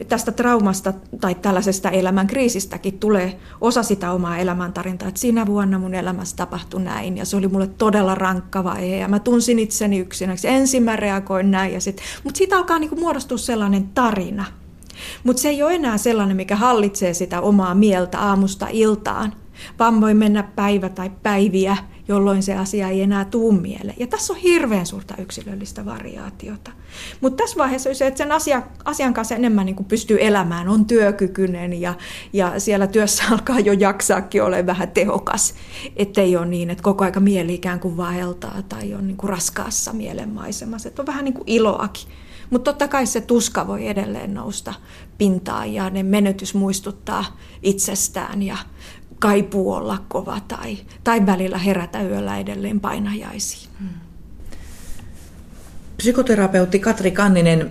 tästä 0.08 0.32
traumasta 0.32 0.92
tai 1.20 1.34
tällaisesta 1.34 1.90
elämän 1.90 2.26
kriisistäkin 2.26 2.98
tulee 2.98 3.38
osa 3.60 3.82
sitä 3.82 4.12
omaa 4.12 4.38
elämäntarintaa, 4.38 5.08
että 5.08 5.20
siinä 5.20 5.46
vuonna 5.46 5.78
mun 5.78 5.94
elämässä 5.94 6.36
tapahtui 6.36 6.82
näin 6.82 7.16
ja 7.16 7.24
se 7.24 7.36
oli 7.36 7.48
mulle 7.48 7.66
todella 7.66 8.14
rankka 8.14 8.64
vaihe 8.64 8.96
ja 8.96 9.08
mä 9.08 9.18
tunsin 9.18 9.58
itseni 9.58 9.98
yksinäksi. 9.98 10.48
Ensin 10.48 10.82
mä 10.82 10.96
reagoin 10.96 11.50
näin 11.50 11.74
ja 11.74 11.80
sitten, 11.80 12.04
mutta 12.24 12.38
siitä 12.38 12.56
alkaa 12.56 12.78
niinku 12.78 12.96
muodostua 12.96 13.38
sellainen 13.38 13.88
tarina. 13.88 14.44
Mutta 15.24 15.42
se 15.42 15.48
ei 15.48 15.62
ole 15.62 15.74
enää 15.74 15.98
sellainen, 15.98 16.36
mikä 16.36 16.56
hallitsee 16.56 17.14
sitä 17.14 17.40
omaa 17.40 17.74
mieltä 17.74 18.18
aamusta 18.18 18.66
iltaan, 18.70 19.32
vaan 19.78 20.00
voi 20.00 20.14
mennä 20.14 20.42
päivä 20.42 20.88
tai 20.88 21.10
päiviä 21.22 21.76
jolloin 22.08 22.42
se 22.42 22.54
asia 22.54 22.88
ei 22.88 23.02
enää 23.02 23.24
tuu 23.24 23.52
mieleen. 23.52 23.96
Ja 23.98 24.06
tässä 24.06 24.32
on 24.32 24.38
hirveän 24.38 24.86
suurta 24.86 25.14
yksilöllistä 25.18 25.84
variaatiota. 25.84 26.70
Mutta 27.20 27.42
tässä 27.42 27.58
vaiheessa 27.58 27.94
se, 27.94 28.06
että 28.06 28.18
sen 28.18 28.32
asia, 28.32 28.62
asian 28.84 29.14
kanssa 29.14 29.34
enemmän 29.34 29.66
niin 29.66 29.76
kuin 29.76 29.86
pystyy 29.86 30.18
elämään, 30.20 30.68
on 30.68 30.86
työkykyinen 30.86 31.80
ja, 31.80 31.94
ja 32.32 32.60
siellä 32.60 32.86
työssä 32.86 33.24
alkaa 33.32 33.60
jo 33.60 33.72
jaksaakin 33.72 34.42
ole 34.42 34.66
vähän 34.66 34.90
tehokas. 34.90 35.54
Ettei 35.96 36.36
ole 36.36 36.46
niin, 36.46 36.70
että 36.70 36.82
koko 36.82 37.04
aika 37.04 37.20
mieli 37.20 37.54
ikään 37.54 37.80
kuin 37.80 37.96
vaeltaa 37.96 38.62
tai 38.68 38.94
on 38.94 39.06
niin 39.06 39.16
kuin 39.16 39.30
raskaassa 39.30 39.92
mielenmaisemassa. 39.92 40.88
Että 40.88 41.02
on 41.02 41.06
vähän 41.06 41.24
niin 41.24 41.34
kuin 41.34 41.44
iloakin. 41.46 42.08
Mutta 42.50 42.72
totta 42.72 42.88
kai 42.88 43.06
se 43.06 43.20
tuska 43.20 43.66
voi 43.66 43.88
edelleen 43.88 44.34
nousta 44.34 44.74
pintaan 45.18 45.74
ja 45.74 45.90
ne 45.90 46.02
menetys 46.02 46.54
muistuttaa 46.54 47.24
itsestään 47.62 48.42
ja 48.42 48.56
kaipuu 49.18 49.72
olla 49.72 50.04
kova 50.08 50.40
tai, 50.48 50.78
tai 51.04 51.26
välillä 51.26 51.58
herätä 51.58 52.02
yöllä 52.02 52.38
edelleen 52.38 52.80
painajaisiin. 52.80 53.70
Hmm. 53.80 53.88
Psykoterapeutti 55.96 56.78
Katri 56.78 57.10
Kanninen, 57.10 57.70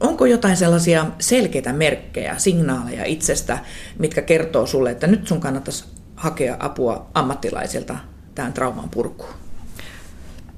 onko 0.00 0.26
jotain 0.26 0.56
sellaisia 0.56 1.06
selkeitä 1.18 1.72
merkkejä, 1.72 2.38
signaaleja 2.38 3.04
itsestä, 3.04 3.58
mitkä 3.98 4.22
kertoo 4.22 4.66
sulle, 4.66 4.90
että 4.90 5.06
nyt 5.06 5.26
sun 5.26 5.40
kannattaisi 5.40 5.84
hakea 6.16 6.56
apua 6.58 7.06
ammattilaisilta 7.14 7.96
tähän 8.34 8.52
trauman 8.52 8.90
purkuun? 8.90 9.34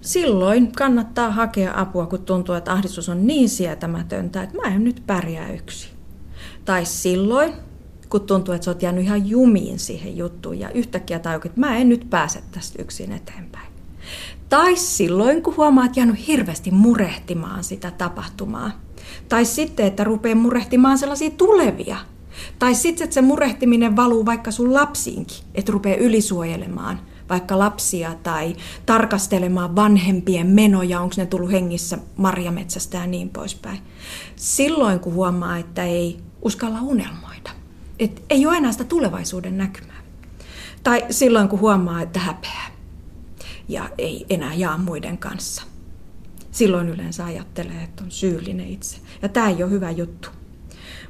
Silloin 0.00 0.72
kannattaa 0.72 1.30
hakea 1.30 1.80
apua, 1.80 2.06
kun 2.06 2.24
tuntuu, 2.24 2.54
että 2.54 2.72
ahdistus 2.72 3.08
on 3.08 3.26
niin 3.26 3.48
sietämätöntä, 3.48 4.42
että 4.42 4.56
mä 4.56 4.74
en 4.74 4.84
nyt 4.84 5.02
pärjää 5.06 5.52
yksin. 5.52 5.90
Tai 6.64 6.84
silloin, 6.84 7.52
kun 8.10 8.20
tuntuu, 8.20 8.54
että 8.54 8.64
sä 8.64 8.70
oot 8.70 8.82
jäänyt 8.82 9.04
ihan 9.04 9.28
jumiin 9.28 9.78
siihen 9.78 10.16
juttuun 10.16 10.60
ja 10.60 10.70
yhtäkkiä 10.70 11.18
tajut, 11.18 11.46
että 11.46 11.60
mä 11.60 11.76
en 11.76 11.88
nyt 11.88 12.10
pääse 12.10 12.42
tästä 12.52 12.82
yksin 12.82 13.12
eteenpäin. 13.12 13.72
Tai 14.48 14.76
silloin, 14.76 15.42
kun 15.42 15.56
huomaat 15.56 15.96
jäänyt 15.96 16.26
hirveästi 16.26 16.70
murehtimaan 16.70 17.64
sitä 17.64 17.90
tapahtumaa. 17.90 18.70
Tai 19.28 19.44
sitten, 19.44 19.86
että 19.86 20.04
rupeaa 20.04 20.34
murehtimaan 20.34 20.98
sellaisia 20.98 21.30
tulevia. 21.30 21.96
Tai 22.58 22.74
sitten, 22.74 23.04
että 23.04 23.14
se 23.14 23.22
murehtiminen 23.22 23.96
valuu 23.96 24.26
vaikka 24.26 24.50
sun 24.50 24.74
lapsiinkin, 24.74 25.36
että 25.54 25.72
rupeaa 25.72 25.96
ylisuojelemaan 25.96 27.00
vaikka 27.28 27.58
lapsia 27.58 28.14
tai 28.22 28.56
tarkastelemaan 28.86 29.76
vanhempien 29.76 30.46
menoja, 30.46 31.00
onko 31.00 31.14
ne 31.16 31.26
tullut 31.26 31.52
hengissä 31.52 31.98
marjametsästä 32.16 32.98
ja 32.98 33.06
niin 33.06 33.28
poispäin. 33.28 33.78
Silloin, 34.36 35.00
kun 35.00 35.14
huomaa, 35.14 35.58
että 35.58 35.84
ei 35.84 36.20
uskalla 36.42 36.80
unelmoida 36.82 37.29
et 38.00 38.22
ei 38.30 38.46
ole 38.46 38.56
enää 38.56 38.72
sitä 38.72 38.84
tulevaisuuden 38.84 39.58
näkymää. 39.58 40.02
Tai 40.82 41.04
silloin, 41.10 41.48
kun 41.48 41.60
huomaa, 41.60 42.02
että 42.02 42.20
häpeää 42.20 42.70
ja 43.68 43.90
ei 43.98 44.26
enää 44.30 44.54
jaa 44.54 44.78
muiden 44.78 45.18
kanssa. 45.18 45.62
Silloin 46.50 46.88
yleensä 46.88 47.24
ajattelee, 47.24 47.82
että 47.82 48.04
on 48.04 48.10
syyllinen 48.10 48.66
itse. 48.66 48.96
Ja 49.22 49.28
tämä 49.28 49.48
ei 49.48 49.62
ole 49.62 49.70
hyvä 49.70 49.90
juttu. 49.90 50.28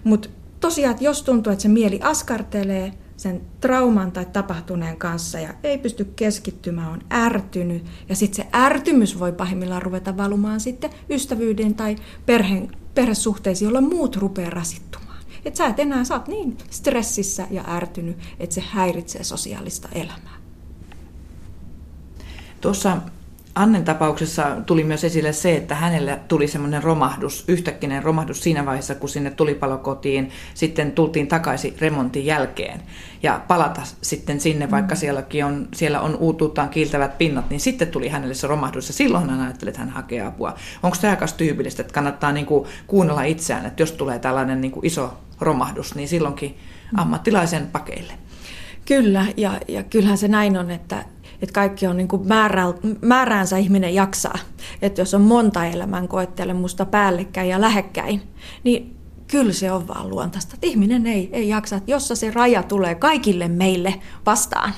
Mutta 0.05 0.29
tosiaan, 0.61 0.91
että 0.91 1.05
jos 1.05 1.23
tuntuu, 1.23 1.53
että 1.53 1.63
se 1.63 1.69
mieli 1.69 2.01
askartelee 2.03 2.93
sen 3.17 3.41
trauman 3.61 4.13
tai 4.13 4.27
tapahtuneen 4.33 4.97
kanssa 4.97 5.39
ja 5.39 5.55
ei 5.63 5.79
pysty 5.79 6.05
keskittymään, 6.05 6.93
on 6.93 7.01
ärtynyt 7.13 7.85
ja 8.09 8.17
sitten 8.17 8.45
se 8.45 8.59
ärtymys 8.59 9.19
voi 9.19 9.33
pahimmillaan 9.33 9.83
ruveta 9.83 10.17
valumaan 10.17 10.61
sitten 10.61 10.91
ystävyyden 11.11 11.75
tai 11.75 11.97
perheen, 12.27 12.71
perhesuhteisiin, 12.95 13.67
jolloin 13.67 13.89
muut 13.89 14.17
rupeaa 14.17 14.51
rasittumaan. 14.51 15.10
Että 15.45 15.59
sä 15.59 15.67
et 15.67 15.81
enää, 15.81 16.05
saat 16.05 16.29
niin 16.29 16.59
stressissä 16.71 17.47
ja 17.51 17.65
ärtynyt, 17.69 18.19
että 18.39 18.55
se 18.55 18.65
häiritsee 18.71 19.25
sosiaalista 19.25 19.89
elämää. 19.93 20.41
Tuossa 22.61 22.97
Annen 23.55 23.85
tapauksessa 23.85 24.57
tuli 24.67 24.85
myös 24.85 25.05
esille 25.05 25.33
se, 25.33 25.57
että 25.57 25.75
hänelle 25.75 26.21
tuli 26.29 26.49
semmoinen 26.49 26.83
romahdus, 26.83 27.45
yhtäkkinen 27.49 28.03
romahdus 28.03 28.43
siinä 28.43 28.67
vaiheessa, 28.67 28.95
kun 28.95 29.09
sinne 29.09 29.31
tulipalokotiin 29.31 30.31
sitten 30.55 30.93
tultiin 30.93 31.29
takaisin 31.29 31.75
remontin 31.81 32.27
jälkeen. 32.27 32.83
Ja 33.23 33.41
palata 33.49 33.83
sitten 34.03 34.41
sinne, 34.41 34.71
vaikka 34.71 34.95
sielläkin 34.95 35.45
on, 35.45 35.69
siellä 35.75 36.01
on 36.01 36.17
uutuuttaan 36.17 36.69
kiiltävät 36.69 37.19
pinnat, 37.19 37.51
niin 37.51 37.61
sitten 37.61 37.89
tuli 37.89 38.09
hänelle 38.09 38.35
se 38.35 38.47
romahdus 38.47 38.89
ja 38.89 38.95
silloin 38.95 39.31
hän 39.31 39.41
ajatteli, 39.41 39.69
että 39.69 39.81
hän 39.81 39.91
hakee 39.91 40.21
apua. 40.21 40.55
Onko 40.83 40.97
tämä 41.01 41.11
aika 41.11 41.27
tyypillistä, 41.37 41.83
että 41.83 41.95
kannattaa 41.95 42.33
niin 42.33 42.47
kuin 42.47 42.69
kuunnella 42.87 43.23
itseään, 43.23 43.67
että 43.67 43.83
jos 43.83 43.93
tulee 43.93 44.19
tällainen 44.19 44.61
niin 44.61 44.73
kuin 44.73 44.87
iso 44.87 45.19
romahdus, 45.41 45.95
niin 45.95 46.09
silloinkin 46.09 46.59
ammattilaisen 46.97 47.67
pakeille? 47.67 48.13
Kyllä, 48.85 49.27
ja, 49.37 49.61
ja 49.69 49.83
kyllähän 49.83 50.19
se 50.19 50.29
näin 50.29 50.59
on, 50.59 50.71
että 50.71 51.05
että 51.43 51.53
kaikki 51.53 51.87
on 51.87 51.97
niin 51.97 52.09
kuin 52.09 52.29
määrä, 52.29 52.65
määräänsä 53.01 53.57
ihminen 53.57 53.95
jaksaa. 53.95 54.39
Että 54.83 55.01
jos 55.01 55.15
on 55.15 55.23
monta 55.23 55.65
elämän 55.65 56.09
koettelemusta 56.09 56.85
päällekkäin 56.85 57.49
ja 57.49 57.61
lähekkäin, 57.61 58.23
niin 58.65 58.97
kyllä 59.31 59.53
se 59.53 59.73
on 59.73 59.89
vaan 59.89 60.11
luontaista. 60.11 60.55
Että 60.55 60.67
ihminen 60.67 61.07
ei, 61.07 61.31
ei 61.33 61.49
jaksa, 61.49 61.77
että 61.77 61.91
jossa 61.91 62.17
se 62.17 62.31
raja 62.31 62.63
tulee 62.63 62.95
kaikille 62.95 63.49
meille 63.49 63.95
vastaan. 64.27 64.75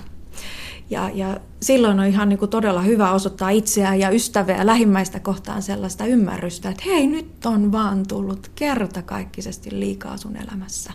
Ja, 0.91 1.11
ja 1.15 1.41
silloin 1.63 2.01
on 2.01 2.07
ihan 2.07 2.29
niin 2.29 2.39
kuin 2.39 2.51
todella 2.51 2.81
hyvä 2.81 3.13
osoittaa 3.13 3.51
itseään 3.51 4.01
ja 4.01 4.11
ystäviä 4.11 4.57
ja 4.57 4.67
lähimmäistä 4.67 5.21
kohtaan 5.21 5.63
sellaista 5.63 6.07
ymmärrystä, 6.07 6.71
että 6.71 6.83
hei, 6.87 7.07
nyt 7.07 7.47
on 7.47 7.73
vaan 7.73 8.07
tullut 8.09 8.51
kertakaikkisesti 8.55 9.81
liikaa 9.81 10.17
sun 10.17 10.37
elämässä. 10.37 10.93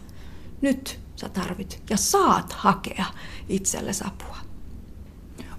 Nyt 0.61 0.99
sä 1.15 1.29
tarvit 1.29 1.81
ja 1.89 1.97
saat 1.97 2.53
hakea 2.53 3.05
itsellesi 3.49 4.03
apua. 4.07 4.46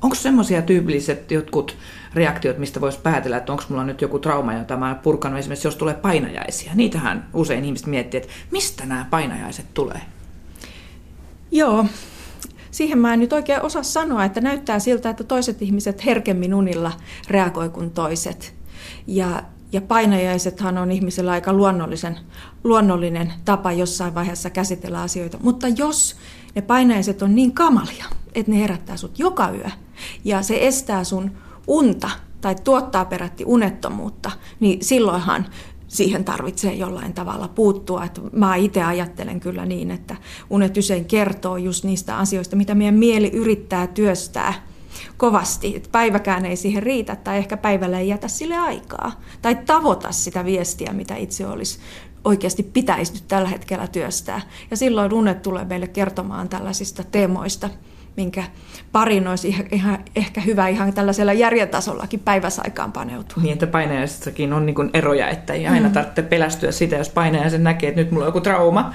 Onko 0.03 0.15
semmoisia 0.15 0.63
tyypilliset 0.63 1.31
jotkut 1.31 1.77
reaktiot, 2.15 2.59
mistä 2.59 2.81
voisi 2.81 2.99
päätellä, 3.03 3.37
että 3.37 3.53
onko 3.53 3.65
mulla 3.69 3.85
nyt 3.85 4.03
joku 4.03 4.19
trauma, 4.19 4.55
jota 4.55 4.77
mä 4.77 4.95
purkanut 5.03 5.39
esimerkiksi, 5.39 5.67
jos 5.67 5.77
tulee 5.77 5.95
painajaisia? 5.95 6.73
Niitähän 6.75 7.29
usein 7.35 7.65
ihmiset 7.65 7.87
miettii, 7.87 8.21
että 8.21 8.33
mistä 8.51 8.87
nämä 8.87 9.07
painajaiset 9.11 9.67
tulee? 9.75 10.01
Joo, 11.51 11.87
siihen 12.71 12.99
mä 12.99 13.15
en 13.15 13.21
nyt 13.21 13.33
oikein 13.33 13.63
osaa 13.63 13.83
sanoa, 13.83 14.25
että 14.25 14.41
näyttää 14.41 14.79
siltä, 14.79 15.11
että 15.11 15.25
toiset 15.25 15.63
ihmiset 15.63 16.05
herkemmin 16.05 16.55
unilla 16.55 16.93
reagoi 17.29 17.69
kuin 17.69 17.91
toiset. 17.91 18.55
Ja, 19.07 19.43
ja 19.73 19.81
painajaisethan 19.81 20.79
on 20.79 20.93
ihmisellä 20.93 21.31
aika 21.31 21.53
luonnollisen, 21.53 22.19
luonnollinen 22.65 23.33
tapa 23.45 23.73
jossain 23.73 24.15
vaiheessa 24.15 24.51
käsitellä 24.51 25.03
asioita. 25.03 25.39
Mutta 25.43 25.69
jos 25.69 26.17
ne 26.55 26.63
painajaiset 26.63 27.23
on 27.23 27.35
niin 27.35 27.53
kamalia, 27.53 28.05
että 28.35 28.53
ne 28.53 28.59
herättää 28.59 28.97
sut 28.97 29.19
joka 29.19 29.51
yö, 29.51 29.71
ja 30.25 30.43
se 30.43 30.67
estää 30.67 31.05
sun 31.05 31.31
unta 31.67 32.11
tai 32.41 32.55
tuottaa 32.65 33.05
perätti 33.05 33.45
unettomuutta, 33.45 34.31
niin 34.61 34.85
silloinhan 34.85 35.47
siihen 35.89 36.25
tarvitsee 36.25 36.75
jollain 36.75 37.15
tavalla 37.15 37.49
puuttua. 37.49 38.05
Että 38.05 38.21
mä 38.33 38.57
itse 38.57 38.83
ajattelen 38.83 39.41
kyllä 39.41 39.67
niin, 39.67 39.91
että 39.91 40.17
unet 40.51 40.77
usein 40.77 41.05
kertoo 41.05 41.57
just 41.57 41.85
niistä 41.85 42.17
asioista, 42.17 42.57
mitä 42.57 42.75
meidän 42.75 42.95
mieli 42.95 43.31
yrittää 43.31 43.87
työstää 43.87 44.55
kovasti. 45.17 45.77
Että 45.77 45.89
päiväkään 45.93 46.47
ei 46.47 46.57
siihen 46.57 46.83
riitä 46.83 47.17
tai 47.17 47.39
ehkä 47.39 47.57
päivällä 47.57 47.99
ei 47.99 48.09
jätä 48.09 48.29
sille 48.29 48.57
aikaa. 48.57 49.21
Tai 49.43 49.55
tavoita 49.67 50.13
sitä 50.13 50.45
viestiä, 50.45 50.93
mitä 50.93 51.17
itse 51.17 51.47
olisi 51.47 51.79
oikeasti 52.25 52.63
pitäisi 52.63 53.13
nyt 53.13 53.25
tällä 53.29 53.49
hetkellä 53.49 53.87
työstää. 53.87 54.41
Ja 54.71 54.77
silloin 54.77 55.13
unet 55.13 55.43
tulee 55.43 55.65
meille 55.65 55.87
kertomaan 55.87 56.49
tällaisista 56.49 57.05
teemoista, 57.05 57.71
minkä 58.17 58.45
parin 58.93 59.29
olisi 59.29 59.67
ihan, 59.73 59.99
ehkä 60.17 60.41
hyvä 60.41 60.69
ihan 60.69 60.93
tällaisella 60.93 61.33
järjen 61.33 61.69
tasollakin 61.69 62.21
päiväsaikaan 62.21 62.93
paneutua. 62.93 63.43
Niin, 63.43 63.53
että 63.53 63.67
painajaisessakin 63.67 64.53
on 64.53 64.67
niin 64.67 64.91
eroja, 64.95 65.29
että 65.29 65.53
ei 65.53 65.67
aina 65.67 65.89
mm. 65.89 65.93
tarvitse 65.93 66.23
pelästyä 66.23 66.73
sitä, 66.73 66.97
jos 66.97 67.09
painajaisen 67.09 67.65
näkee, 67.65 67.89
että 67.89 68.01
nyt 68.01 68.11
mulla 68.11 68.25
on 68.25 68.29
joku 68.29 68.41
trauma. 68.41 68.95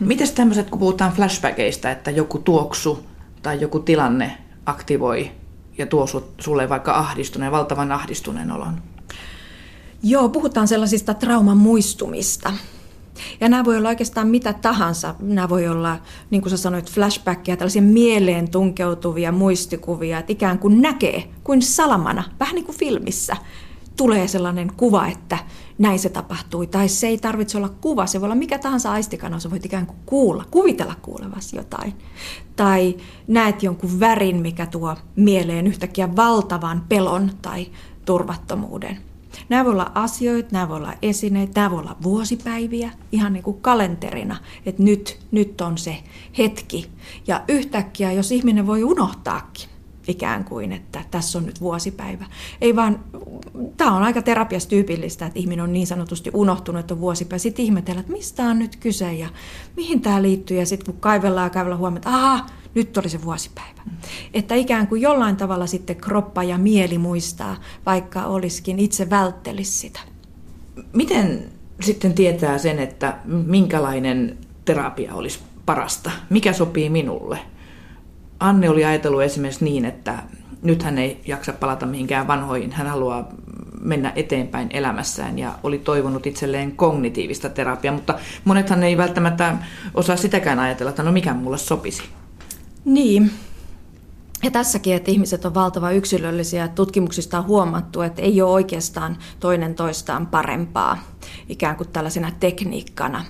Miten 0.00 0.28
tämmöiset, 0.34 0.70
kun 0.70 0.78
puhutaan 0.78 1.12
flashbackeista, 1.12 1.90
että 1.90 2.10
joku 2.10 2.38
tuoksu 2.38 3.06
tai 3.42 3.60
joku 3.60 3.78
tilanne 3.78 4.38
aktivoi 4.66 5.30
ja 5.78 5.86
tuo 5.86 6.06
sulle 6.38 6.68
vaikka 6.68 6.94
ahdistuneen, 6.94 7.52
valtavan 7.52 7.92
ahdistuneen 7.92 8.52
olon? 8.52 8.82
Joo, 10.06 10.28
puhutaan 10.28 10.68
sellaisista 10.68 11.14
trauman 11.14 11.56
muistumista. 11.56 12.52
Ja 13.40 13.48
nämä 13.48 13.64
voi 13.64 13.76
olla 13.76 13.88
oikeastaan 13.88 14.28
mitä 14.28 14.52
tahansa. 14.52 15.14
Nämä 15.18 15.48
voi 15.48 15.68
olla, 15.68 15.98
niin 16.30 16.42
kuin 16.42 16.50
sä 16.50 16.56
sanoit, 16.56 16.90
flashbackia, 16.90 17.56
tällaisia 17.56 17.82
mieleen 17.82 18.50
tunkeutuvia 18.50 19.32
muistikuvia, 19.32 20.18
että 20.18 20.32
ikään 20.32 20.58
kuin 20.58 20.82
näkee 20.82 21.28
kuin 21.44 21.62
salamana, 21.62 22.24
vähän 22.40 22.54
niin 22.54 22.64
kuin 22.64 22.78
filmissä, 22.78 23.36
tulee 23.96 24.28
sellainen 24.28 24.72
kuva, 24.76 25.06
että 25.06 25.38
näin 25.78 25.98
se 25.98 26.08
tapahtui. 26.08 26.66
Tai 26.66 26.88
se 26.88 27.06
ei 27.06 27.18
tarvitse 27.18 27.58
olla 27.58 27.68
kuva, 27.68 28.06
se 28.06 28.20
voi 28.20 28.26
olla 28.26 28.34
mikä 28.34 28.58
tahansa 28.58 28.92
aistikana, 28.92 29.38
sä 29.38 29.50
voit 29.50 29.66
ikään 29.66 29.86
kuin 29.86 29.98
kuulla, 30.06 30.44
kuvitella 30.50 30.94
kuulevasi 31.02 31.56
jotain. 31.56 31.94
Tai 32.56 32.96
näet 33.26 33.62
jonkun 33.62 34.00
värin, 34.00 34.36
mikä 34.36 34.66
tuo 34.66 34.96
mieleen 35.16 35.66
yhtäkkiä 35.66 36.16
valtavan 36.16 36.84
pelon 36.88 37.30
tai 37.42 37.66
turvattomuuden. 38.04 39.13
Nämä 39.48 39.64
voi 39.64 39.72
olla 39.72 39.92
asioita, 39.94 40.48
nämä 40.52 40.68
voi 40.68 40.76
olla 40.76 40.94
esineitä, 41.02 41.60
nämä 41.60 41.70
voi 41.70 41.80
olla 41.80 41.96
vuosipäiviä, 42.02 42.90
ihan 43.12 43.32
niin 43.32 43.42
kuin 43.42 43.60
kalenterina, 43.60 44.36
että 44.66 44.82
nyt, 44.82 45.18
nyt 45.30 45.60
on 45.60 45.78
se 45.78 45.96
hetki. 46.38 46.90
Ja 47.26 47.42
yhtäkkiä, 47.48 48.12
jos 48.12 48.32
ihminen 48.32 48.66
voi 48.66 48.84
unohtaakin, 48.84 49.68
ikään 50.08 50.44
kuin, 50.44 50.72
että 50.72 51.04
tässä 51.10 51.38
on 51.38 51.46
nyt 51.46 51.60
vuosipäivä. 51.60 52.26
Ei 52.60 52.76
vaan, 52.76 53.04
tämä 53.76 53.96
on 53.96 54.02
aika 54.02 54.22
terapiassa 54.22 54.68
tyypillistä, 54.68 55.26
että 55.26 55.38
ihminen 55.38 55.64
on 55.64 55.72
niin 55.72 55.86
sanotusti 55.86 56.30
unohtunut, 56.34 56.80
että 56.80 56.94
on 56.94 57.00
vuosipäivä. 57.00 57.38
Sitten 57.38 57.64
ihmetellä, 57.64 58.00
että 58.00 58.12
mistä 58.12 58.42
on 58.42 58.58
nyt 58.58 58.76
kyse 58.76 59.12
ja 59.12 59.28
mihin 59.76 60.00
tämä 60.00 60.22
liittyy. 60.22 60.58
Ja 60.58 60.66
sitten 60.66 60.94
kun 60.94 61.00
kaivellaan 61.00 61.46
ja 61.46 61.50
kaivellaan 61.50 61.78
huomioon, 61.80 61.96
että 61.96 62.10
aha, 62.10 62.46
nyt 62.74 62.96
oli 62.96 63.08
se 63.08 63.24
vuosipäivä. 63.24 63.80
Mm. 63.84 63.92
Että 64.34 64.54
ikään 64.54 64.86
kuin 64.86 65.02
jollain 65.02 65.36
tavalla 65.36 65.66
sitten 65.66 65.96
kroppa 65.96 66.42
ja 66.42 66.58
mieli 66.58 66.98
muistaa, 66.98 67.56
vaikka 67.86 68.24
olisikin 68.24 68.78
itse 68.78 69.10
välttelisi 69.10 69.72
sitä. 69.72 70.00
Miten 70.92 71.44
sitten 71.80 72.14
tietää 72.14 72.58
sen, 72.58 72.78
että 72.78 73.16
minkälainen 73.24 74.38
terapia 74.64 75.14
olisi 75.14 75.40
parasta? 75.66 76.10
Mikä 76.30 76.52
sopii 76.52 76.90
minulle? 76.90 77.38
Anne 78.40 78.70
oli 78.70 78.84
ajatellut 78.84 79.22
esimerkiksi 79.22 79.64
niin, 79.64 79.84
että 79.84 80.22
nyt 80.62 80.82
hän 80.82 80.98
ei 80.98 81.20
jaksa 81.26 81.52
palata 81.52 81.86
mihinkään 81.86 82.26
vanhoihin. 82.26 82.72
Hän 82.72 82.86
haluaa 82.86 83.28
mennä 83.80 84.12
eteenpäin 84.16 84.68
elämässään 84.72 85.38
ja 85.38 85.52
oli 85.62 85.78
toivonut 85.78 86.26
itselleen 86.26 86.76
kognitiivista 86.76 87.48
terapiaa, 87.48 87.94
mutta 87.94 88.18
monethan 88.44 88.82
ei 88.82 88.96
välttämättä 88.96 89.56
osaa 89.94 90.16
sitäkään 90.16 90.58
ajatella, 90.58 90.90
että 90.90 91.02
no 91.02 91.12
mikä 91.12 91.34
mulle 91.34 91.58
sopisi. 91.58 92.02
Niin. 92.84 93.30
Ja 94.42 94.50
tässäkin, 94.50 94.94
että 94.94 95.10
ihmiset 95.10 95.44
on 95.44 95.54
valtava 95.54 95.90
yksilöllisiä. 95.90 96.68
Tutkimuksista 96.68 97.38
on 97.38 97.46
huomattu, 97.46 98.00
että 98.00 98.22
ei 98.22 98.42
ole 98.42 98.50
oikeastaan 98.50 99.16
toinen 99.40 99.74
toistaan 99.74 100.26
parempaa 100.26 100.98
ikään 101.48 101.76
kuin 101.76 101.88
tällaisena 101.88 102.30
tekniikkana. 102.40 103.24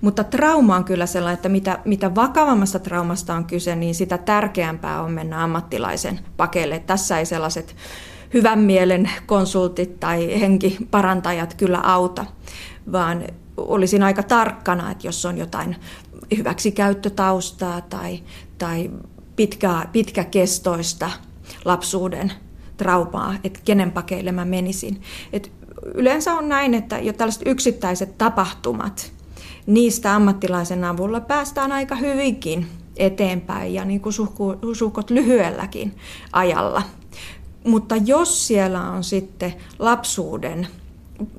Mutta 0.00 0.24
trauma 0.24 0.76
on 0.76 0.84
kyllä 0.84 1.06
sellainen, 1.06 1.34
että 1.34 1.48
mitä, 1.48 1.78
mitä 1.84 2.14
vakavammasta 2.14 2.78
traumasta 2.78 3.34
on 3.34 3.44
kyse, 3.44 3.76
niin 3.76 3.94
sitä 3.94 4.18
tärkeämpää 4.18 5.02
on 5.02 5.12
mennä 5.12 5.44
ammattilaisen 5.44 6.20
pakeille. 6.36 6.78
Tässä 6.78 7.18
ei 7.18 7.26
sellaiset 7.26 7.76
hyvän 8.34 8.58
mielen 8.58 9.10
konsultit 9.26 10.00
tai 10.00 10.40
henkiparantajat 10.40 11.54
kyllä 11.54 11.78
auta, 11.78 12.26
vaan 12.92 13.24
olisin 13.56 14.02
aika 14.02 14.22
tarkkana, 14.22 14.90
että 14.90 15.06
jos 15.06 15.24
on 15.24 15.38
jotain 15.38 15.76
hyväksikäyttötaustaa 16.36 17.80
tai, 17.80 18.22
tai 18.60 18.90
pitkä, 19.36 19.86
pitkäkestoista 19.92 21.10
lapsuuden 21.64 22.32
traumaa, 22.76 23.34
että 23.44 23.60
kenen 23.64 23.92
pakeille 23.92 24.32
mä 24.32 24.44
menisin. 24.44 25.02
Et 25.32 25.52
yleensä 25.94 26.34
on 26.34 26.48
näin, 26.48 26.74
että 26.74 26.98
jo 26.98 27.12
tällaiset 27.12 27.42
yksittäiset 27.46 28.18
tapahtumat, 28.18 29.12
niistä 29.66 30.14
ammattilaisen 30.14 30.84
avulla 30.84 31.20
päästään 31.20 31.72
aika 31.72 31.96
hyvinkin 31.96 32.66
eteenpäin 32.96 33.74
ja 33.74 33.84
niin 33.84 34.00
kuin 34.00 34.12
suhkot 34.74 35.10
lyhyelläkin 35.10 35.94
ajalla. 36.32 36.82
Mutta 37.64 37.96
jos 37.96 38.46
siellä 38.46 38.90
on 38.90 39.04
sitten 39.04 39.54
lapsuuden 39.78 40.68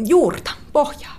juurta, 0.05 0.51
pohjaa, 0.74 1.15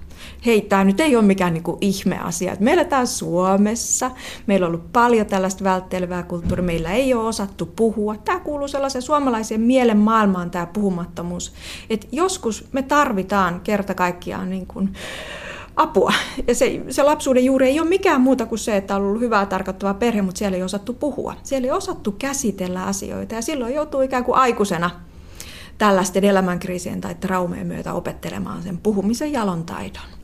hei, 0.46 0.60
tämä 0.60 0.84
nyt 0.84 1.00
ei 1.00 1.16
ole 1.16 1.24
mikään 1.24 1.54
niin 1.54 1.62
kuin 1.62 1.78
ihmeasia. 1.80 2.56
Me 2.60 2.72
eletään 2.72 3.06
Suomessa, 3.06 4.10
meillä 4.46 4.66
on 4.66 4.74
ollut 4.74 4.92
paljon 4.92 5.26
tällaista 5.26 5.64
välttelevää 5.64 6.22
kulttuuria, 6.22 6.64
meillä 6.64 6.92
ei 6.92 7.14
ole 7.14 7.28
osattu 7.28 7.66
puhua. 7.66 8.16
Tämä 8.16 8.40
kuuluu 8.40 8.68
sellaisen 8.68 9.02
suomalaisen 9.02 9.60
mielen 9.60 9.98
maailmaan, 9.98 10.50
tämä 10.50 10.66
puhumattomuus. 10.66 11.52
Et 11.90 12.08
joskus 12.12 12.64
me 12.72 12.82
tarvitaan 12.82 13.60
kerta 13.60 13.94
kaikkiaan 13.94 14.50
niin 14.50 14.66
kuin 14.66 14.92
apua. 15.76 16.12
Ja 16.48 16.54
se, 16.54 16.82
se 16.88 17.02
lapsuuden 17.02 17.44
juuri 17.44 17.68
ei 17.68 17.80
ole 17.80 17.88
mikään 17.88 18.20
muuta 18.20 18.46
kuin 18.46 18.58
se, 18.58 18.76
että 18.76 18.96
on 18.96 19.02
ollut 19.02 19.20
hyvää 19.20 19.46
tarkoittava 19.46 19.94
perhe, 19.94 20.22
mutta 20.22 20.38
siellä 20.38 20.56
ei 20.56 20.62
osattu 20.62 20.92
puhua. 20.92 21.34
Siellä 21.42 21.66
ei 21.66 21.72
osattu 21.72 22.12
käsitellä 22.12 22.84
asioita 22.84 23.34
ja 23.34 23.42
silloin 23.42 23.74
joutuu 23.74 24.00
ikään 24.00 24.24
kuin 24.24 24.38
aikuisena 24.38 24.90
tällaisten 25.78 26.24
elämänkriisien 26.24 27.00
tai 27.00 27.14
traumeen 27.14 27.66
myötä 27.66 27.92
opettelemaan 27.92 28.62
sen 28.62 28.78
puhumisen 28.78 29.32
jalon 29.32 29.64
taidon. 29.64 30.21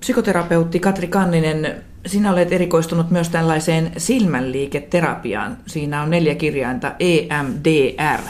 Psykoterapeutti 0.00 0.80
Katri 0.80 1.08
Kanninen, 1.08 1.84
sinä 2.06 2.32
olet 2.32 2.52
erikoistunut 2.52 3.10
myös 3.10 3.28
tällaiseen 3.28 3.92
silmänliiketerapiaan. 3.96 5.56
Siinä 5.66 6.02
on 6.02 6.10
neljä 6.10 6.34
kirjainta 6.34 6.94
EMDR. 6.98 8.20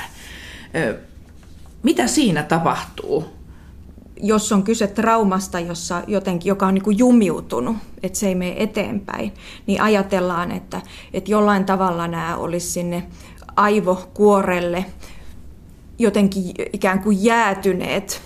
Mitä 1.82 2.06
siinä 2.06 2.42
tapahtuu? 2.42 3.24
Jos 4.22 4.52
on 4.52 4.62
kyse 4.62 4.86
traumasta, 4.86 5.60
jossa 5.60 6.02
jotenkin, 6.06 6.48
joka 6.50 6.66
on 6.66 6.74
niin 6.74 6.84
kuin 6.84 6.98
jumiutunut, 6.98 7.76
että 8.02 8.18
se 8.18 8.28
ei 8.28 8.34
mene 8.34 8.54
eteenpäin, 8.56 9.32
niin 9.66 9.82
ajatellaan, 9.82 10.50
että, 10.50 10.80
että 11.12 11.30
jollain 11.30 11.64
tavalla 11.64 12.08
nämä 12.08 12.36
olisi 12.36 12.70
sinne 12.70 13.06
aivokuorelle 13.56 14.84
jotenkin 15.98 16.54
ikään 16.72 17.02
kuin 17.02 17.24
jäätyneet 17.24 18.22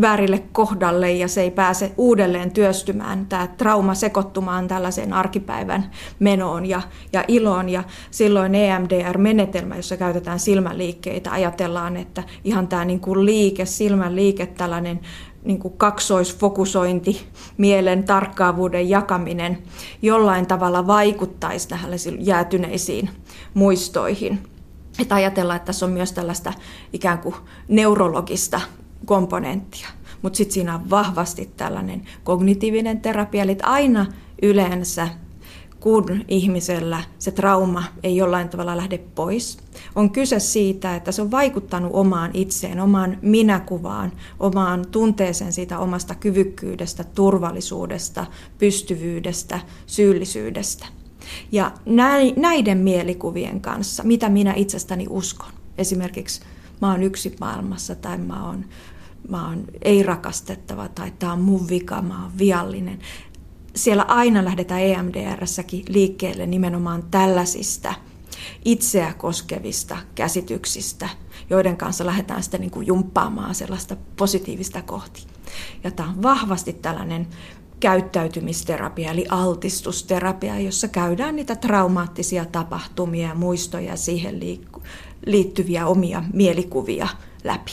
väärille 0.00 0.42
kohdalle 0.52 1.12
ja 1.12 1.28
se 1.28 1.40
ei 1.40 1.50
pääse 1.50 1.92
uudelleen 1.96 2.50
työstymään, 2.50 3.26
tämä 3.26 3.46
trauma 3.46 3.94
sekoittumaan 3.94 4.68
tällaiseen 4.68 5.12
arkipäivän 5.12 5.90
menoon 6.18 6.66
ja, 6.66 6.82
ja 7.12 7.24
iloon. 7.28 7.68
Ja 7.68 7.84
silloin 8.10 8.54
EMDR-menetelmä, 8.54 9.76
jossa 9.76 9.96
käytetään 9.96 10.40
silmänliikkeitä, 10.40 11.32
ajatellaan, 11.32 11.96
että 11.96 12.22
ihan 12.44 12.68
tämä 12.68 12.84
niin 12.84 13.00
kuin 13.00 13.26
liike, 13.26 13.66
silmän 13.66 14.16
liike, 14.16 14.46
tällainen 14.46 15.00
niin 15.44 15.58
kuin 15.58 15.74
kaksoisfokusointi, 15.76 17.26
mielen 17.56 18.04
tarkkaavuuden 18.04 18.88
jakaminen 18.88 19.58
jollain 20.02 20.46
tavalla 20.46 20.86
vaikuttaisi 20.86 21.68
tähän 21.68 21.90
jäätyneisiin 22.18 23.10
muistoihin. 23.54 24.38
Että 24.98 25.14
ajatellaan, 25.14 25.56
että 25.56 25.66
tässä 25.66 25.86
on 25.86 25.92
myös 25.92 26.12
tällaista 26.12 26.52
ikään 26.92 27.18
kuin 27.18 27.34
neurologista 27.68 28.60
komponenttia. 29.04 29.88
Mutta 30.22 30.36
sitten 30.36 30.54
siinä 30.54 30.74
on 30.74 30.90
vahvasti 30.90 31.50
tällainen 31.56 32.02
kognitiivinen 32.24 33.00
terapia, 33.00 33.42
eli 33.42 33.56
aina 33.62 34.06
yleensä 34.42 35.08
kun 35.84 36.24
ihmisellä 36.28 37.02
se 37.18 37.30
trauma 37.30 37.84
ei 38.02 38.16
jollain 38.16 38.48
tavalla 38.48 38.76
lähde 38.76 38.98
pois, 38.98 39.58
on 39.94 40.10
kyse 40.10 40.40
siitä, 40.40 40.96
että 40.96 41.12
se 41.12 41.22
on 41.22 41.30
vaikuttanut 41.30 41.90
omaan 41.94 42.30
itseen, 42.34 42.80
omaan 42.80 43.18
minäkuvaan, 43.22 44.12
omaan 44.40 44.86
tunteeseen 44.90 45.52
siitä 45.52 45.78
omasta 45.78 46.14
kyvykkyydestä, 46.14 47.04
turvallisuudesta, 47.04 48.26
pystyvyydestä, 48.58 49.60
syyllisyydestä. 49.86 50.86
Ja 51.52 51.72
näiden 52.36 52.78
mielikuvien 52.78 53.60
kanssa, 53.60 54.02
mitä 54.02 54.28
minä 54.28 54.54
itsestäni 54.56 55.06
uskon, 55.10 55.50
esimerkiksi 55.78 56.40
mä 56.80 56.90
oon 56.90 57.02
yksi 57.02 57.36
maailmassa 57.40 57.94
tai 57.94 58.18
mä 58.18 58.46
oon 58.46 58.64
mä 59.28 59.48
oon 59.48 59.64
ei-rakastettava 59.82 60.88
tai 60.88 61.12
tämä 61.18 61.32
on 61.32 61.40
mun 61.40 61.68
vika, 61.68 62.02
mä 62.02 62.22
oon 62.22 62.38
viallinen. 62.38 62.98
Siellä 63.76 64.02
aina 64.02 64.44
lähdetään 64.44 64.82
EMDRssäkin 64.82 65.84
liikkeelle 65.88 66.46
nimenomaan 66.46 67.02
tällaisista 67.10 67.94
itseä 68.64 69.14
koskevista 69.14 69.96
käsityksistä, 70.14 71.08
joiden 71.50 71.76
kanssa 71.76 72.06
lähdetään 72.06 72.42
sitten 72.42 72.60
niin 72.60 72.70
kuin 72.70 72.86
jumppaamaan 72.86 73.54
sellaista 73.54 73.96
positiivista 74.16 74.82
kohti. 74.82 75.26
Ja 75.84 75.90
tämä 75.90 76.08
on 76.08 76.22
vahvasti 76.22 76.72
tällainen 76.72 77.26
käyttäytymisterapia 77.80 79.10
eli 79.10 79.26
altistusterapia, 79.28 80.58
jossa 80.58 80.88
käydään 80.88 81.36
niitä 81.36 81.56
traumaattisia 81.56 82.44
tapahtumia 82.44 83.28
ja 83.28 83.34
muistoja 83.34 83.90
ja 83.90 83.96
siihen 83.96 84.40
liittyviä 85.26 85.86
omia 85.86 86.24
mielikuvia 86.32 87.08
läpi. 87.44 87.72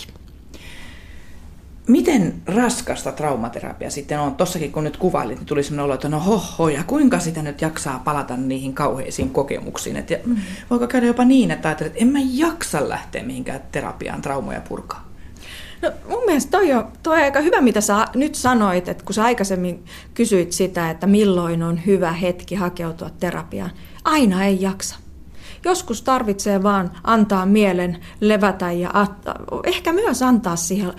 Miten 1.92 2.34
raskasta 2.46 3.12
traumaterapia 3.12 3.90
sitten 3.90 4.20
on? 4.20 4.36
Tossakin 4.36 4.72
kun 4.72 4.84
nyt 4.84 4.98
kuvailit, 4.98 5.38
niin 5.38 5.46
tuli 5.46 5.64
sellainen 5.64 5.86
olo, 5.86 5.94
että 5.94 6.10
no 6.10 6.20
hoho, 6.20 6.70
ja 6.70 6.84
kuinka 6.84 7.20
sitä 7.20 7.42
nyt 7.42 7.62
jaksaa 7.62 8.02
palata 8.04 8.38
niihin 8.38 8.74
kauheisiin 8.74 9.30
kokemuksiin. 9.30 9.96
Et 9.96 10.10
ja 10.10 10.18
mm. 10.26 10.38
Voiko 10.70 10.88
käydä 10.88 11.08
jopa 11.08 11.26
niin, 11.26 11.52
että 11.52 11.68
ajattelet, 11.68 11.92
että 11.92 12.04
en 12.04 12.12
mä 12.12 12.20
jaksa 12.34 12.90
lähteä 12.90 13.24
mihinkään 13.24 13.62
terapiaan 13.72 14.22
traumoja 14.22 14.62
purkaa? 14.62 15.10
No 15.82 15.92
mun 16.10 16.24
mielestä 16.26 16.52
toi 16.52 16.74
on, 16.74 16.88
toi 17.04 17.18
on 17.18 17.24
aika 17.24 17.40
hyvä, 17.40 17.62
mitä 17.62 17.82
sä 17.82 18.06
nyt 18.16 18.36
sanoit, 18.36 18.88
että 18.88 19.06
kun 19.06 19.14
sä 19.14 19.24
aikaisemmin 19.24 19.86
kysyit 20.14 20.52
sitä, 20.52 20.90
että 20.90 21.08
milloin 21.08 21.64
on 21.64 21.86
hyvä 21.86 22.12
hetki 22.12 22.56
hakeutua 22.56 23.10
terapiaan. 23.10 23.72
Aina 24.04 24.46
ei 24.46 24.62
jaksa. 24.62 24.96
Joskus 25.66 26.02
tarvitsee 26.02 26.64
vaan 26.64 26.92
antaa 27.04 27.46
mielen 27.46 27.98
levätä 28.20 28.72
ja 28.72 28.92
ehkä 29.66 29.94
myös 29.94 30.22
antaa 30.22 30.56
siihen 30.56 30.94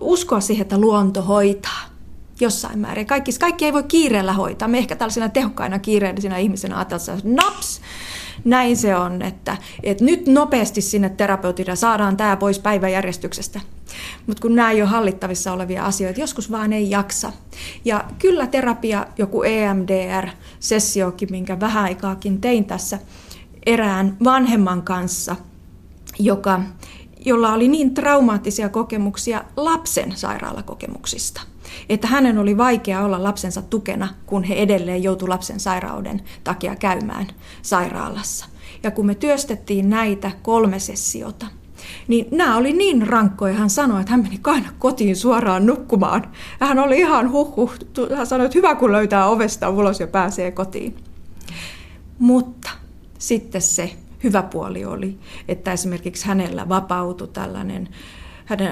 uskoa 0.00 0.40
siihen, 0.40 0.62
että 0.62 0.78
luonto 0.78 1.22
hoitaa 1.22 1.94
jossain 2.40 2.78
määrin. 2.78 3.06
Kaikki, 3.06 3.32
kaikki 3.40 3.64
ei 3.64 3.72
voi 3.72 3.82
kiireellä 3.82 4.32
hoitaa. 4.32 4.68
Me 4.68 4.78
ehkä 4.78 4.96
tällaisena 4.96 5.28
tehokkaina 5.28 5.78
kiireellisinä 5.78 6.38
ihmisenä 6.38 6.76
ajatellaan, 6.76 7.18
että 7.18 7.42
naps, 7.42 7.80
näin 8.44 8.76
se 8.76 8.96
on, 8.96 9.22
että, 9.22 9.56
että 9.82 10.04
nyt 10.04 10.26
nopeasti 10.26 10.80
sinne 10.80 11.08
terapeutille 11.08 11.76
saadaan 11.76 12.16
tämä 12.16 12.36
pois 12.36 12.58
päiväjärjestyksestä. 12.58 13.60
Mutta 14.26 14.40
kun 14.40 14.54
nämä 14.54 14.70
ei 14.70 14.82
ole 14.82 14.90
hallittavissa 14.90 15.52
olevia 15.52 15.84
asioita, 15.84 16.20
joskus 16.20 16.50
vaan 16.50 16.72
ei 16.72 16.90
jaksa. 16.90 17.32
Ja 17.84 18.04
kyllä 18.18 18.46
terapia, 18.46 19.06
joku 19.18 19.42
EMDR-sessiokin, 19.42 21.30
minkä 21.30 21.60
vähän 21.60 21.84
aikaakin 21.84 22.40
tein 22.40 22.64
tässä 22.64 22.98
erään 23.66 24.16
vanhemman 24.24 24.82
kanssa, 24.82 25.36
joka 26.18 26.60
jolla 27.24 27.52
oli 27.52 27.68
niin 27.68 27.94
traumaattisia 27.94 28.68
kokemuksia 28.68 29.44
lapsen 29.56 30.12
sairaalakokemuksista, 30.16 31.40
että 31.88 32.06
hänen 32.06 32.38
oli 32.38 32.56
vaikea 32.56 33.04
olla 33.04 33.22
lapsensa 33.22 33.62
tukena, 33.62 34.08
kun 34.26 34.44
he 34.44 34.54
edelleen 34.54 35.02
joutuivat 35.02 35.34
lapsen 35.34 35.60
sairauden 35.60 36.22
takia 36.44 36.76
käymään 36.76 37.26
sairaalassa. 37.62 38.46
Ja 38.82 38.90
kun 38.90 39.06
me 39.06 39.14
työstettiin 39.14 39.90
näitä 39.90 40.30
kolme 40.42 40.78
sessiota, 40.78 41.46
niin 42.08 42.26
nämä 42.30 42.56
oli 42.56 42.72
niin 42.72 43.06
rankkoja. 43.06 43.54
Hän 43.54 43.70
sanoi, 43.70 44.00
että 44.00 44.12
hän 44.12 44.22
meni 44.22 44.40
aina 44.44 44.68
kotiin 44.78 45.16
suoraan 45.16 45.66
nukkumaan. 45.66 46.32
Hän 46.60 46.78
oli 46.78 46.98
ihan 46.98 47.32
huhhuh. 47.32 47.72
Hän 48.16 48.26
sanoi, 48.26 48.46
että 48.46 48.58
hyvä 48.58 48.74
kun 48.74 48.92
löytää 48.92 49.26
ovesta 49.26 49.70
ulos 49.70 50.00
ja 50.00 50.06
pääsee 50.06 50.50
kotiin. 50.50 50.96
Mutta 52.18 52.70
sitten 53.18 53.62
se 53.62 53.96
hyvä 54.24 54.42
puoli 54.42 54.84
oli, 54.84 55.18
että 55.48 55.72
esimerkiksi 55.72 56.26
hänellä 56.26 56.68
vapautui 56.68 57.28
tällainen, 57.28 57.88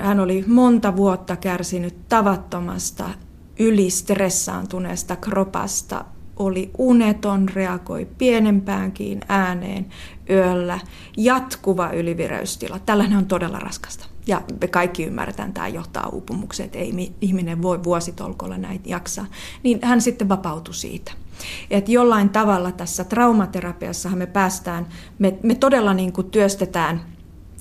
hän 0.03 0.21
oli 0.21 0.45
monta 0.47 0.97
vuotta 0.97 1.37
kärsinyt 1.37 2.09
tavattomasta 2.09 3.11
ylistressaantuneesta 3.59 5.17
kropasta, 5.17 6.05
oli 6.37 6.71
uneton, 6.79 7.49
reagoi 7.49 8.09
pienempäänkin 8.19 9.21
ääneen 9.29 9.87
yöllä, 10.31 10.81
jatkuva 11.17 11.91
ylivireystila. 11.91 12.79
Tällainen 12.79 13.19
on 13.19 13.27
todella 13.27 13.59
raskasta. 13.59 14.07
Ja 14.27 14.43
me 14.61 14.69
kaikki 14.69 15.05
ymmärretään, 15.05 15.53
tämä 15.53 15.69
johtaa 15.69 16.09
uupumukseen, 16.09 16.65
että 16.65 16.79
ei 16.79 17.15
ihminen 17.21 17.63
voi 17.63 17.85
vuositolkolla 17.85 18.59
näitä 18.59 18.89
jaksaa. 18.89 19.27
Niin 19.63 19.79
hän 19.83 20.01
sitten 20.01 20.29
vapautui 20.29 20.75
siitä. 20.75 21.13
Että 21.71 21.93
jollain 21.93 22.29
tavalla 22.29 22.73
tässä 22.73 23.05
traumaterapiassa 23.05 24.09
me 24.09 24.27
päästään, 24.27 24.87
me, 25.19 25.39
me 25.43 25.55
todella 25.55 25.95
niin 25.95 26.13
kuin 26.13 26.31
työstetään 26.31 27.01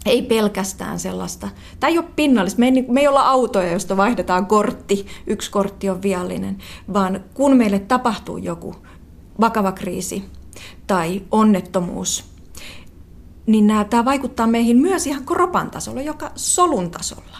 ei 0.06 0.22
pelkästään 0.22 1.00
sellaista. 1.00 1.50
Tämä 1.80 1.92
ei 1.92 1.98
ole 1.98 2.08
pinnallista. 2.16 2.60
Me 2.60 2.66
ei, 2.66 2.86
me 2.88 3.00
ei 3.00 3.08
olla 3.08 3.22
autoja, 3.22 3.72
josta 3.72 3.98
vaihdetaan 3.98 4.46
kortti. 4.46 5.06
Yksi 5.28 5.52
kortti 5.52 5.90
on 5.90 6.02
viallinen. 6.02 6.58
Vaan 6.94 7.24
kun 7.34 7.58
meille 7.58 7.80
tapahtuu 7.80 8.38
joku 8.38 8.76
vakava 9.40 9.72
kriisi 9.72 10.24
tai 10.88 11.22
onnettomuus, 11.32 12.26
niin 13.46 13.68
nämä, 13.68 13.84
tämä 13.84 14.06
vaikuttaa 14.06 14.48
meihin 14.48 14.78
myös 14.78 15.08
ihan 15.08 15.26
kropan 15.26 15.72
tasolla, 15.72 16.02
joka 16.02 16.32
solun 16.36 16.92
tasolla. 16.92 17.38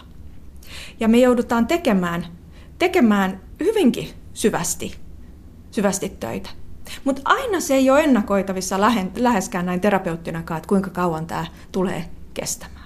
Ja 1.00 1.08
me 1.08 1.18
joudutaan 1.18 1.66
tekemään, 1.66 2.26
tekemään 2.78 3.40
hyvinkin 3.60 4.08
syvästi 4.34 5.01
syvästi 5.72 6.08
töitä. 6.08 6.50
Mutta 7.04 7.22
aina 7.24 7.60
se 7.60 7.74
ei 7.74 7.90
ole 7.90 8.00
ennakoitavissa 8.00 8.80
läheskään 9.16 9.66
näin 9.66 9.80
terapeuttinakaan, 9.80 10.58
että 10.58 10.68
kuinka 10.68 10.90
kauan 10.90 11.26
tämä 11.26 11.46
tulee 11.72 12.04
kestämään. 12.34 12.82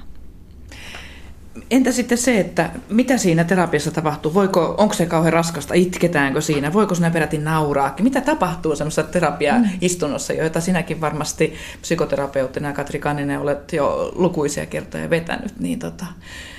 Entä 1.70 1.92
sitten 1.92 2.18
se, 2.18 2.40
että 2.40 2.70
mitä 2.88 3.18
siinä 3.18 3.44
terapiassa 3.44 3.90
tapahtuu? 3.90 4.34
Voiko, 4.34 4.74
onko 4.78 4.94
se 4.94 5.06
kauhean 5.06 5.32
raskasta? 5.32 5.74
Itketäänkö 5.74 6.40
siinä? 6.40 6.72
Voiko 6.72 6.94
sinä 6.94 7.10
peräti 7.10 7.38
nauraa? 7.38 7.94
Mitä 8.00 8.20
tapahtuu 8.20 8.76
semmoisessa 8.76 9.02
terapiaistunnossa, 9.02 10.32
joita 10.32 10.60
sinäkin 10.60 11.00
varmasti 11.00 11.54
psykoterapeuttina 11.80 12.72
Katri 12.72 12.98
Kanninen 12.98 13.40
olet 13.40 13.72
jo 13.72 14.12
lukuisia 14.14 14.66
kertoja 14.66 15.10
vetänyt? 15.10 15.60
Niin 15.60 15.78
tota, 15.78 16.06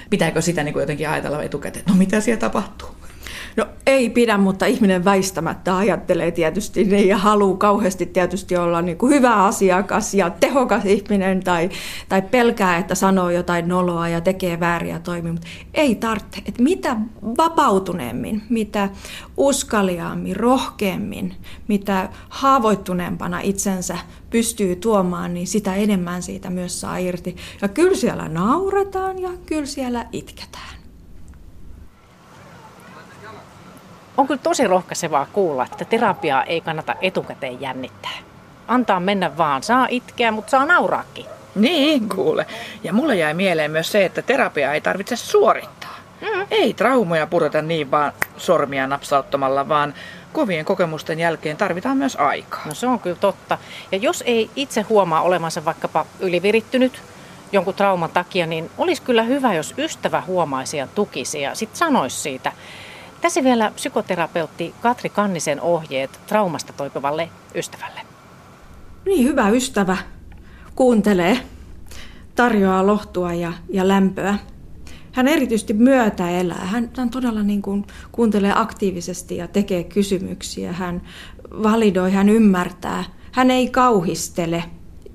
pitääkö 0.09 0.41
sitä 0.41 0.63
niin 0.63 0.73
kuin 0.73 0.81
jotenkin 0.81 1.09
ajatella 1.09 1.43
etukäteen, 1.43 1.85
no 1.87 1.95
mitä 1.95 2.21
siellä 2.21 2.39
tapahtuu? 2.39 2.96
No 3.57 3.65
ei 3.87 4.09
pidä, 4.09 4.37
mutta 4.37 4.65
ihminen 4.65 5.05
väistämättä 5.05 5.77
ajattelee 5.77 6.31
tietysti 6.31 6.83
niin 6.83 7.07
ja 7.07 7.17
haluaa 7.17 7.57
kauheasti 7.57 8.05
tietysti 8.05 8.57
olla 8.57 8.81
niin 8.81 8.97
kuin 8.97 9.13
hyvä 9.13 9.35
asiakas 9.35 10.13
ja 10.13 10.29
tehokas 10.29 10.85
ihminen 10.85 11.43
tai, 11.43 11.69
tai 12.09 12.21
pelkää, 12.21 12.77
että 12.77 12.95
sanoo 12.95 13.29
jotain 13.29 13.67
noloa 13.67 14.07
ja 14.07 14.21
tekee 14.21 14.59
vääriä 14.59 14.99
toimia, 14.99 15.31
mutta 15.31 15.47
ei 15.73 15.95
tarvitse. 15.95 16.41
Että 16.45 16.63
mitä 16.63 16.95
vapautuneemmin, 17.37 18.43
mitä 18.49 18.89
uskaliaammin, 19.37 20.35
rohkeammin, 20.35 21.35
mitä 21.67 22.09
haavoittuneempana 22.29 23.39
itsensä 23.39 23.97
pystyy 24.29 24.75
tuomaan, 24.75 25.33
niin 25.33 25.47
sitä 25.47 25.75
enemmän 25.75 26.23
siitä 26.23 26.49
myös 26.49 26.81
saa 26.81 26.97
irti. 26.97 27.35
Ja 27.61 27.67
kyllä 27.67 27.95
siellä 27.95 28.29
nauretaan 28.29 29.19
ja 29.19 29.29
kyllä 29.45 29.65
siellä 29.65 30.05
itketään. 30.11 30.76
On 34.17 34.27
kyllä 34.27 34.41
tosi 34.43 34.67
rohkaisevaa 34.67 35.27
kuulla, 35.33 35.65
että 35.71 35.85
terapiaa 35.85 36.43
ei 36.43 36.61
kannata 36.61 36.95
etukäteen 37.01 37.61
jännittää. 37.61 38.17
Antaa 38.67 38.99
mennä 38.99 39.37
vaan. 39.37 39.63
Saa 39.63 39.87
itkeä, 39.89 40.31
mutta 40.31 40.49
saa 40.49 40.65
nauraakin. 40.65 41.25
Niin, 41.55 42.09
kuule. 42.09 42.45
Ja 42.83 42.93
mulle 42.93 43.15
jäi 43.15 43.33
mieleen 43.33 43.71
myös 43.71 43.91
se, 43.91 44.05
että 44.05 44.21
terapiaa 44.21 44.73
ei 44.73 44.81
tarvitse 44.81 45.15
suorittaa. 45.15 45.95
Mm. 46.21 46.47
Ei 46.51 46.73
traumoja 46.73 47.27
pureta 47.27 47.61
niin 47.61 47.91
vaan 47.91 48.13
sormia 48.37 48.87
napsauttamalla, 48.87 49.69
vaan 49.69 49.93
kovien 50.33 50.65
kokemusten 50.65 51.19
jälkeen 51.19 51.57
tarvitaan 51.57 51.97
myös 51.97 52.15
aikaa. 52.15 52.61
No 52.65 52.73
se 52.73 52.87
on 52.87 52.99
kyllä 52.99 53.17
totta. 53.19 53.57
Ja 53.91 53.97
jos 53.97 54.23
ei 54.25 54.49
itse 54.55 54.81
huomaa 54.81 55.21
olemansa 55.21 55.65
vaikkapa 55.65 56.05
ylivirittynyt 56.19 57.01
jonkun 57.51 57.73
trauman 57.73 58.09
takia, 58.09 58.45
niin 58.45 58.69
olisi 58.77 59.01
kyllä 59.01 59.23
hyvä, 59.23 59.53
jos 59.53 59.73
ystävä 59.77 60.23
huomaisi 60.27 60.77
ja 60.77 60.87
tukisi 60.95 61.41
ja 61.41 61.55
sitten 61.55 61.77
sanoisi 61.77 62.17
siitä. 62.17 62.51
Tässä 63.21 63.43
vielä 63.43 63.71
psykoterapeutti 63.75 64.73
Katri 64.81 65.09
Kannisen 65.09 65.61
ohjeet 65.61 66.19
traumasta 66.27 66.73
toipuvalle 66.73 67.29
ystävälle. 67.55 68.01
Niin, 69.05 69.23
hyvä 69.23 69.49
ystävä 69.49 69.97
kuuntelee, 70.75 71.39
tarjoaa 72.35 72.87
lohtua 72.87 73.33
ja, 73.33 73.53
ja 73.69 73.87
lämpöä. 73.87 74.37
Hän 75.11 75.27
erityisesti 75.27 75.73
myötä 75.73 76.29
elää. 76.29 76.65
Hän, 76.65 76.89
hän 76.97 77.09
todella 77.09 77.43
niin 77.43 77.61
kuin 77.61 77.85
kuuntelee 78.11 78.51
aktiivisesti 78.55 79.37
ja 79.37 79.47
tekee 79.47 79.83
kysymyksiä. 79.83 80.73
Hän 80.73 81.01
validoi, 81.63 82.11
hän 82.11 82.29
ymmärtää. 82.29 83.03
Hän 83.31 83.51
ei 83.51 83.69
kauhistele. 83.69 84.63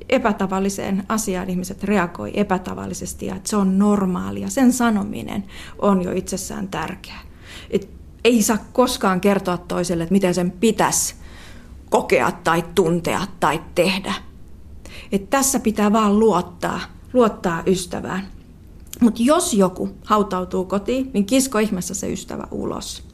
Epätavalliseen 0.08 1.04
asiaan 1.08 1.50
ihmiset 1.50 1.84
reagoi 1.84 2.30
epätavallisesti 2.34 3.26
ja 3.26 3.36
että 3.36 3.50
se 3.50 3.56
on 3.56 3.78
normaalia. 3.78 4.48
Sen 4.50 4.72
sanominen 4.72 5.44
on 5.78 6.02
jo 6.02 6.12
itsessään 6.12 6.68
tärkeää 6.68 7.31
et 7.72 7.88
ei 8.24 8.42
saa 8.42 8.58
koskaan 8.72 9.20
kertoa 9.20 9.58
toiselle, 9.58 10.02
että 10.02 10.12
miten 10.12 10.34
sen 10.34 10.50
pitäisi 10.50 11.14
kokea 11.90 12.32
tai 12.32 12.64
tuntea 12.74 13.26
tai 13.40 13.62
tehdä. 13.74 14.14
Et 15.12 15.30
tässä 15.30 15.60
pitää 15.60 15.92
vaan 15.92 16.18
luottaa, 16.18 16.80
luottaa 17.12 17.62
ystävään. 17.66 18.28
Mutta 19.00 19.22
jos 19.22 19.54
joku 19.54 19.90
hautautuu 20.04 20.64
kotiin, 20.64 21.10
niin 21.14 21.26
kisko 21.26 21.58
ihmeessä 21.58 21.94
se 21.94 22.12
ystävä 22.12 22.46
ulos. 22.50 23.08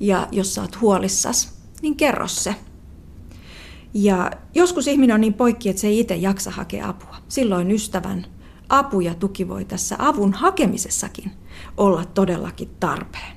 Ja 0.00 0.28
jos 0.32 0.54
sä 0.54 0.62
oot 0.62 0.80
huolissas, 0.80 1.58
niin 1.82 1.96
kerro 1.96 2.28
se. 2.28 2.54
Ja 3.94 4.30
joskus 4.54 4.86
ihminen 4.86 5.14
on 5.14 5.20
niin 5.20 5.34
poikki, 5.34 5.68
että 5.68 5.80
se 5.80 5.86
ei 5.86 6.00
itse 6.00 6.16
jaksa 6.16 6.50
hakea 6.50 6.88
apua. 6.88 7.16
Silloin 7.28 7.70
ystävän 7.70 8.26
apu 8.68 9.00
ja 9.00 9.14
tuki 9.14 9.48
voi 9.48 9.64
tässä 9.64 9.96
avun 9.98 10.32
hakemisessakin 10.32 11.32
olla 11.76 12.04
todellakin 12.04 12.70
tarpeen. 12.80 13.33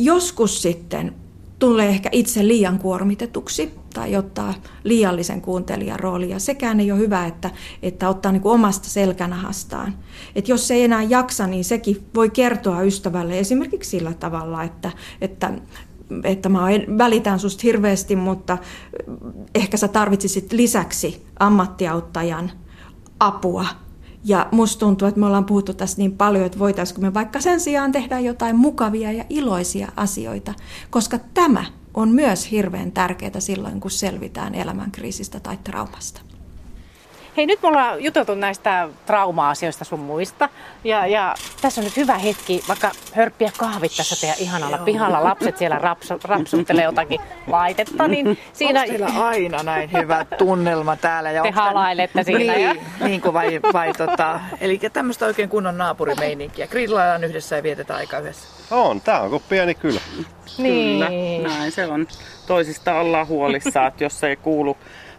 Joskus 0.00 0.62
sitten 0.62 1.14
tulee 1.58 1.88
ehkä 1.88 2.08
itse 2.12 2.48
liian 2.48 2.78
kuormitetuksi 2.78 3.74
tai 3.94 4.16
ottaa 4.16 4.54
liiallisen 4.84 5.40
kuuntelijan 5.40 6.00
roolia. 6.00 6.38
Sekään 6.38 6.80
ei 6.80 6.92
ole 6.92 7.00
hyvä, 7.00 7.26
että, 7.26 7.50
että 7.82 8.08
ottaa 8.08 8.32
niin 8.32 8.42
kuin 8.42 8.52
omasta 8.52 8.88
selkänahastaan. 8.88 9.94
Et 10.34 10.48
jos 10.48 10.68
se 10.68 10.74
ei 10.74 10.84
enää 10.84 11.02
jaksa, 11.02 11.46
niin 11.46 11.64
sekin 11.64 12.06
voi 12.14 12.30
kertoa 12.30 12.82
ystävälle 12.82 13.38
esimerkiksi 13.38 13.90
sillä 13.90 14.14
tavalla, 14.14 14.62
että, 14.62 14.90
että 15.20 15.52
että 16.24 16.48
mä 16.48 16.60
välitän 16.98 17.38
susta 17.38 17.60
hirveästi, 17.62 18.16
mutta 18.16 18.58
ehkä 19.54 19.76
sä 19.76 19.88
tarvitsisit 19.88 20.52
lisäksi 20.52 21.26
ammattiauttajan 21.40 22.50
apua 23.20 23.66
ja 24.24 24.48
musta 24.52 24.80
tuntuu, 24.80 25.08
että 25.08 25.20
me 25.20 25.26
ollaan 25.26 25.44
puhuttu 25.44 25.74
tässä 25.74 25.98
niin 25.98 26.12
paljon, 26.12 26.46
että 26.46 26.58
voitaisiinko 26.58 27.02
me 27.02 27.14
vaikka 27.14 27.40
sen 27.40 27.60
sijaan 27.60 27.92
tehdä 27.92 28.18
jotain 28.18 28.56
mukavia 28.56 29.12
ja 29.12 29.24
iloisia 29.28 29.92
asioita, 29.96 30.54
koska 30.90 31.18
tämä 31.34 31.64
on 31.94 32.08
myös 32.08 32.50
hirveän 32.50 32.92
tärkeää 32.92 33.40
silloin, 33.40 33.80
kun 33.80 33.90
selvitään 33.90 34.54
elämänkriisistä 34.54 35.40
tai 35.40 35.58
traumasta. 35.64 36.27
Hei, 37.38 37.46
nyt 37.46 37.62
me 37.62 37.68
ollaan 37.68 38.04
juteltu 38.04 38.34
näistä 38.34 38.88
trauma-asioista 39.06 39.84
sun 39.84 40.00
muista. 40.00 40.48
Ja, 40.84 41.06
ja 41.06 41.34
tässä 41.60 41.80
on 41.80 41.84
nyt 41.84 41.96
hyvä 41.96 42.18
hetki 42.18 42.62
vaikka 42.68 42.90
hörppiä 43.14 43.50
kahvit 43.58 43.92
tässä 43.96 44.20
teidän 44.20 44.38
ihanalla 44.38 44.78
pihalla. 44.78 45.24
Lapset 45.24 45.56
siellä 45.56 45.78
rapsu, 45.78 46.14
rapsuttelee 46.24 46.84
jotakin 46.84 47.20
laitetta. 47.46 48.08
Niin 48.08 48.38
siinä... 48.52 48.80
Onko 48.80 48.90
teillä 48.90 49.24
aina 49.24 49.62
näin 49.62 49.92
hyvä 49.92 50.24
tunnelma 50.38 50.96
täällä? 50.96 51.30
Ja 51.30 51.42
Te 51.42 51.50
halailette 51.50 52.22
siinä. 52.22 52.52
Niin, 52.52 52.64
ja... 52.64 52.74
niin 53.00 53.20
kuin 53.20 53.34
vai, 53.34 53.60
vai 53.72 53.92
tota... 53.92 54.40
Eli 54.60 54.80
tämmöistä 54.92 55.26
oikein 55.26 55.48
kunnon 55.48 55.78
naapurimeininkiä. 55.78 56.66
Grillaillaan 56.66 57.24
yhdessä 57.24 57.56
ja 57.56 57.62
vietetään 57.62 57.98
aika 57.98 58.18
yhdessä. 58.18 58.48
On, 58.70 59.00
tää 59.00 59.20
on 59.20 59.30
kuin 59.30 59.42
pieni 59.48 59.74
kylä. 59.74 60.00
Niin. 60.58 61.06
Kyllä, 61.06 61.48
näin 61.48 61.72
se 61.72 61.86
on. 61.86 62.06
Toisista 62.46 63.00
ollaan 63.00 63.28
huolissaan, 63.28 63.88
että 63.88 64.04
jos 64.04 64.24
ei 64.24 64.36
kuulu 64.36 64.76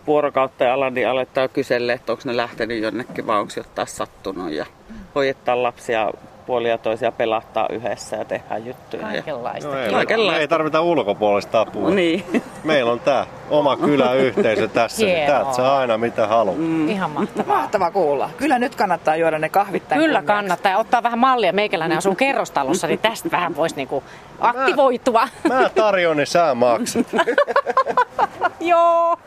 vuorokautta 0.07 0.63
ja 0.63 0.73
ala, 0.73 0.89
niin 0.89 1.07
aletaan 1.07 1.49
kysellä, 1.49 1.93
että 1.93 2.11
onko 2.11 2.21
ne 2.25 2.37
lähtenyt 2.37 2.81
jonnekin 2.83 3.27
vai 3.27 3.39
onko 3.39 3.53
jotain 3.57 3.87
sattunut. 3.87 4.51
Ja 4.51 4.65
hoidetaan 5.15 5.63
lapsia 5.63 6.11
puolia 6.45 6.77
toisia 6.77 7.11
pelahtaa 7.11 7.67
yhdessä 7.71 8.15
ja 8.15 8.25
tehdään 8.25 8.65
juttuja. 8.65 9.01
Kaikenlaista. 9.03 9.69
No 9.69 9.77
ei, 9.79 9.91
Kaikenlaista. 9.91 10.39
ei 10.41 10.47
tarvita 10.47 10.81
ulkopuolista 10.81 11.61
apua. 11.61 11.89
Niin. 11.99 12.43
Meillä 12.63 12.91
on 12.91 12.99
tämä 12.99 13.25
oma 13.49 13.77
kyläyhteisö 13.77 14.67
tässä, 14.67 15.05
niin 15.05 15.27
täältä 15.27 15.53
saa 15.53 15.77
aina 15.77 15.97
mitä 15.97 16.27
haluaa. 16.27 16.57
Mm. 16.57 16.89
Ihan 16.89 17.11
mahtavaa. 17.11 17.57
Mahtavaa 17.57 17.91
kuulla. 17.91 18.29
Kyllä 18.37 18.59
nyt 18.59 18.75
kannattaa 18.75 19.15
juoda 19.15 19.39
ne 19.39 19.49
kahvit 19.49 19.83
Kyllä 19.83 19.99
kunniaksi. 20.01 20.25
kannattaa. 20.27 20.77
Ottaa 20.77 21.03
vähän 21.03 21.19
mallia. 21.19 21.53
Meikäläinen 21.53 21.97
asuu 21.97 22.15
kerrostalossa, 22.15 22.87
niin 22.87 22.99
tästä 22.99 23.31
vähän 23.31 23.55
voisi 23.55 23.75
niinku 23.75 24.03
aktivoitua. 24.39 25.27
Mä, 25.49 25.55
mä 25.61 25.69
tarjon, 25.69 26.17
niin 26.17 26.27
sä 26.27 26.55
maksat. 26.55 27.07
Joo. 28.59 29.17